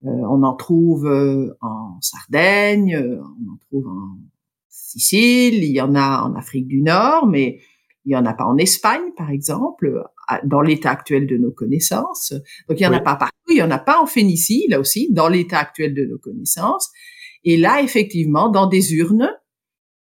on 0.03 0.43
en 0.43 0.53
trouve 0.53 1.07
en 1.61 1.99
Sardaigne, 2.01 2.99
on 2.99 3.51
en 3.51 3.57
trouve 3.67 3.87
en 3.87 4.19
Sicile, 4.87 5.63
il 5.65 5.71
y 5.71 5.81
en 5.81 5.95
a 5.95 6.21
en 6.23 6.33
Afrique 6.35 6.67
du 6.67 6.81
Nord, 6.81 7.27
mais 7.27 7.59
il 8.07 8.13
y 8.13 8.15
en 8.15 8.25
a 8.25 8.33
pas 8.33 8.45
en 8.45 8.57
Espagne, 8.57 9.11
par 9.17 9.29
exemple, 9.31 10.01
dans 10.45 10.61
l'état 10.61 10.91
actuel 10.91 11.27
de 11.27 11.35
nos 11.35 11.51
connaissances. 11.51 12.33
Donc, 12.69 12.79
il 12.79 12.83
y 12.83 12.87
en 12.87 12.93
a 12.93 13.01
pas 13.01 13.17
partout. 13.17 13.35
Il 13.49 13.57
y 13.57 13.61
en 13.61 13.69
a 13.69 13.79
pas 13.79 14.01
en 14.01 14.05
Phénicie, 14.05 14.65
là 14.69 14.79
aussi, 14.79 15.09
dans 15.11 15.27
l'état 15.27 15.59
actuel 15.59 15.93
de 15.93 16.05
nos 16.05 16.17
connaissances. 16.17 16.89
Et 17.43 17.57
là, 17.57 17.81
effectivement, 17.81 18.49
dans 18.49 18.65
des 18.65 18.93
urnes, 18.93 19.29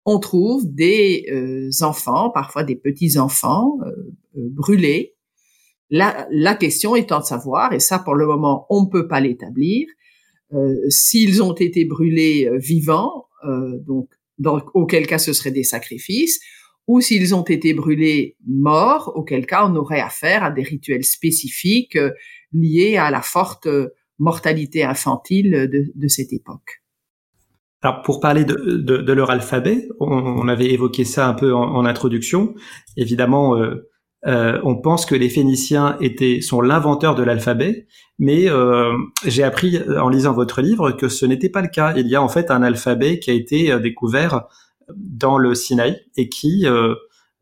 on 0.04 0.20
trouve 0.20 0.72
des 0.72 1.26
euh, 1.32 1.68
enfants, 1.80 2.30
parfois 2.30 2.62
des 2.62 2.76
petits 2.76 3.18
enfants 3.18 3.76
euh, 3.84 3.90
euh, 4.36 4.48
brûlés. 4.52 5.16
La, 5.90 6.28
la 6.30 6.54
question 6.54 6.94
étant 6.94 7.18
de 7.18 7.24
savoir, 7.24 7.72
et 7.72 7.80
ça 7.80 7.98
pour 7.98 8.14
le 8.14 8.26
moment 8.26 8.66
on 8.70 8.84
ne 8.84 8.88
peut 8.88 9.06
pas 9.06 9.20
l'établir, 9.20 9.86
s'ils 10.88 11.42
ont 11.42 11.54
été 11.54 11.84
brûlés 11.84 12.48
vivants, 12.56 13.26
donc 13.44 14.08
dans, 14.38 14.60
auquel 14.74 15.06
cas 15.06 15.18
ce 15.18 15.32
serait 15.32 15.50
des 15.50 15.64
sacrifices, 15.64 16.40
ou 16.86 17.00
s'ils 17.00 17.34
ont 17.34 17.42
été 17.42 17.74
brûlés 17.74 18.36
morts, 18.46 19.12
auquel 19.14 19.46
cas 19.46 19.66
on 19.68 19.74
aurait 19.76 20.00
affaire 20.00 20.44
à 20.44 20.50
des 20.50 20.62
rituels 20.62 21.04
spécifiques 21.04 21.96
euh, 21.96 22.12
liés 22.52 22.96
à 22.96 23.10
la 23.10 23.22
forte 23.22 23.66
euh, 23.66 23.88
mortalité 24.18 24.84
infantile 24.84 25.68
de, 25.70 26.08
cette 26.08 26.32
époque. 26.32 26.82
Alors 27.82 28.00
pour 28.02 28.20
parler 28.20 28.44
de, 28.46 29.12
leur 29.12 29.30
alphabet, 29.30 29.88
on, 30.00 30.48
avait 30.48 30.72
évoqué 30.72 31.04
ça 31.04 31.28
un 31.28 31.34
peu 31.34 31.54
en, 31.54 31.84
introduction. 31.84 32.54
Évidemment, 32.96 33.56
euh, 34.26 34.58
on 34.64 34.80
pense 34.80 35.04
que 35.04 35.14
les 35.14 35.28
Phéniciens 35.28 35.98
étaient 36.00 36.40
sont 36.40 36.62
l'inventeur 36.62 37.14
de 37.14 37.22
l'alphabet, 37.22 37.86
mais 38.18 38.46
j'ai 39.26 39.42
appris 39.42 39.78
en 39.86 40.08
lisant 40.08 40.32
votre 40.32 40.62
livre 40.62 40.92
que 40.92 41.08
ce 41.08 41.26
n'était 41.26 41.50
pas 41.50 41.60
le 41.60 41.68
cas. 41.68 41.92
Il 41.94 42.08
y 42.08 42.16
a 42.16 42.22
en 42.22 42.28
fait 42.28 42.50
un 42.50 42.62
alphabet 42.62 43.18
qui 43.18 43.30
a 43.30 43.34
été 43.34 43.78
découvert 43.80 44.46
dans 44.94 45.38
le 45.38 45.54
Sinaï 45.54 46.00
et 46.16 46.28
qui 46.28 46.66
euh, 46.66 46.94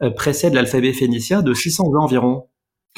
euh, 0.02 0.10
précède 0.10 0.54
l'alphabet 0.54 0.92
phénicien 0.92 1.42
de 1.42 1.54
600 1.54 1.84
ans 1.94 2.04
environ. 2.04 2.48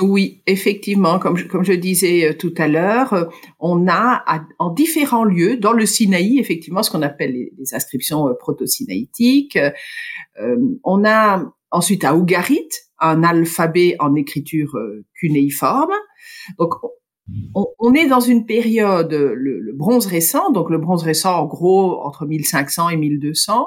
Oui, 0.01 0.43
effectivement, 0.47 1.19
comme 1.19 1.39
je, 1.39 1.47
comme 1.47 1.65
je 1.65 1.73
disais 1.73 2.29
euh, 2.29 2.35
tout 2.35 2.53
à 2.59 2.69
l'heure, 2.69 3.31
on 3.59 3.89
a 3.89 4.25
en 4.59 4.71
différents 4.71 5.25
lieux 5.25 5.57
dans 5.57 5.73
le 5.73 5.87
Sinaï, 5.87 6.39
effectivement, 6.39 6.83
ce 6.83 6.91
qu'on 6.91 7.03
appelle 7.03 7.33
les, 7.33 7.75
inscriptions 7.75 8.29
proto-sinaïtiques. 8.39 9.59
on 10.85 11.05
a 11.05 11.51
ensuite 11.71 12.05
à 12.05 12.15
Ougarit 12.15 12.69
un 12.99 13.23
alphabet 13.23 13.97
en 13.99 14.15
écriture 14.15 14.77
cunéiforme. 15.19 15.92
Donc, 16.59 16.75
on, 17.55 17.67
on, 17.79 17.94
est 17.94 18.07
dans 18.07 18.21
une 18.21 18.47
période, 18.47 19.13
le, 19.13 19.59
le, 19.59 19.73
bronze 19.73 20.07
récent, 20.07 20.53
donc 20.53 20.71
le 20.71 20.79
bronze 20.79 21.03
récent 21.03 21.40
en 21.40 21.47
gros 21.47 22.01
entre 22.03 22.25
1500 22.25 22.90
et 22.90 22.97
1200, 22.97 23.67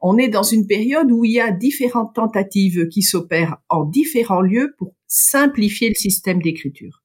on 0.00 0.16
est 0.16 0.28
dans 0.28 0.42
une 0.42 0.66
période 0.66 1.10
où 1.10 1.24
il 1.24 1.32
y 1.32 1.40
a 1.40 1.50
différentes 1.50 2.14
tentatives 2.14 2.88
qui 2.88 3.02
s'opèrent 3.02 3.58
en 3.68 3.84
différents 3.84 4.40
lieux 4.40 4.74
pour 4.78 4.94
simplifier 5.06 5.88
le 5.88 5.94
système 5.94 6.40
d'écriture. 6.40 7.02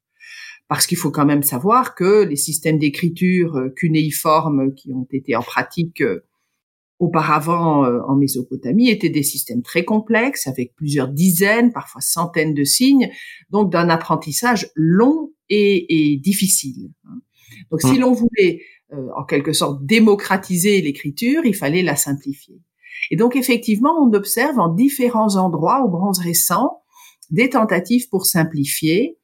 Parce 0.68 0.86
qu'il 0.88 0.98
faut 0.98 1.12
quand 1.12 1.26
même 1.26 1.44
savoir 1.44 1.96
que 1.96 2.24
les 2.24 2.36
systèmes 2.36 2.78
d'écriture 2.78 3.58
euh, 3.58 3.70
cunéiformes 3.70 4.74
qui 4.74 4.94
ont 4.94 5.08
été 5.12 5.36
en 5.36 5.41
pratique 5.41 6.02
euh, 6.02 6.26
auparavant 7.00 7.86
euh, 7.86 8.00
en 8.08 8.16
Mésopotamie 8.16 8.89
étaient 8.89 9.10
des 9.10 9.24
systèmes 9.24 9.62
très 9.62 9.84
complexes 9.84 10.48
avec 10.48 10.74
plusieurs 10.76 11.10
dizaines, 11.10 11.74
parfois 11.74 12.02
centaines 12.02 12.54
de 12.54 12.64
signes, 12.64 13.10
donc 13.50 13.72
d'un 13.72 13.89
apprentissage 13.89 14.72
long 14.76 15.32
et, 15.50 16.20
difficile. 16.24 16.89
Donc 17.70 17.82
si 17.82 17.94
mmh. 17.94 18.00
l'on 18.00 18.14
voulait 18.14 18.62
en 19.16 19.24
quelque 19.24 19.54
sorte 19.54 19.86
démocratiser 19.86 20.82
l'écriture, 20.82 21.46
il 21.46 21.54
fallait 21.54 21.84
la 21.84 21.96
simplifier. 21.96 22.60
Et 23.12 23.16
donc 23.16 23.36
effectivement, 23.36 23.94
on 24.02 24.14
observe 24.14 24.60
en 24.60 24.70
différents 24.70 25.36
endroits 25.36 25.84
au 25.84 25.89
bronze 25.89 26.20
récent 26.20 26.82
des 27.30 27.50
tentatives 27.50 28.10
pour 28.10 28.26
simplifier. 28.26 29.18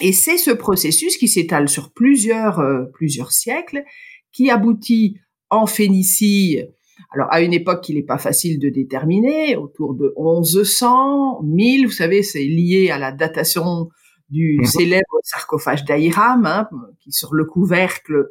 Et 0.00 0.12
c'est 0.12 0.36
ce 0.36 0.50
processus 0.50 1.16
qui 1.16 1.28
s'étale 1.28 1.68
sur 1.68 1.92
plusieurs 1.92 2.62
plusieurs 2.92 3.32
siècles, 3.32 3.82
qui 4.32 4.50
aboutit 4.50 5.18
en 5.48 5.66
Phénicie 5.66 6.60
alors 7.12 7.28
à 7.30 7.40
une 7.40 7.52
époque 7.52 7.82
qu'il 7.82 7.96
n'est 7.96 8.02
pas 8.02 8.18
facile 8.18 8.58
de 8.58 8.68
déterminer, 8.68 9.56
autour 9.56 9.94
de 9.94 10.12
1100, 10.18 11.42
1000, 11.42 11.86
vous 11.86 11.92
savez, 11.92 12.22
c'est 12.22 12.44
lié 12.44 12.90
à 12.90 12.98
la 12.98 13.12
datation 13.12 13.88
du 14.28 14.58
mhm. 14.60 14.66
célèbre 14.66 15.18
sarcophage 15.22 15.84
d'Aïram, 15.84 16.46
hein, 16.46 16.68
qui 17.00 17.12
sur 17.12 17.34
le 17.34 17.44
couvercle 17.44 18.28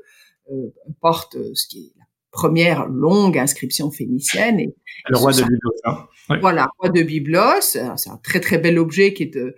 euh, 0.51 0.73
porte 1.01 1.37
ce 1.53 1.67
qui 1.67 1.79
est 1.79 1.97
la 1.97 2.05
première 2.35 2.87
longue 2.87 3.37
inscription 3.37 3.89
phénicienne. 3.91 4.59
Et, 4.59 4.75
le 5.09 5.17
roi 5.17 5.31
de 5.31 5.41
Byblos. 5.41 5.75
Hein. 5.85 6.05
Voilà, 6.41 6.67
roi 6.79 6.89
de 6.89 7.01
Byblos. 7.01 7.61
C'est 7.61 7.79
un 7.79 8.17
très 8.23 8.41
très 8.41 8.57
bel 8.57 8.77
objet 8.77 9.13
qui 9.13 9.23
est 9.23 9.37
euh, 9.37 9.55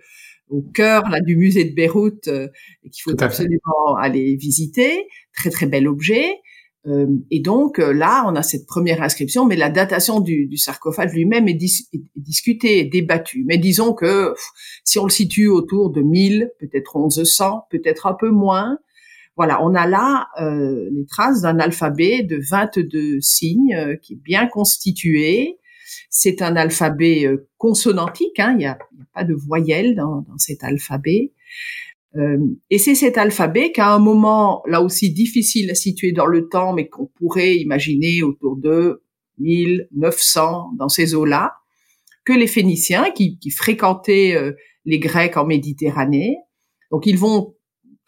au 0.48 0.62
cœur 0.62 1.02
là 1.10 1.20
du 1.20 1.36
musée 1.36 1.64
de 1.64 1.74
Beyrouth 1.74 2.28
euh, 2.28 2.48
et 2.84 2.90
qu'il 2.90 3.02
faut 3.02 3.22
absolument 3.22 3.96
aller 4.00 4.36
visiter. 4.36 5.08
Très 5.34 5.50
très 5.50 5.66
bel 5.66 5.88
objet. 5.88 6.36
Euh, 6.86 7.06
et 7.30 7.40
donc 7.40 7.78
euh, 7.78 7.92
là, 7.92 8.24
on 8.26 8.36
a 8.36 8.42
cette 8.42 8.66
première 8.66 9.02
inscription, 9.02 9.44
mais 9.44 9.56
la 9.56 9.68
datation 9.68 10.20
du, 10.20 10.46
du 10.46 10.56
sarcophage 10.56 11.12
lui-même 11.12 11.48
est, 11.48 11.58
discutée, 12.16 12.78
est 12.78 12.84
débattue. 12.84 13.44
Mais 13.46 13.58
disons 13.58 13.92
que 13.92 14.34
si 14.84 14.98
on 14.98 15.04
le 15.04 15.10
situe 15.10 15.48
autour 15.48 15.90
de 15.90 16.00
1000, 16.00 16.50
peut-être 16.60 16.96
1100, 16.98 17.66
peut-être 17.70 18.06
un 18.06 18.14
peu 18.14 18.30
moins, 18.30 18.78
voilà, 19.38 19.64
on 19.64 19.74
a 19.74 19.86
là 19.86 20.26
euh, 20.40 20.90
les 20.92 21.06
traces 21.06 21.42
d'un 21.42 21.60
alphabet 21.60 22.24
de 22.24 22.40
22 22.50 23.20
signes 23.20 23.74
euh, 23.74 23.96
qui 23.96 24.14
est 24.14 24.22
bien 24.22 24.48
constitué. 24.48 25.58
C'est 26.10 26.42
un 26.42 26.56
alphabet 26.56 27.26
consonantique, 27.56 28.38
hein, 28.40 28.52
il 28.52 28.58
n'y 28.58 28.66
a, 28.66 28.78
pas 29.14 29.24
de 29.24 29.34
voyelles 29.34 29.94
dans, 29.94 30.22
dans 30.22 30.36
cet 30.38 30.64
alphabet. 30.64 31.32
Euh, 32.16 32.38
et 32.70 32.78
c'est 32.78 32.94
cet 32.94 33.16
alphabet 33.16 33.70
qu'à 33.72 33.92
un 33.92 33.98
moment, 33.98 34.62
là 34.66 34.82
aussi 34.82 35.12
difficile 35.12 35.70
à 35.70 35.74
situer 35.74 36.12
dans 36.12 36.26
le 36.26 36.48
temps, 36.48 36.72
mais 36.72 36.88
qu'on 36.88 37.06
pourrait 37.06 37.56
imaginer 37.56 38.22
autour 38.22 38.56
de 38.56 39.02
1900 39.38 40.72
dans 40.76 40.88
ces 40.88 41.14
eaux-là, 41.14 41.54
que 42.24 42.32
les 42.32 42.48
Phéniciens, 42.48 43.10
qui, 43.10 43.38
qui 43.38 43.50
fréquentaient 43.50 44.34
euh, 44.34 44.52
les 44.84 44.98
Grecs 44.98 45.36
en 45.36 45.46
Méditerranée, 45.46 46.36
donc 46.90 47.06
ils 47.06 47.18
vont 47.18 47.54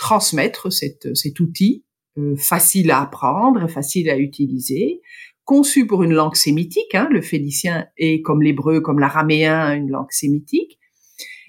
transmettre 0.01 0.73
cet 0.73 1.41
outil 1.41 1.85
euh, 2.19 2.35
facile 2.37 2.91
à 2.91 3.03
apprendre, 3.03 3.69
facile 3.69 4.09
à 4.09 4.17
utiliser, 4.19 5.03
conçu 5.45 5.87
pour 5.87 6.03
une 6.03 6.15
langue 6.15 6.35
sémitique. 6.35 6.95
Hein, 6.95 7.09
le 7.13 7.21
phénicien 7.21 7.87
est 7.99 8.23
comme 8.23 8.43
l'hébreu, 8.43 8.81
comme 8.81 8.99
l'araméen, 8.99 9.75
une 9.75 9.91
langue 9.91 10.11
sémitique. 10.11 10.79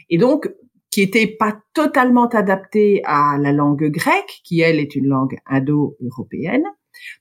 Et 0.10 0.18
donc, 0.18 0.52
qui 0.92 1.02
était 1.02 1.28
pas 1.28 1.58
totalement 1.74 2.28
adapté 2.28 3.02
à 3.06 3.38
la 3.40 3.54
langue 3.54 3.90
grecque, 3.90 4.42
qui 4.44 4.60
elle 4.60 4.80
est 4.80 4.96
une 4.96 5.08
langue 5.08 5.38
indo-européenne. 5.48 6.66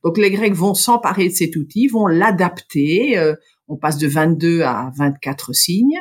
Donc 0.03 0.19
les 0.19 0.33
Grecs 0.33 0.55
vont 0.55 0.75
s'emparer 0.75 1.29
de 1.29 1.33
cet 1.33 1.55
outil, 1.55 1.87
vont 1.87 2.09
l'adapter. 2.09 3.17
Euh, 3.17 3.37
on 3.69 3.77
passe 3.77 3.99
de 3.99 4.09
22 4.09 4.63
à 4.63 4.91
24 4.99 5.55
signes. 5.55 6.01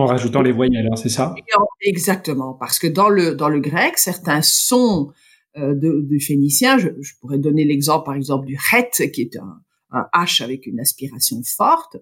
En 0.00 0.06
rajoutant 0.06 0.40
les 0.40 0.52
voyelles, 0.52 0.88
hein, 0.90 0.96
c'est 0.96 1.10
ça? 1.10 1.34
Exactement, 1.82 2.54
parce 2.54 2.78
que 2.78 2.86
dans 2.86 3.10
le 3.10 3.34
dans 3.34 3.50
le 3.50 3.60
grec, 3.60 3.98
certains 3.98 4.40
sons 4.40 5.12
euh, 5.58 5.74
de, 5.74 6.00
du 6.00 6.20
phénicien, 6.20 6.78
je, 6.78 6.88
pourrais 7.20 7.38
donner 7.38 7.64
l'exemple 7.64 8.06
par 8.06 8.14
exemple 8.14 8.46
du 8.46 8.56
het, 8.72 9.10
qui 9.12 9.20
est 9.20 9.36
un, 9.36 9.60
un 9.90 10.06
H 10.14 10.42
avec 10.42 10.66
une 10.66 10.80
aspiration 10.80 11.42
forte. 11.44 11.98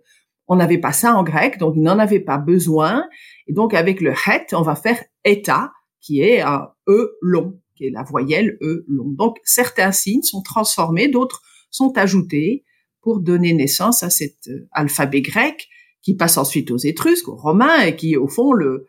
On 0.46 0.55
n'avait 0.55 0.78
pas 0.78 0.92
ça 0.92 1.16
en 1.16 1.24
grec, 1.24 1.59
donc 1.59 1.74
il 1.76 1.82
n'en 1.82 1.99
avait 1.99 2.20
pas 2.20 2.38
besoin. 2.38 3.05
Et 3.49 3.53
donc 3.53 3.74
avec 3.74 4.01
le 4.01 4.12
het, 4.12 4.53
on 4.53 4.62
va 4.62 4.76
faire 4.76 5.03
eta, 5.24 5.72
qui 6.01 6.20
est 6.20 6.40
un 6.40 6.68
e 6.88 7.16
long, 7.20 7.61
qui 7.74 7.86
est 7.86 7.90
la 7.90 8.05
voyelle 8.05 8.59
e 8.62 8.84
long. 8.86 9.09
Donc 9.09 9.38
certains 9.42 9.90
signes 9.90 10.22
sont 10.22 10.42
transformés, 10.42 11.09
d'autres 11.09 11.42
sont 11.72 11.99
ajoutés 11.99 12.64
pour 13.01 13.18
donner 13.18 13.55
naissance 13.55 14.05
à 14.05 14.11
cet 14.11 14.46
euh, 14.46 14.68
alphabet 14.70 15.20
grec 15.20 15.68
qui 16.09 16.14
passe 16.14 16.38
ensuite 16.38 16.70
aux 16.70 16.78
Étrusques, 16.78 17.28
aux 17.28 17.36
Romains 17.36 17.82
et 17.82 17.94
qui 17.94 18.14
est 18.14 18.16
au 18.16 18.28
fond 18.28 18.54
le 18.54 18.86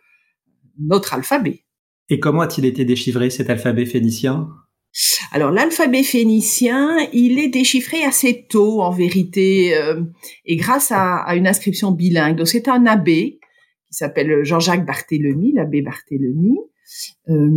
notre 0.80 1.13
alphabet. 1.13 1.65
Et 2.07 2.17
comment 2.17 2.39
a-t-il 2.39 2.65
été 2.65 2.86
déchiffré 2.86 3.30
cet 3.30 3.49
alphabet 3.49 3.86
phénicien? 3.86 4.47
Alors 5.34 5.51
l'alphabet 5.51 6.03
phénicien, 6.03 6.97
il 7.11 7.38
est 7.38 7.49
déchiffré 7.49 8.05
assez 8.05 8.45
tôt 8.47 8.82
en 8.82 8.91
vérité, 8.91 9.78
euh, 9.78 10.01
et 10.45 10.55
grâce 10.55 10.93
à, 10.93 11.36
une 11.36 11.45
inscription 11.45 11.91
bilingue. 11.91 12.38
Donc 12.38 12.47
c'est 12.47 12.70
un 12.70 12.86
abbé 12.86 13.41
qui 13.89 13.93
s'appelle 13.97 14.45
Jean-Jacques 14.45 14.86
Barthélemy, 14.86 15.51
l'abbé 15.51 15.82
Barthélemy. 15.82 16.55
Euh, 17.28 17.49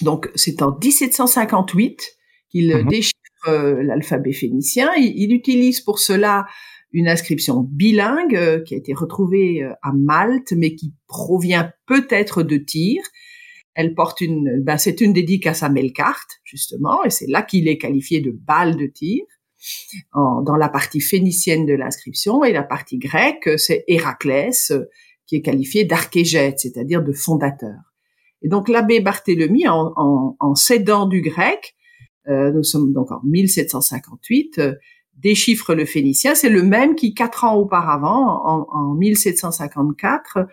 donc 0.00 0.30
c'est 0.34 0.62
en 0.62 0.78
1758 0.82 2.00
qu'il 2.48 2.74
mhm. 2.74 2.88
déchiffre 2.88 3.14
euh, 3.48 3.82
l'alphabet 3.82 4.32
phénicien. 4.32 4.88
Il, 4.96 5.12
il, 5.14 5.34
utilise 5.34 5.82
pour 5.82 5.98
cela 5.98 6.46
une 6.92 7.08
inscription 7.08 7.60
bilingue 7.70 8.62
qui 8.64 8.74
a 8.74 8.76
été 8.76 8.92
retrouvée 8.92 9.62
à 9.82 9.92
Malte, 9.92 10.52
mais 10.56 10.74
qui 10.74 10.92
provient 11.06 11.70
peut-être 11.86 12.42
de 12.42 12.56
Tyr 12.56 13.02
elle 13.74 13.94
porte 13.94 14.20
une, 14.20 14.62
ben 14.62 14.76
c'est 14.76 15.00
une 15.00 15.12
dédicace 15.12 15.62
à 15.62 15.68
Melkart 15.68 16.26
justement, 16.44 17.04
et 17.04 17.10
c'est 17.10 17.28
là 17.28 17.42
qu'il 17.42 17.68
est 17.68 17.78
qualifié 17.78 18.20
de 18.20 18.30
balle 18.30 18.76
de 18.76 18.86
tir 18.86 19.22
dans 20.14 20.56
la 20.58 20.70
partie 20.70 21.00
phénicienne 21.00 21.66
de 21.66 21.74
l'inscription, 21.74 22.44
et 22.44 22.52
la 22.52 22.62
partie 22.62 22.98
grecque, 22.98 23.48
c'est 23.58 23.84
Héraclès 23.88 24.72
qui 25.26 25.36
est 25.36 25.42
qualifié 25.42 25.84
d'archégète, 25.84 26.60
c'est-à-dire 26.60 27.02
de 27.02 27.12
fondateur. 27.12 27.76
Et 28.42 28.48
donc 28.48 28.68
l'abbé 28.68 29.00
Barthélemy, 29.00 29.68
en, 29.68 29.92
en, 29.96 30.36
en 30.40 30.54
s'aidant 30.54 31.06
du 31.06 31.20
grec, 31.20 31.74
euh, 32.28 32.52
nous 32.52 32.62
sommes 32.62 32.92
donc 32.92 33.12
en 33.12 33.20
1758, 33.24 34.58
euh, 34.58 34.74
déchiffre 35.22 35.74
le 35.74 35.84
phénicien. 35.84 36.34
C'est 36.34 36.48
le 36.48 36.62
même 36.62 36.94
qui, 36.94 37.14
quatre 37.14 37.44
ans 37.44 37.56
auparavant, 37.56 38.42
en, 38.44 38.66
en 38.70 38.94
1754, 38.94 40.46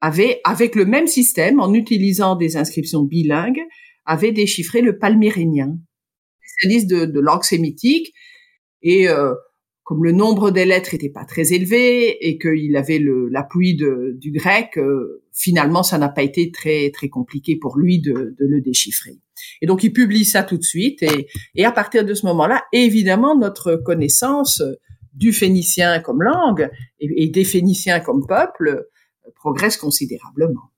avait, 0.00 0.40
avec 0.44 0.74
le 0.74 0.84
même 0.84 1.06
système, 1.06 1.60
en 1.60 1.72
utilisant 1.72 2.36
des 2.36 2.56
inscriptions 2.56 3.04
bilingues, 3.04 3.62
avait 4.04 4.32
déchiffré 4.32 4.82
le 4.82 4.98
palmyrénien, 4.98 5.76
spécialiste 6.44 6.90
de, 6.90 7.04
de 7.06 7.20
langue 7.20 7.44
sémitique, 7.44 8.12
et 8.82 9.08
euh, 9.08 9.32
comme 9.84 10.04
le 10.04 10.12
nombre 10.12 10.50
des 10.50 10.64
lettres 10.64 10.90
n'était 10.92 11.10
pas 11.10 11.24
très 11.24 11.52
élevé 11.52 12.26
et 12.28 12.38
qu'il 12.38 12.76
avait 12.76 13.00
l'appui 13.30 13.76
du 13.76 14.32
grec, 14.32 14.76
euh, 14.76 15.21
finalement, 15.32 15.82
ça 15.82 15.98
n'a 15.98 16.08
pas 16.08 16.22
été 16.22 16.50
très 16.50 16.90
très 16.90 17.08
compliqué 17.08 17.56
pour 17.56 17.78
lui 17.78 18.00
de, 18.00 18.12
de, 18.12 18.46
le 18.46 18.60
déchiffrer. 18.60 19.18
Et 19.60 19.66
donc, 19.66 19.82
il 19.82 19.92
publie 19.92 20.24
ça 20.24 20.42
tout 20.42 20.58
de 20.58 20.62
suite, 20.62 21.02
et, 21.02 21.28
et 21.54 21.64
à 21.64 21.72
partir 21.72 22.04
de 22.04 22.14
ce 22.14 22.26
moment-là, 22.26 22.62
évidemment, 22.72 23.36
notre 23.36 23.76
connaissance 23.76 24.62
du 25.14 25.32
phénicien 25.32 26.00
comme 26.00 26.22
langue 26.22 26.70
et, 27.00 27.24
et 27.24 27.28
des 27.28 27.44
phéniciens 27.44 28.00
comme 28.00 28.26
peuple 28.26 28.86
progresse 29.34 29.76
considérablement. 29.76 30.72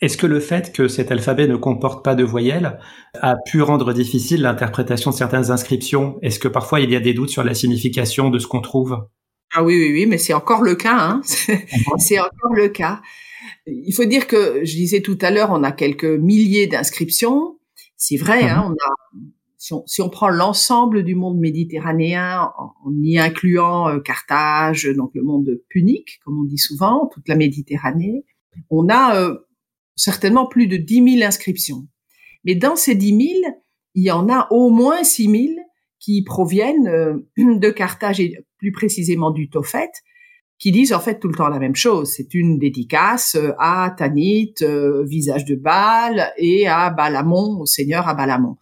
Est-ce 0.00 0.16
que 0.16 0.26
le 0.26 0.40
fait 0.40 0.72
que 0.72 0.88
cet 0.88 1.10
alphabet 1.10 1.46
ne 1.46 1.56
comporte 1.56 2.04
pas 2.04 2.14
de 2.14 2.24
voyelles 2.24 2.78
a 3.20 3.36
pu 3.46 3.62
rendre 3.62 3.92
difficile 3.92 4.42
l'interprétation 4.42 5.10
de 5.10 5.16
certaines 5.16 5.50
inscriptions? 5.50 6.18
Est-ce 6.22 6.38
que 6.38 6.48
parfois 6.48 6.80
il 6.80 6.90
y 6.90 6.96
a 6.96 7.00
des 7.00 7.14
doutes 7.14 7.30
sur 7.30 7.44
la 7.44 7.54
signification 7.54 8.30
de 8.30 8.38
ce 8.38 8.46
qu'on 8.46 8.60
trouve? 8.60 9.08
Ah 9.52 9.62
oui, 9.62 9.74
oui, 9.76 9.92
oui, 9.92 10.06
mais 10.06 10.18
c'est 10.18 10.34
encore 10.34 10.62
le 10.62 10.74
cas. 10.74 10.98
Hein 10.98 11.20
c'est 11.98 12.18
encore 12.18 12.54
le 12.54 12.68
cas. 12.68 13.00
Il 13.66 13.92
faut 13.92 14.04
dire 14.04 14.26
que, 14.26 14.64
je 14.64 14.74
disais 14.74 15.00
tout 15.00 15.18
à 15.20 15.30
l'heure, 15.30 15.50
on 15.50 15.62
a 15.62 15.72
quelques 15.72 16.04
milliers 16.04 16.66
d'inscriptions. 16.66 17.58
C'est 17.96 18.16
vrai, 18.16 18.44
hein, 18.44 18.62
mhm. 18.62 18.70
on 18.70 18.72
a 18.72 19.08
si 19.58 19.72
on, 19.72 19.82
si 19.86 20.00
on, 20.00 20.08
prend 20.08 20.28
l'ensemble 20.28 21.02
du 21.02 21.16
monde 21.16 21.38
méditerranéen 21.38 22.52
en, 22.56 22.92
y 23.02 23.18
incluant 23.18 23.88
euh, 23.88 23.98
Carthage, 23.98 24.88
donc 24.96 25.10
le 25.14 25.22
monde 25.22 25.60
punique, 25.68 26.20
comme 26.24 26.40
on 26.40 26.44
dit 26.44 26.58
souvent, 26.58 27.10
toute 27.12 27.28
la 27.28 27.34
Méditerranée, 27.34 28.24
on 28.70 28.88
a 28.88 29.16
euh, 29.16 29.36
certainement 29.96 30.46
plus 30.46 30.68
de 30.68 30.76
10 30.76 31.16
000 31.16 31.26
inscriptions. 31.26 31.88
Mais 32.44 32.54
dans 32.54 32.76
ces 32.76 32.94
10 32.94 33.08
000, 33.42 33.54
il 33.94 34.04
y 34.04 34.12
en 34.12 34.28
a 34.28 34.46
au 34.50 34.70
moins 34.70 35.02
6 35.02 35.24
000 35.24 35.42
qui 35.98 36.22
proviennent 36.22 36.86
euh, 36.86 37.14
de 37.36 37.70
Carthage 37.70 38.20
et 38.20 38.38
plus 38.58 38.70
précisément 38.70 39.32
du 39.32 39.50
Tophet, 39.50 39.90
qui 40.58 40.72
disent 40.72 40.92
en 40.92 41.00
fait 41.00 41.20
tout 41.20 41.28
le 41.28 41.34
temps 41.34 41.48
la 41.48 41.58
même 41.58 41.76
chose. 41.76 42.12
C'est 42.16 42.34
une 42.34 42.58
dédicace 42.58 43.36
à 43.58 43.94
Tanit, 43.96 44.54
visage 45.04 45.44
de 45.44 45.54
Baal, 45.54 46.32
et 46.36 46.66
à 46.66 46.90
Balamon, 46.90 47.60
au 47.60 47.66
seigneur 47.66 48.08
à 48.08 48.14
Balamon 48.14 48.56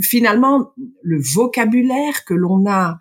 finalement, 0.00 0.72
le 1.02 1.20
vocabulaire 1.20 2.24
que 2.24 2.34
l'on 2.34 2.66
a 2.68 2.98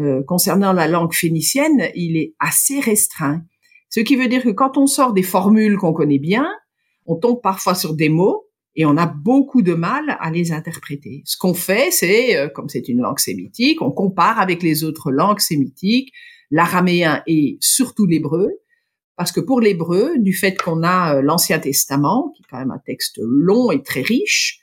euh, 0.00 0.22
concernant 0.22 0.72
la 0.72 0.88
langue 0.88 1.12
phénicienne, 1.12 1.90
il 1.94 2.16
est 2.16 2.34
assez 2.38 2.80
restreint. 2.80 3.42
Ce 3.88 4.00
qui 4.00 4.16
veut 4.16 4.28
dire 4.28 4.42
que 4.42 4.50
quand 4.50 4.78
on 4.78 4.86
sort 4.86 5.12
des 5.12 5.22
formules 5.22 5.76
qu'on 5.76 5.92
connaît 5.92 6.18
bien, 6.18 6.48
on 7.06 7.16
tombe 7.16 7.40
parfois 7.42 7.74
sur 7.74 7.94
des 7.94 8.08
mots 8.08 8.46
et 8.76 8.86
on 8.86 8.96
a 8.96 9.06
beaucoup 9.06 9.62
de 9.62 9.74
mal 9.74 10.16
à 10.20 10.30
les 10.30 10.52
interpréter. 10.52 11.22
Ce 11.24 11.36
qu'on 11.36 11.54
fait, 11.54 11.90
c'est, 11.90 12.36
euh, 12.36 12.48
comme 12.48 12.68
c'est 12.68 12.88
une 12.88 13.00
langue 13.00 13.18
sémitique, 13.18 13.82
on 13.82 13.90
compare 13.90 14.38
avec 14.38 14.62
les 14.62 14.84
autres 14.84 15.10
langues 15.10 15.40
sémitiques, 15.40 16.12
l'araméen 16.50 17.22
et 17.26 17.58
surtout 17.60 18.06
l'hébreu, 18.06 18.50
parce 19.20 19.32
que 19.32 19.40
pour 19.40 19.60
l'hébreu, 19.60 20.14
du 20.16 20.32
fait 20.32 20.56
qu'on 20.56 20.82
a 20.82 21.16
euh, 21.16 21.20
l'Ancien 21.20 21.58
Testament, 21.58 22.32
qui 22.34 22.42
est 22.42 22.46
quand 22.48 22.58
même 22.58 22.70
un 22.70 22.78
texte 22.78 23.20
long 23.22 23.70
et 23.70 23.82
très 23.82 24.00
riche, 24.00 24.60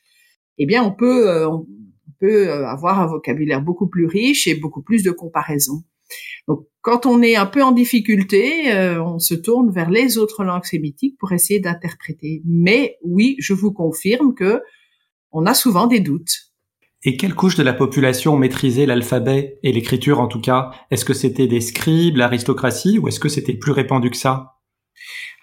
eh 0.58 0.66
bien, 0.66 0.84
on 0.84 0.92
peut, 0.92 1.30
euh, 1.30 1.48
on 1.48 1.68
peut 2.20 2.50
euh, 2.50 2.68
avoir 2.68 3.00
un 3.00 3.06
vocabulaire 3.06 3.62
beaucoup 3.62 3.88
plus 3.88 4.08
riche 4.08 4.48
et 4.48 4.56
beaucoup 4.56 4.82
plus 4.82 5.04
de 5.04 5.12
comparaisons. 5.12 5.84
Donc, 6.48 6.66
quand 6.82 7.06
on 7.06 7.22
est 7.22 7.36
un 7.36 7.46
peu 7.46 7.62
en 7.62 7.72
difficulté, 7.72 8.74
on 9.00 9.20
se 9.20 9.36
tourne 9.36 9.70
vers 9.70 9.92
les 9.92 10.18
autres 10.18 10.44
langues 10.44 10.64
sémitiques 10.64 11.18
pour 11.20 11.34
essayer 11.34 11.60
d'interpréter. 11.60 12.42
Mais 12.46 12.98
oui, 13.04 13.36
je 13.38 13.54
vous 13.54 13.74
confirme 13.74 14.34
que 14.34 14.62
on 15.32 15.46
a 15.46 15.54
souvent 15.54 15.86
des 15.86 16.00
doutes. 16.00 16.54
Et 17.04 17.16
quelle 17.16 17.36
couche 17.36 17.56
de 17.56 17.64
la 17.64 17.74
population 17.74 18.38
maîtrisait 18.38 18.86
l'alphabet 18.86 19.60
et 19.64 19.72
l'écriture 19.72 20.20
en 20.20 20.28
tout 20.28 20.42
cas? 20.42 20.72
Est-ce 20.90 21.06
que 21.06 21.14
c'était 21.14 21.48
des 21.48 21.62
scribes, 21.62 22.18
l'aristocratie, 22.18 22.98
ou 22.98 23.08
est-ce 23.08 23.20
que 23.20 23.30
c'était 23.30 23.54
plus 23.54 23.72
répandu 23.72 24.10
que 24.10 24.18
ça? 24.18 24.56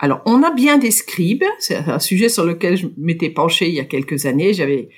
Alors, 0.00 0.20
on 0.26 0.42
a 0.42 0.52
bien 0.52 0.78
des 0.78 0.90
scribes. 0.90 1.44
C'est 1.60 1.76
un 1.76 2.00
sujet 2.00 2.28
sur 2.28 2.44
lequel 2.44 2.76
je 2.76 2.88
m'étais 2.96 3.30
penché 3.30 3.68
il 3.68 3.74
y 3.74 3.80
a 3.80 3.84
quelques 3.84 4.26
années. 4.26 4.52
J'avais 4.52 4.88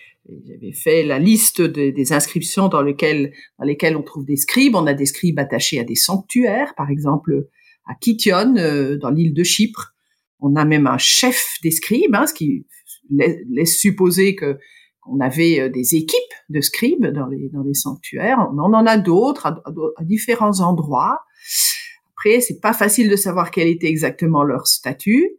j'avais 0.44 0.72
fait 0.72 1.04
la 1.04 1.18
liste 1.18 1.62
des 1.62 2.12
inscriptions 2.12 2.68
dans 2.68 2.82
lesquelles, 2.82 3.32
dans 3.58 3.64
lesquelles 3.64 3.96
on 3.96 4.02
trouve 4.02 4.24
des 4.24 4.36
scribes. 4.36 4.74
On 4.74 4.86
a 4.86 4.94
des 4.94 5.06
scribes 5.06 5.38
attachés 5.38 5.78
à 5.78 5.84
des 5.84 5.94
sanctuaires, 5.94 6.74
par 6.76 6.90
exemple 6.90 7.46
à 7.86 7.94
Kition, 7.94 8.56
euh, 8.56 8.96
dans 8.96 9.10
l'île 9.10 9.34
de 9.34 9.44
Chypre. 9.44 9.94
On 10.40 10.56
a 10.56 10.64
même 10.64 10.86
un 10.86 10.98
chef 10.98 11.58
des 11.62 11.70
scribes, 11.70 12.14
hein, 12.14 12.26
ce 12.26 12.34
qui 12.34 12.66
laisse 13.08 13.78
supposer 13.78 14.34
que 14.34 14.58
on 15.08 15.20
avait 15.20 15.60
euh, 15.60 15.68
des 15.68 15.94
équipes 15.94 16.20
de 16.48 16.60
scribes 16.60 17.06
dans 17.06 17.26
les, 17.26 17.74
sanctuaires. 17.74 18.48
On 18.52 18.58
en 18.58 18.86
a 18.86 18.96
d'autres 18.96 19.46
à, 19.46 20.04
différents 20.04 20.60
endroits. 20.60 21.20
Après, 22.14 22.40
c'est 22.40 22.60
pas 22.60 22.72
facile 22.72 23.10
de 23.10 23.16
savoir 23.16 23.50
quel 23.50 23.68
était 23.68 23.88
exactement 23.88 24.42
leur 24.42 24.66
statut. 24.66 25.30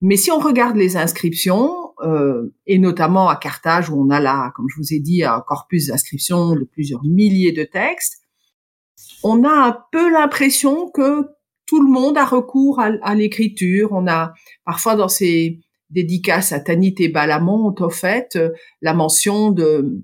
Mais 0.00 0.16
si 0.16 0.30
on 0.30 0.38
regarde 0.38 0.76
les 0.76 0.96
inscriptions, 0.96 1.92
euh, 2.02 2.52
et 2.66 2.78
notamment 2.78 3.28
à 3.28 3.36
Carthage 3.36 3.88
où 3.88 4.00
on 4.00 4.10
a 4.10 4.20
là, 4.20 4.52
comme 4.56 4.66
je 4.68 4.76
vous 4.76 4.92
ai 4.92 4.98
dit, 4.98 5.22
un 5.22 5.40
corpus 5.40 5.86
d'inscriptions 5.86 6.54
de 6.54 6.64
plusieurs 6.64 7.04
milliers 7.04 7.52
de 7.52 7.64
textes, 7.64 8.18
on 9.22 9.44
a 9.44 9.68
un 9.68 9.78
peu 9.92 10.10
l'impression 10.10 10.90
que 10.90 11.28
tout 11.66 11.80
le 11.80 11.90
monde 11.90 12.18
a 12.18 12.24
recours 12.24 12.80
à, 12.80 12.90
à 13.02 13.14
l'écriture. 13.14 13.90
On 13.92 14.08
a 14.08 14.34
parfois 14.64 14.96
dans 14.96 15.08
ces 15.08 15.60
dédicace 15.92 16.52
à 16.52 16.60
Tanit 16.60 16.94
et 16.98 17.08
Balamont 17.08 17.74
au 17.78 17.90
fait 17.90 18.36
euh, 18.36 18.50
la 18.80 18.94
mention 18.94 19.52
de 19.52 20.02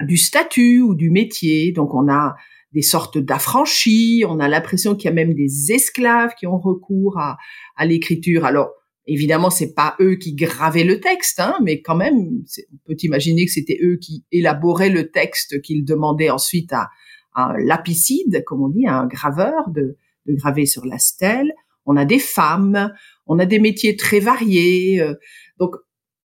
du 0.00 0.16
statut 0.16 0.80
ou 0.80 0.94
du 0.94 1.10
métier. 1.10 1.72
Donc 1.72 1.94
on 1.94 2.10
a 2.10 2.34
des 2.72 2.82
sortes 2.82 3.18
d'affranchis, 3.18 4.24
on 4.26 4.40
a 4.40 4.48
l'impression 4.48 4.94
qu'il 4.94 5.04
y 5.04 5.08
a 5.08 5.14
même 5.14 5.34
des 5.34 5.72
esclaves 5.72 6.34
qui 6.38 6.46
ont 6.46 6.58
recours 6.58 7.18
à, 7.18 7.36
à 7.76 7.86
l'écriture. 7.86 8.44
Alors 8.44 8.70
évidemment, 9.06 9.50
c'est 9.50 9.74
pas 9.74 9.94
eux 10.00 10.14
qui 10.16 10.34
gravaient 10.34 10.84
le 10.84 11.00
texte, 11.00 11.40
hein, 11.40 11.56
mais 11.62 11.82
quand 11.82 11.96
même, 11.96 12.16
on 12.16 12.76
peut 12.86 12.96
imaginer 13.02 13.46
que 13.46 13.52
c'était 13.52 13.78
eux 13.82 13.98
qui 14.00 14.24
élaboraient 14.32 14.90
le 14.90 15.10
texte 15.10 15.60
qu'ils 15.62 15.84
demandaient 15.84 16.30
ensuite 16.30 16.72
à, 16.72 16.88
un 17.34 17.54
lapicide, 17.56 18.44
comme 18.44 18.62
on 18.62 18.68
dit, 18.68 18.86
à 18.86 18.98
un 18.98 19.06
graveur 19.06 19.70
de, 19.70 19.96
de 20.26 20.34
graver 20.34 20.66
sur 20.66 20.84
la 20.84 20.98
stèle. 20.98 21.50
On 21.86 21.96
a 21.96 22.04
des 22.04 22.18
femmes, 22.18 22.92
on 23.32 23.38
a 23.38 23.46
des 23.46 23.58
métiers 23.58 23.96
très 23.96 24.20
variés. 24.20 25.00
Euh, 25.00 25.14
donc, 25.58 25.76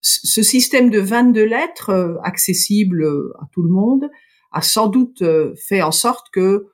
ce 0.02 0.42
système 0.42 0.90
de 0.90 0.98
22 0.98 1.44
lettres 1.44 1.90
euh, 1.90 2.14
accessible 2.22 3.02
euh, 3.02 3.32
à 3.40 3.46
tout 3.52 3.62
le 3.62 3.70
monde 3.70 4.10
a 4.50 4.60
sans 4.60 4.88
doute 4.88 5.24
fait 5.56 5.80
en 5.80 5.92
sorte 5.92 6.26
que 6.30 6.66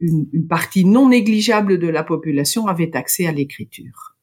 une, 0.00 0.26
partie 0.46 0.84
non 0.84 1.08
négligeable 1.08 1.78
de 1.78 1.88
la 1.88 2.02
population 2.02 2.66
avait 2.66 2.94
accès 2.94 3.26
à 3.26 3.32
l'écriture. 3.32 4.18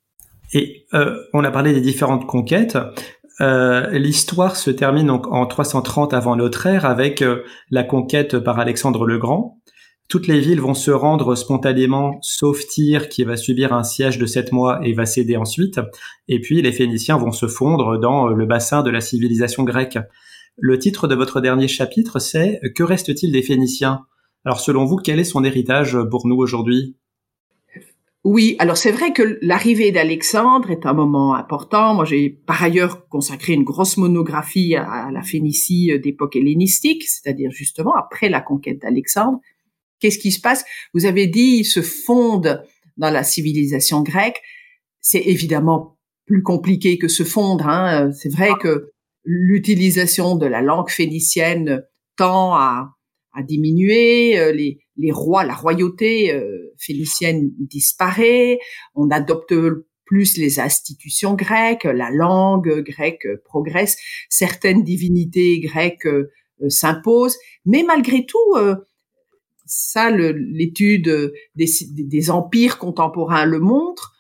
Et 0.54 0.86
on 1.34 1.44
a 1.44 1.50
parlé 1.50 1.74
des 1.74 1.82
différentes 1.82 2.28
conquêtes. 2.28 2.78
L'histoire 3.40 4.56
se 4.56 4.70
termine 4.70 5.10
en 5.10 5.46
330 5.48 6.14
avant 6.14 6.36
notre 6.36 6.68
ère 6.68 6.86
avec 6.86 7.24
la 7.72 7.84
conquête 7.84 8.38
par 8.38 8.60
Alexandre 8.60 9.08
le 9.08 9.18
Grand 9.18 9.59
toutes 10.10 10.26
les 10.26 10.40
villes 10.40 10.60
vont 10.60 10.74
se 10.74 10.90
rendre 10.90 11.36
spontanément, 11.36 12.18
sauf 12.22 12.66
Tyr 12.66 13.10
qui 13.10 13.24
va 13.24 13.38
subir 13.38 13.74
un 13.74 13.84
siège 13.84 14.18
de 14.18 14.26
sept 14.26 14.52
mois 14.52 14.80
et 14.84 14.94
va 14.94 15.06
céder 15.06 15.38
ensuite. 15.38 15.80
Et 16.28 16.42
puis 16.42 16.64
les 16.64 16.72
Phéniciens 16.72 17.18
vont 17.18 17.32
se 17.32 17.48
fondre 17.48 18.00
dans 18.00 18.28
le 18.28 18.46
bassin 18.48 18.82
de 18.82 18.90
la 18.90 19.02
civilisation 19.02 19.64
grecque. 19.64 20.00
Le 20.58 20.80
titre 20.80 21.08
de 21.08 21.14
votre 21.14 21.42
dernier 21.42 21.68
chapitre, 21.68 22.18
c'est 22.18 22.60
Que 22.76 22.82
reste-t-il 22.82 23.32
des 23.32 23.44
Phéniciens? 23.44 24.02
Alors 24.46 24.60
selon 24.60 24.84
vous, 24.84 24.96
quel 24.96 25.20
est 25.20 25.24
son 25.24 25.44
héritage 25.44 25.96
pour 26.10 26.26
nous 26.26 26.38
aujourd'hui? 26.38 26.96
Oui, 28.24 28.56
alors 28.58 28.78
c'est 28.78 28.92
vrai 28.92 29.14
que 29.14 29.38
l'arrivée 29.44 29.92
d'Alexandre 29.92 30.72
est 30.72 30.88
un 30.88 30.94
moment 30.94 31.36
important. 31.36 31.94
Moi, 31.94 32.06
j'ai 32.06 32.30
par 32.30 32.62
ailleurs 32.64 33.08
consacré 33.10 33.54
une 33.54 33.64
grosse 33.64 33.96
monographie 33.96 34.76
à 34.76 35.10
la 35.12 35.22
Phénicie 35.22 35.98
d'époque 36.00 36.36
hellénistique, 36.36 37.04
c'est-à-dire 37.04 37.52
justement 37.52 37.94
après 37.96 38.28
la 38.28 38.42
conquête 38.42 38.82
d'Alexandre. 38.82 39.40
Qu'est-ce 40.00 40.20
qui 40.20 40.32
se 40.32 40.42
passe? 40.42 40.64
Vous 40.94 41.06
avez 41.06 41.28
dit, 41.28 41.60
ils 41.60 41.66
se 41.66 41.82
fondent 41.82 42.64
dans 42.98 43.10
la 43.10 43.24
civilisation 43.24 44.02
grecque. 44.02 44.42
C'est 45.02 45.22
évidemment 45.22 45.98
plus 46.26 46.44
compliqué 46.44 46.98
que 46.98 47.08
se 47.08 47.24
fondre. 47.24 47.68
Hein. 47.68 48.12
C'est 48.12 48.32
vrai 48.32 48.52
que 48.62 48.92
l'utilisation 49.24 50.36
de 50.36 50.46
la 50.46 50.62
langue 50.62 50.90
phénicienne 50.90 51.84
tend 52.18 52.54
à, 52.54 52.96
à 53.34 53.44
diminuer. 53.44 54.38
Euh, 54.40 54.52
les, 54.52 54.80
les, 54.98 55.12
rois, 55.12 55.44
la 55.44 55.56
royauté 55.56 56.34
euh, 56.34 56.74
phénicienne 56.78 57.52
disparaît. 57.60 58.60
On 58.96 59.10
adopte 59.10 59.54
plus 60.06 60.38
les 60.38 60.60
institutions 60.60 61.36
grecques, 61.36 61.84
la 61.84 62.10
langue 62.10 62.82
grecque 62.82 63.28
progresse, 63.46 63.96
certaines 64.28 64.84
divinités 64.84 65.60
grecques 65.60 66.08
euh, 66.08 66.30
s'imposent, 66.68 67.38
mais 67.66 67.84
malgré 67.84 68.26
tout, 68.26 68.56
ça, 69.70 70.10
l'étude 70.12 71.32
des, 71.56 72.32
empires 72.32 72.78
contemporains 72.78 73.46
le 73.46 73.60
montre. 73.60 74.16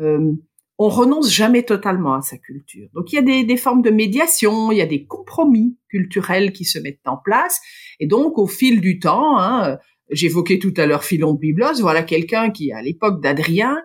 Euh, 0.00 0.32
on 0.78 0.88
renonce 0.88 1.32
jamais 1.32 1.62
totalement 1.62 2.14
à 2.14 2.22
sa 2.22 2.36
culture. 2.36 2.88
Donc 2.94 3.12
il 3.12 3.16
y 3.16 3.18
a 3.18 3.44
des, 3.44 3.56
formes 3.56 3.82
de 3.82 3.90
médiation, 3.90 4.72
il 4.72 4.78
y 4.78 4.82
a 4.82 4.86
des 4.86 5.04
compromis 5.04 5.76
culturels 5.88 6.52
qui 6.52 6.64
se 6.64 6.78
mettent 6.78 7.06
en 7.06 7.16
place. 7.16 7.60
Et 8.00 8.06
donc 8.06 8.38
au 8.38 8.46
fil 8.46 8.80
du 8.80 8.98
temps, 8.98 9.38
hein, 9.38 9.78
j'évoquais 10.10 10.58
tout 10.58 10.74
à 10.76 10.86
l'heure 10.86 11.04
Philon 11.04 11.34
de 11.34 11.80
voilà 11.80 12.02
quelqu'un 12.02 12.50
qui, 12.50 12.72
à 12.72 12.82
l'époque 12.82 13.22
d'Adrien, 13.22 13.76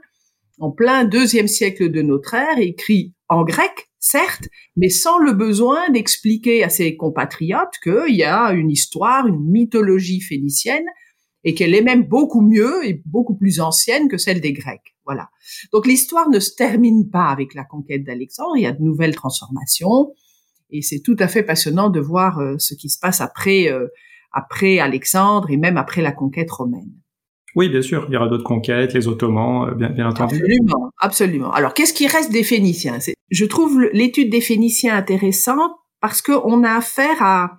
en 0.58 0.72
plein 0.72 1.06
deuxième 1.06 1.48
siècle 1.48 1.90
de 1.90 2.02
notre 2.02 2.34
ère, 2.34 2.58
écrit 2.58 3.14
en 3.28 3.44
grec, 3.44 3.90
certes, 4.00 4.50
mais 4.76 4.90
sans 4.90 5.20
le 5.20 5.34
besoin 5.34 5.90
d'expliquer 5.90 6.64
à 6.64 6.70
ses 6.70 6.98
compatriotes 6.98 7.78
qu'il 7.84 8.16
y 8.16 8.24
a 8.24 8.52
une 8.52 8.72
histoire, 8.72 9.28
une 9.28 9.52
mythologie 9.52 10.22
phénicienne 10.22 10.86
et 11.44 11.54
qu'elle 11.54 11.74
est 11.74 11.82
même 11.82 12.04
beaucoup 12.04 12.42
mieux 12.42 12.86
et 12.86 13.02
beaucoup 13.06 13.36
plus 13.36 13.60
ancienne 13.60 14.08
que 14.08 14.18
celle 14.18 14.42
des 14.42 14.54
Grecs. 14.54 14.96
Voilà. 15.06 15.30
Donc 15.74 15.88
l'histoire 15.88 16.30
ne 16.30 16.40
se 16.40 16.54
termine 16.56 17.10
pas 17.10 17.28
avec 17.30 17.54
la 17.54 17.64
conquête 17.64 18.04
d'Alexandre, 18.04 18.58
il 18.58 18.64
y 18.64 18.68
a 18.68 18.72
de 18.72 18.84
nouvelles 18.84 19.16
transformations 19.16 20.14
et 20.70 20.82
c'est 20.82 21.00
tout 21.00 21.16
à 21.20 21.28
fait 21.28 21.44
passionnant 21.44 21.90
de 21.90 22.00
voir 22.00 22.40
euh, 22.40 22.56
ce 22.60 22.76
qui 22.76 22.90
se 22.90 23.00
passe 23.00 23.22
après 23.22 23.72
euh, 23.72 23.88
après 24.32 24.80
Alexandre 24.80 25.50
et 25.50 25.58
même 25.58 25.78
après 25.78 26.02
la 26.02 26.12
conquête 26.12 26.52
romaine. 26.52 26.92
Oui, 27.56 27.70
bien 27.70 27.82
sûr, 27.82 28.06
il 28.08 28.14
y 28.14 28.18
aura 28.18 28.28
d'autres 28.28 28.44
conquêtes, 28.44 28.94
les 28.94 29.08
Ottomans, 29.08 29.70
euh, 29.70 29.74
bien, 29.74 29.90
bien 29.90 30.08
entendu. 30.08 30.36
Absolument, 30.36 30.92
absolument. 31.00 31.52
Alors, 31.52 31.74
qu'est-ce 31.74 31.94
qui 31.94 32.08
reste 32.08 32.32
des 32.32 32.44
Phéniciens? 32.44 33.00
Je 33.32 33.46
trouve 33.46 33.82
l'étude 33.92 34.30
des 34.30 34.42
Phéniciens 34.42 34.96
intéressante 34.96 35.72
parce 36.00 36.22
qu'on 36.22 36.64
a 36.64 36.76
affaire 36.76 37.22
à 37.22 37.59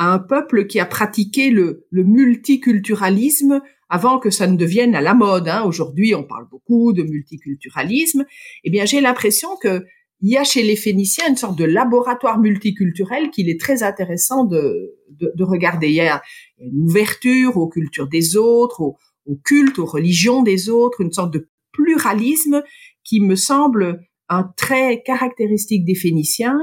à 0.00 0.14
un 0.14 0.18
peuple 0.18 0.66
qui 0.66 0.80
a 0.80 0.86
pratiqué 0.86 1.50
le, 1.50 1.86
multiculturalisme 1.92 3.60
avant 3.90 4.18
que 4.18 4.30
ça 4.30 4.46
ne 4.46 4.56
devienne 4.56 4.94
à 4.94 5.02
la 5.02 5.12
mode. 5.12 5.46
Hein. 5.46 5.62
Aujourd'hui, 5.64 6.14
on 6.14 6.24
parle 6.24 6.48
beaucoup 6.50 6.94
de 6.94 7.02
multiculturalisme. 7.02 8.24
Eh 8.64 8.70
bien, 8.70 8.86
j'ai 8.86 9.02
l'impression 9.02 9.50
que 9.60 9.84
il 10.22 10.30
y 10.30 10.38
a 10.38 10.44
chez 10.44 10.62
les 10.62 10.76
Phéniciens 10.76 11.28
une 11.28 11.36
sorte 11.36 11.58
de 11.58 11.66
laboratoire 11.66 12.38
multiculturel 12.38 13.30
qu'il 13.30 13.50
est 13.50 13.60
très 13.60 13.82
intéressant 13.82 14.44
de, 14.44 14.96
de, 15.10 15.44
regarder. 15.44 15.88
Il 15.88 15.94
y 15.94 16.00
a 16.00 16.22
une 16.58 16.84
ouverture 16.84 17.58
aux 17.58 17.68
cultures 17.68 18.08
des 18.08 18.36
autres, 18.36 18.80
au, 18.80 18.96
au 19.26 19.36
culte, 19.44 19.78
aux 19.78 19.86
religions 19.86 20.42
des 20.42 20.70
autres, 20.70 21.02
une 21.02 21.12
sorte 21.12 21.32
de 21.34 21.50
pluralisme 21.72 22.62
qui 23.04 23.20
me 23.20 23.34
semble 23.34 24.00
un 24.30 24.44
trait 24.56 25.02
caractéristique 25.04 25.84
des 25.84 25.94
Phéniciens 25.94 26.58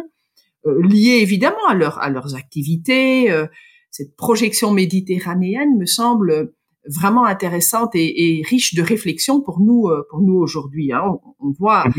liées 0.65 1.19
évidemment 1.21 1.65
à, 1.67 1.73
leur, 1.73 1.99
à 1.99 2.09
leurs 2.09 2.35
activités. 2.35 3.31
Euh, 3.31 3.47
cette 3.91 4.15
projection 4.15 4.71
méditerranéenne 4.71 5.77
me 5.77 5.85
semble 5.85 6.53
vraiment 6.85 7.25
intéressante 7.25 7.95
et, 7.95 8.39
et, 8.39 8.43
riche 8.43 8.73
de 8.73 8.81
réflexion 8.81 9.41
pour 9.41 9.59
nous 9.59 9.87
euh, 9.87 10.05
pour 10.09 10.21
nous 10.21 10.35
aujourd'hui. 10.35 10.91
Hein. 10.93 11.03
On, 11.39 11.51
voit 11.51 11.85
mhm. 11.87 11.93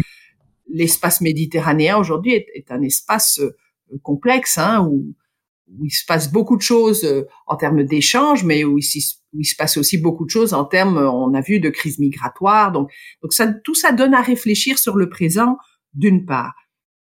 l'espace 0.68 1.20
méditerranéen 1.20 1.98
aujourd'hui 1.98 2.32
est, 2.32 2.46
est, 2.54 2.70
un 2.70 2.82
espace 2.82 3.40
complexe 4.02 4.58
hein, 4.58 4.86
où 4.88 5.14
où 5.76 5.84
il 5.84 5.90
se 5.90 6.04
passe 6.06 6.32
beaucoup 6.32 6.56
de 6.56 6.62
choses 6.62 7.04
euh, 7.04 7.26
en 7.46 7.56
termes 7.56 7.84
d'échanges, 7.84 8.44
mais 8.44 8.64
où 8.64 8.78
il, 8.78 8.84
où 9.34 9.40
il, 9.40 9.44
se 9.44 9.56
passe 9.56 9.76
aussi 9.76 9.98
beaucoup 9.98 10.24
de 10.24 10.30
choses 10.30 10.54
en 10.54 10.64
termes, 10.64 10.96
on 10.96 11.34
a 11.34 11.40
vu, 11.40 11.60
de 11.60 11.68
crise 11.68 11.98
migratoire. 11.98 12.72
Donc, 12.72 12.90
donc 13.22 13.32
ça, 13.32 13.52
tout 13.52 13.74
ça 13.74 13.92
donne 13.92 14.14
à 14.14 14.22
réfléchir 14.22 14.78
sur 14.78 14.96
le 14.96 15.08
présent, 15.08 15.58
d'une 15.94 16.24
part. 16.24 16.54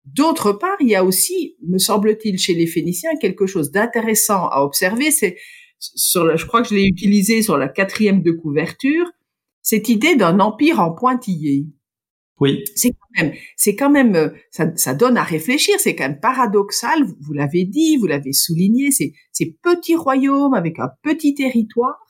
D'autre 0.05 0.53
part, 0.53 0.77
il 0.81 0.89
y 0.89 0.97
a 0.97 1.05
aussi, 1.05 1.57
me 1.67 1.79
semble-t-il, 1.79 2.39
chez 2.39 2.55
les 2.55 2.67
Phéniciens, 2.67 3.11
quelque 3.21 3.47
chose 3.47 3.71
d'intéressant 3.71 4.49
à 4.49 4.63
observer. 4.63 5.11
C'est 5.11 5.37
sur, 5.79 6.37
je 6.37 6.47
crois 6.47 6.63
que 6.63 6.69
je 6.69 6.75
l'ai 6.75 6.87
utilisé 6.87 7.43
sur 7.43 7.57
la 7.57 7.69
quatrième 7.69 8.23
de 8.23 8.33
couverture, 8.33 9.07
cette 9.63 9.89
idée 9.89 10.17
d'un 10.17 10.41
empire 10.41 10.81
en 10.81 10.93
pointillé. 10.93 11.67
Oui. 12.41 12.65
C'est 12.75 12.91
quand 12.91 13.23
même, 13.23 13.33
c'est 13.57 13.77
quand 13.77 13.91
même, 13.91 14.17
euh, 14.17 14.29
ça, 14.51 14.75
ça, 14.75 14.95
donne 14.95 15.17
à 15.17 15.23
réfléchir. 15.23 15.77
C'est 15.79 15.95
quand 15.95 16.09
même 16.09 16.19
paradoxal. 16.19 17.05
Vous, 17.05 17.15
vous 17.21 17.33
l'avez 17.35 17.65
dit, 17.65 17.97
vous 17.99 18.07
l'avez 18.07 18.33
souligné. 18.33 18.91
C'est 18.91 19.13
ces 19.31 19.57
petits 19.63 19.95
royaumes 19.95 20.55
avec 20.55 20.81
un 20.81 20.91
petit 21.03 21.35
territoire 21.35 22.01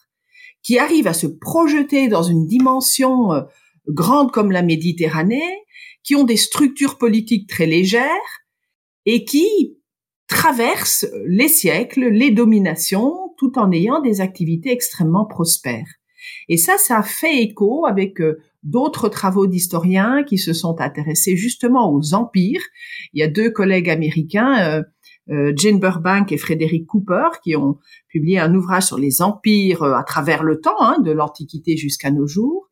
qui 0.62 0.78
arrivent 0.78 1.08
à 1.08 1.12
se 1.12 1.26
projeter 1.26 2.08
dans 2.08 2.22
une 2.22 2.46
dimension 2.46 3.32
euh, 3.34 3.42
grande 3.88 4.32
comme 4.32 4.52
la 4.52 4.62
Méditerranée, 4.62 5.42
qui 6.04 6.14
ont 6.14 6.24
des 6.24 6.36
structures 6.36 6.98
politiques 6.98 7.48
très 7.48 7.66
légères 7.66 8.08
et 9.06 9.24
qui 9.24 9.76
traversent 10.28 11.06
les 11.26 11.48
siècles, 11.48 12.08
les 12.08 12.30
dominations, 12.30 13.34
tout 13.38 13.58
en 13.58 13.70
ayant 13.72 14.00
des 14.00 14.20
activités 14.20 14.70
extrêmement 14.70 15.26
prospères. 15.26 15.98
Et 16.48 16.56
ça, 16.56 16.78
ça 16.78 17.02
fait 17.02 17.42
écho 17.42 17.86
avec 17.86 18.20
euh, 18.20 18.38
d'autres 18.62 19.08
travaux 19.08 19.46
d'historiens 19.46 20.22
qui 20.22 20.38
se 20.38 20.52
sont 20.52 20.80
intéressés 20.80 21.36
justement 21.36 21.92
aux 21.92 22.14
empires. 22.14 22.62
Il 23.12 23.20
y 23.20 23.22
a 23.22 23.28
deux 23.28 23.50
collègues 23.50 23.90
américains, 23.90 24.58
euh, 24.60 24.82
euh, 25.30 25.52
Jane 25.56 25.78
Burbank 25.78 26.32
et 26.32 26.36
Frédéric 26.36 26.86
Cooper, 26.86 27.28
qui 27.42 27.56
ont 27.56 27.78
publié 28.08 28.38
un 28.38 28.54
ouvrage 28.54 28.84
sur 28.84 28.98
les 28.98 29.22
empires 29.22 29.82
à 29.82 30.04
travers 30.04 30.42
le 30.42 30.60
temps, 30.60 30.80
hein, 30.80 30.98
de 31.00 31.12
l'Antiquité 31.12 31.76
jusqu'à 31.76 32.10
nos 32.10 32.26
jours, 32.26 32.70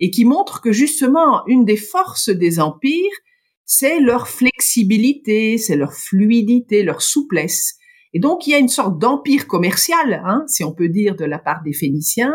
et 0.00 0.10
qui 0.10 0.24
montrent 0.24 0.60
que 0.60 0.72
justement 0.72 1.44
une 1.46 1.64
des 1.64 1.76
forces 1.76 2.28
des 2.28 2.60
empires, 2.60 3.16
c'est 3.64 4.00
leur 4.00 4.28
flexibilité, 4.28 5.58
c'est 5.58 5.76
leur 5.76 5.92
fluidité, 5.92 6.82
leur 6.82 7.02
souplesse. 7.02 7.76
Et 8.14 8.20
donc 8.20 8.46
il 8.46 8.50
y 8.50 8.54
a 8.54 8.58
une 8.58 8.68
sorte 8.68 8.98
d'empire 8.98 9.46
commercial, 9.46 10.22
hein, 10.24 10.44
si 10.46 10.64
on 10.64 10.72
peut 10.72 10.88
dire, 10.88 11.16
de 11.16 11.24
la 11.24 11.38
part 11.38 11.62
des 11.62 11.74
Phéniciens, 11.74 12.34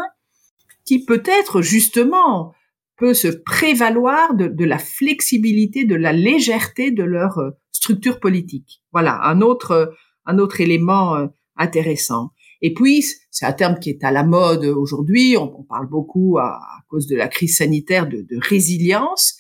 qui 0.85 1.05
peut-être 1.05 1.61
justement 1.61 2.53
peut 2.97 3.13
se 3.13 3.27
prévaloir 3.27 4.35
de, 4.35 4.65
la 4.65 4.77
flexibilité, 4.77 5.85
de 5.85 5.95
la 5.95 6.13
légèreté 6.13 6.91
de 6.91 7.03
leur 7.03 7.39
euh, 7.39 7.51
structure 7.71 8.19
politique. 8.19 8.83
Voilà, 8.91 9.19
un 9.23 9.41
autre, 9.41 9.93
un 10.25 10.37
autre 10.37 10.61
élément 10.61 11.15
euh, 11.15 11.27
intéressant. 11.55 12.29
Et 12.63 12.73
puis, 12.73 13.05
c'est 13.29 13.45
un 13.45 13.51
terme 13.51 13.77
qui 13.77 13.89
est 13.89 14.03
à 14.03 14.11
la 14.11 14.23
mode 14.23 14.63
aujourd'hui, 14.63 15.35
on, 15.37 15.63
parle 15.63 15.87
beaucoup 15.87 16.39
à, 16.39 16.59
cause 16.89 17.07
de 17.07 17.15
la 17.15 17.27
crise 17.27 17.57
sanitaire 17.57 18.07
de, 18.07 18.25
résilience. 18.39 19.35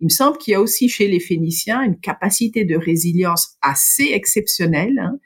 Il 0.00 0.04
me 0.04 0.10
semble 0.10 0.38
qu'il 0.38 0.52
y 0.52 0.54
a 0.54 0.60
aussi 0.60 0.88
chez 0.88 1.06
les 1.06 1.20
Phéniciens 1.20 1.82
une 1.82 2.00
capacité 2.00 2.64
de 2.64 2.74
résilience 2.74 3.56
assez 3.60 4.10
exceptionnelle. 4.12 4.98
Hein. 4.98 5.18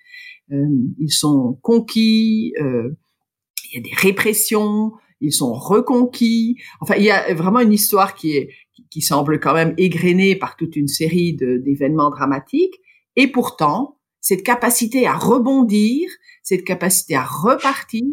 ils 0.99 1.13
sont 1.13 1.59
conquis, 1.63 2.53
il 2.59 3.75
y 3.75 3.79
a 3.79 3.81
des 3.81 3.95
répressions, 3.97 4.93
ils 5.21 5.33
sont 5.33 5.55
reconquis. 5.55 6.57
Enfin, 6.81 6.97
il 6.97 7.05
y 7.05 7.11
a 7.11 7.33
vraiment 7.33 7.61
une 7.61 7.73
histoire 7.73 8.15
qui 8.15 8.37
est 8.37 8.51
qui 8.91 9.01
semble 9.03 9.41
quand 9.41 9.55
même 9.55 9.75
égrenée 9.79 10.37
par 10.37 10.57
toute 10.57 10.77
une 10.77 10.89
série 10.89 11.35
d'événements 11.35 12.11
dramatiques. 12.11 12.75
Et 13.17 13.27
pourtant, 13.27 13.99
cette 14.21 14.43
capacité 14.43 15.07
à 15.07 15.15
rebondir, 15.15 16.09
cette 16.47 16.65
capacité 16.65 17.17
à 17.17 17.25
repartir, 17.25 18.05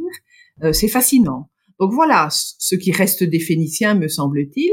euh, 0.64 0.74
c'est 0.74 0.88
fascinant. 0.88 1.52
Donc 1.80 1.94
voilà 1.94 2.30
ce 2.32 2.76
qui 2.76 2.92
reste 2.92 3.24
des 3.24 3.40
Phéniciens, 3.40 3.94
me 3.94 4.08
semble-t-il. 4.08 4.72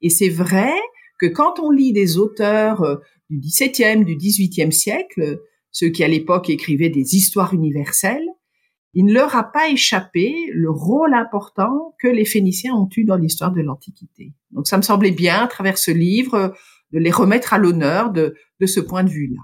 Et 0.00 0.08
c'est 0.08 0.30
vrai 0.30 0.72
que 1.18 1.26
quand 1.26 1.60
on 1.60 1.70
lit 1.70 1.92
des 1.92 2.16
auteurs 2.16 2.80
euh, 2.82 2.96
du 3.28 3.38
XVIIe, 3.38 4.06
du 4.06 4.16
XVIIIe 4.16 4.72
siècle, 4.72 5.42
ceux 5.70 5.90
qui 5.90 6.02
à 6.02 6.08
l'époque 6.08 6.48
écrivaient 6.48 6.88
des 6.88 7.14
histoires 7.14 7.52
universelles, 7.52 8.26
il 8.94 9.04
ne 9.04 9.12
leur 9.12 9.36
a 9.36 9.44
pas 9.44 9.68
échappé 9.68 10.34
le 10.50 10.70
rôle 10.70 11.12
important 11.12 11.94
que 11.98 12.08
les 12.08 12.24
Phéniciens 12.24 12.74
ont 12.74 12.88
eu 12.96 13.04
dans 13.04 13.16
l'histoire 13.16 13.52
de 13.52 13.60
l'Antiquité. 13.60 14.32
Donc 14.52 14.66
ça 14.66 14.78
me 14.78 14.82
semblait 14.82 15.12
bien, 15.12 15.42
à 15.42 15.48
travers 15.48 15.76
ce 15.76 15.90
livre, 15.90 16.54
de 16.92 16.98
les 16.98 17.10
remettre 17.10 17.52
à 17.52 17.58
l'honneur 17.58 18.10
de, 18.10 18.34
de 18.60 18.66
ce 18.66 18.80
point 18.80 19.04
de 19.04 19.10
vue-là. 19.10 19.40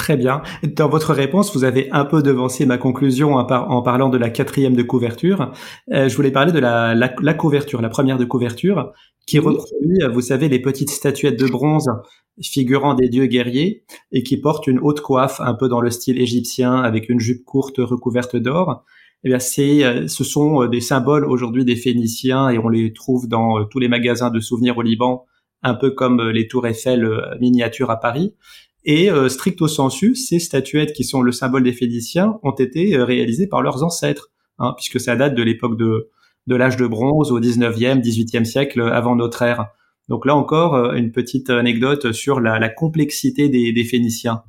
Très 0.00 0.16
bien. 0.16 0.40
Dans 0.62 0.88
votre 0.88 1.12
réponse, 1.12 1.54
vous 1.54 1.62
avez 1.62 1.90
un 1.90 2.06
peu 2.06 2.22
devancé 2.22 2.64
ma 2.64 2.78
conclusion 2.78 3.34
en, 3.34 3.82
parlant 3.82 4.08
de 4.08 4.16
la 4.16 4.30
quatrième 4.30 4.74
de 4.74 4.82
couverture. 4.82 5.52
Euh, 5.92 6.08
je 6.08 6.16
voulais 6.16 6.30
parler 6.30 6.52
de 6.52 6.58
la, 6.58 6.94
la, 6.94 7.12
la, 7.20 7.34
couverture, 7.34 7.82
la 7.82 7.90
première 7.90 8.16
de 8.16 8.24
couverture, 8.24 8.94
qui 9.26 9.38
reproduit, 9.38 9.98
vous 10.10 10.22
savez, 10.22 10.48
les 10.48 10.58
petites 10.58 10.88
statuettes 10.88 11.38
de 11.38 11.46
bronze 11.46 11.90
figurant 12.40 12.94
des 12.94 13.10
dieux 13.10 13.26
guerriers 13.26 13.84
et 14.10 14.22
qui 14.22 14.38
portent 14.38 14.68
une 14.68 14.78
haute 14.78 15.02
coiffe 15.02 15.38
un 15.42 15.52
peu 15.52 15.68
dans 15.68 15.82
le 15.82 15.90
style 15.90 16.18
égyptien 16.18 16.76
avec 16.76 17.10
une 17.10 17.20
jupe 17.20 17.44
courte 17.44 17.76
recouverte 17.76 18.36
d'or. 18.36 18.82
Eh 19.24 19.28
bien, 19.28 19.38
c'est, 19.38 19.84
euh, 19.84 20.08
ce 20.08 20.24
sont 20.24 20.62
euh, 20.62 20.68
des 20.68 20.80
symboles 20.80 21.26
aujourd'hui 21.26 21.66
des 21.66 21.76
Phéniciens 21.76 22.48
et 22.48 22.56
on 22.56 22.70
les 22.70 22.94
trouve 22.94 23.28
dans 23.28 23.66
tous 23.66 23.80
les 23.80 23.88
magasins 23.88 24.30
de 24.30 24.40
souvenirs 24.40 24.78
au 24.78 24.82
Liban, 24.82 25.26
un 25.62 25.74
peu 25.74 25.90
comme 25.90 26.30
les 26.30 26.48
tours 26.48 26.66
Eiffel 26.66 27.06
miniatures 27.38 27.90
à 27.90 28.00
Paris. 28.00 28.32
Et 28.84 29.10
euh, 29.10 29.28
stricto 29.28 29.68
sensu, 29.68 30.14
ces 30.14 30.38
statuettes 30.38 30.92
qui 30.92 31.04
sont 31.04 31.22
le 31.22 31.32
symbole 31.32 31.62
des 31.62 31.72
Phéniciens 31.72 32.38
ont 32.42 32.52
été 32.52 32.94
euh, 32.94 33.04
réalisées 33.04 33.46
par 33.46 33.62
leurs 33.62 33.82
ancêtres, 33.82 34.30
hein, 34.58 34.72
puisque 34.76 34.98
ça 34.98 35.16
date 35.16 35.34
de 35.34 35.42
l'époque 35.42 35.76
de, 35.76 36.10
de 36.46 36.56
l'âge 36.56 36.76
de 36.76 36.86
bronze 36.86 37.30
au 37.30 37.40
19e, 37.40 38.00
18e 38.00 38.44
siècle 38.44 38.80
avant 38.80 39.16
notre 39.16 39.42
ère. 39.42 39.68
Donc 40.08 40.24
là 40.24 40.34
encore, 40.34 40.74
euh, 40.74 40.94
une 40.94 41.12
petite 41.12 41.50
anecdote 41.50 42.12
sur 42.12 42.40
la, 42.40 42.58
la 42.58 42.70
complexité 42.70 43.50
des, 43.50 43.72
des, 43.72 43.84
Phéniciens. 43.84 44.44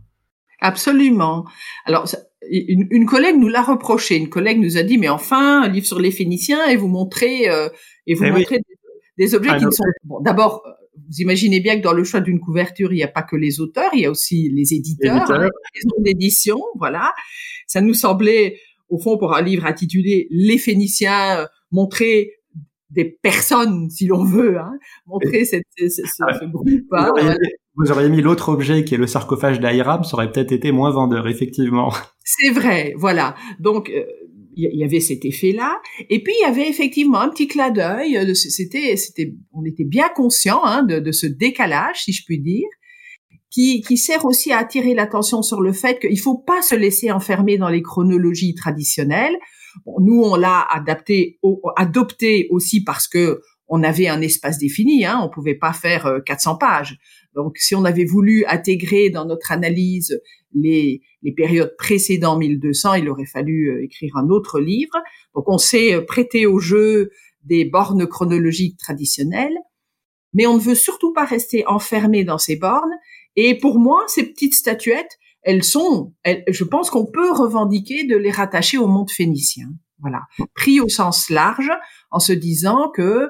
Absolument. 0.62 1.46
Alors, 1.86 2.08
une, 2.50 2.88
une, 2.90 3.06
collègue 3.06 3.36
nous 3.38 3.50
l'a 3.50 3.62
reproché. 3.62 4.16
Une 4.16 4.30
collègue 4.30 4.60
nous 4.60 4.78
a 4.78 4.84
dit, 4.84 4.98
mais 4.98 5.10
enfin, 5.10 5.64
un 5.64 5.68
livre 5.68 5.86
sur 5.86 6.00
les 6.00 6.12
Phéniciens 6.12 6.68
et 6.68 6.78
vous 6.78 6.88
montrez 6.88 7.46
et 8.08 8.14
vous 8.14 8.24
eh 8.24 8.32
montrez 8.32 8.62
des, 9.18 9.36
objets 9.36 9.58
qui 9.58 9.66
ne 9.66 9.72
sont 9.72 9.84
bon, 10.04 10.20
d'abord 10.22 10.64
vous 10.96 11.22
imaginez 11.22 11.60
bien 11.60 11.78
que 11.78 11.84
dans 11.84 11.94
le 11.94 12.04
choix 12.04 12.20
d'une 12.20 12.40
couverture, 12.40 12.92
il 12.92 12.98
n'y 12.98 13.04
a 13.04 13.08
pas 13.08 13.24
que 13.24 13.36
les 13.36 13.60
auteurs, 13.62 13.90
il 13.94 14.02
y 14.02 14.06
a 14.06 14.12
aussi 14.12 14.50
les 14.50 14.74
éditeurs, 14.74 15.30
hein, 15.32 15.44
les 15.44 15.50
maisons 15.76 16.02
d'édition, 16.02 16.62
voilà. 16.78 17.14
Ça 17.68 17.82
nous 17.82 17.94
semblait, 17.94 18.60
au 18.90 19.00
fond, 19.00 19.18
pour 19.18 19.34
un 19.34 19.42
livre 19.42 19.66
intitulé 19.66 20.28
Les 20.30 20.58
Phéniciens, 20.58 21.40
euh, 21.40 21.46
montrer 21.72 22.34
des 22.90 23.06
personnes, 23.06 23.90
si 23.90 24.06
l'on 24.06 24.26
veut, 24.26 24.60
hein, 24.60 24.74
montrer 25.06 25.46
cette, 25.46 25.64
ce, 25.78 25.88
ce, 25.88 26.46
groupe. 26.46 26.68
Hein, 26.92 27.38
vous, 27.76 27.92
auriez, 27.92 28.10
mis 28.10 28.22
l'autre 28.22 28.50
objet 28.50 28.84
qui 28.84 28.96
est 28.96 28.98
le 28.98 29.08
sarcophage 29.08 29.62
d'Aïram, 29.62 30.04
ça 30.04 30.16
aurait 30.16 30.30
peut-être 30.30 30.52
été 30.52 30.74
moins 30.74 30.92
vendeur, 30.92 31.28
effectivement. 31.28 31.94
C'est 32.24 32.52
vrai, 32.52 32.94
voilà. 32.98 33.36
Donc, 33.60 33.90
euh, 33.90 34.04
il 34.56 34.78
y 34.78 34.84
avait 34.84 35.00
cet 35.00 35.26
effet-là. 35.26 35.80
Et 36.10 36.22
puis 36.24 36.34
il 36.40 36.44
y 36.44 36.46
avait 36.46 36.68
effectivement 36.68 37.20
un 37.20 37.30
petit 37.30 37.48
clin 37.48 37.72
d'œil. 37.72 38.36
C'était, 38.36 38.96
c'était, 38.98 39.34
on 39.54 39.64
était 39.66 39.86
bien 39.86 40.10
conscient 40.10 40.62
hein, 40.64 40.84
de, 40.84 41.12
ce 41.12 41.28
décalage, 41.28 42.04
si 42.04 42.14
je 42.14 42.24
puis 42.26 42.40
dire, 42.40 42.68
qui, 43.50 43.82
qui 43.82 43.98
sert 43.98 44.26
aussi 44.26 44.52
à 44.52 44.60
attirer 44.60 44.94
l'attention 44.94 45.42
sur 45.42 45.62
le 45.62 45.74
fait 45.74 46.00
qu'il 46.00 46.20
faut 46.20 46.38
pas 46.38 46.62
se 46.62 46.76
laisser 46.76 47.12
enfermer 47.12 47.58
dans 47.58 47.70
les 47.70 47.82
chronologies 47.82 48.56
traditionnelles. 48.56 49.36
Nous, 50.00 50.22
on 50.22 50.36
l'a 50.36 50.66
adapté, 50.70 51.40
adopté 51.78 52.48
aussi 52.50 52.84
parce 52.84 53.08
que 53.08 53.42
on 53.72 53.84
avait 53.84 54.10
un 54.10 54.22
espace 54.22 54.58
défini. 54.58 55.06
Hein, 55.06 55.20
on 55.24 55.30
pouvait 55.30 55.56
pas 55.56 55.74
faire 55.74 56.20
400 56.26 56.52
euh, 56.52 56.58
pages. 56.58 56.98
Donc, 57.36 57.58
si 57.58 57.76
on 57.76 57.86
avait 57.86 58.06
voulu 58.06 58.46
intégrer 58.46 59.10
dans 59.10 59.26
notre 59.26 59.52
analyse 59.52 60.22
les, 60.54 61.02
périodes 61.36 61.76
précédant 61.78 62.38
1200, 62.38 62.96
il 62.96 63.10
aurait 63.10 63.26
fallu 63.26 63.70
euh, 63.70 63.84
écrire 63.84 64.16
un 64.18 64.30
autre 64.30 64.60
livre. 64.60 64.98
Donc 65.34 65.48
on 65.48 65.58
s'est 65.58 65.94
euh, 65.94 66.02
prêté 66.02 66.46
au 66.46 66.60
jeu 66.60 67.10
des 67.44 67.64
bornes 67.66 68.06
chronologiques 68.06 68.78
traditionnelles, 68.78 69.56
mais 70.34 70.48
on 70.48 70.56
ne 70.56 70.62
veut 70.62 70.76
surtout 70.76 71.14
pas 71.14 71.26
rester 71.26 71.66
enfermé 71.68 72.24
dans 72.24 72.38
ces 72.38 72.56
bornes. 72.56 72.92
Et 73.36 73.58
pour 73.58 73.80
moi, 73.80 74.04
ces 74.08 74.24
petites 74.24 74.56
statuettes, 74.56 75.18
elles 75.44 75.64
sont, 75.64 76.14
je 76.26 76.64
pense 76.64 76.90
qu'on 76.90 77.06
peut 77.06 77.32
revendiquer 77.32 78.04
de 78.04 78.16
les 78.16 78.30
rattacher 78.30 78.78
au 78.78 78.88
monde 78.88 79.10
phénicien. 79.10 79.70
Voilà, 80.00 80.22
pris 80.56 80.80
au 80.82 80.90
sens 80.90 81.30
large, 81.30 81.70
en 82.10 82.20
se 82.20 82.34
disant 82.34 82.90
que 82.94 83.02
euh, 83.02 83.28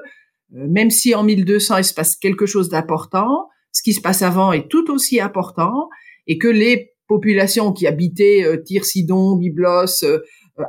même 0.68 0.90
si 0.90 1.14
en 1.14 1.22
1200 1.22 1.78
il 1.78 1.84
se 1.84 1.94
passe 1.94 2.16
quelque 2.16 2.46
chose 2.46 2.68
d'important, 2.68 3.48
ce 3.72 3.82
qui 3.82 3.92
se 3.92 4.00
passe 4.00 4.22
avant 4.22 4.52
est 4.52 4.68
tout 4.68 4.90
aussi 4.90 5.20
important 5.20 5.88
et 6.26 6.38
que 6.38 6.48
les 6.48 6.92
population 7.12 7.72
qui 7.72 7.86
habitait 7.86 8.42
euh, 8.44 8.82
Sidon, 8.82 9.36
Byblos 9.36 10.04
euh, 10.04 10.20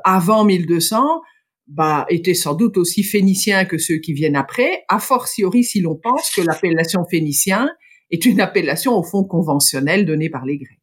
avant 0.03 0.43
1200 0.43 1.21
bah, 1.67 2.05
étaient 2.09 2.33
sans 2.33 2.53
doute 2.53 2.77
aussi 2.77 3.03
phéniciens 3.03 3.63
que 3.63 3.77
ceux 3.77 3.97
qui 3.97 4.11
viennent 4.13 4.35
après, 4.35 4.83
a 4.89 4.99
fortiori 4.99 5.63
si 5.63 5.79
l'on 5.79 5.95
pense 5.95 6.29
que 6.31 6.41
l'appellation 6.41 7.05
phénicien 7.09 7.69
est 8.11 8.25
une 8.25 8.41
appellation 8.41 8.97
au 8.97 9.03
fond 9.03 9.23
conventionnelle 9.23 10.05
donnée 10.05 10.29
par 10.29 10.45
les 10.45 10.57
Grecs. 10.57 10.79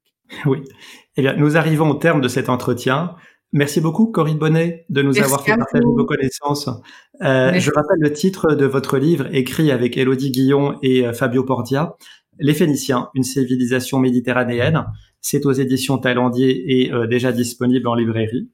Oui. 0.46 0.62
Eh 1.16 1.22
bien, 1.22 1.34
nous 1.34 1.56
arrivons 1.56 1.90
au 1.90 1.94
terme 1.94 2.20
de 2.20 2.28
cet 2.28 2.48
entretien. 2.48 3.14
Merci 3.52 3.80
beaucoup, 3.80 4.06
Corinne 4.06 4.38
Bonnet, 4.38 4.86
de 4.90 5.02
nous 5.02 5.18
avoir 5.18 5.42
fait 5.44 5.56
partager 5.56 5.84
vos 5.84 6.04
connaissances. 6.04 6.68
Euh, 7.20 7.52
je 7.58 7.70
rappelle 7.72 7.98
le 7.98 8.12
titre 8.12 8.54
de 8.54 8.64
votre 8.64 8.96
livre, 8.96 9.26
écrit 9.32 9.72
avec 9.72 9.96
Élodie 9.96 10.30
Guillon 10.30 10.78
et 10.82 11.06
euh, 11.06 11.12
Fabio 11.12 11.42
Pordia, 11.42 11.96
Les 12.38 12.54
Phéniciens, 12.54 13.08
une 13.14 13.24
civilisation 13.24 13.98
méditerranéenne. 13.98 14.86
C'est 15.20 15.46
aux 15.46 15.52
éditions 15.52 15.98
Talendier 15.98 16.80
et 16.80 16.92
euh, 16.92 17.08
déjà 17.08 17.32
disponible 17.32 17.88
en 17.88 17.94
librairie. 17.94 18.48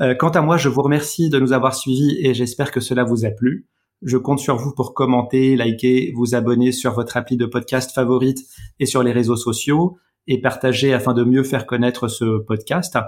Euh, 0.00 0.14
quant 0.14 0.30
à 0.30 0.40
moi, 0.40 0.56
je 0.56 0.68
vous 0.68 0.82
remercie 0.82 1.28
de 1.28 1.38
nous 1.38 1.52
avoir 1.52 1.74
suivis 1.74 2.18
et 2.20 2.34
j'espère 2.34 2.70
que 2.70 2.80
cela 2.80 3.04
vous 3.04 3.24
a 3.24 3.30
plu. 3.30 3.66
Je 4.02 4.16
compte 4.16 4.40
sur 4.40 4.56
vous 4.56 4.72
pour 4.74 4.94
commenter, 4.94 5.54
liker, 5.54 6.12
vous 6.16 6.34
abonner 6.34 6.72
sur 6.72 6.92
votre 6.92 7.16
appli 7.16 7.36
de 7.36 7.46
podcast 7.46 7.92
favorite 7.92 8.38
et 8.80 8.86
sur 8.86 9.02
les 9.02 9.12
réseaux 9.12 9.36
sociaux 9.36 9.98
et 10.26 10.40
partager 10.40 10.92
afin 10.92 11.14
de 11.14 11.24
mieux 11.24 11.44
faire 11.44 11.66
connaître 11.66 12.08
ce 12.08 12.38
podcast. 12.38 12.98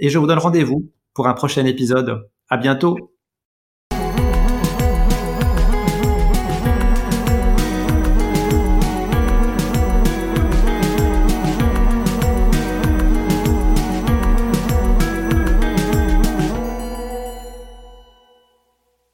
Et 0.00 0.08
je 0.08 0.18
vous 0.18 0.26
donne 0.26 0.38
rendez-vous 0.38 0.90
pour 1.14 1.28
un 1.28 1.34
prochain 1.34 1.64
épisode. 1.64 2.28
À 2.48 2.56
bientôt. 2.56 3.15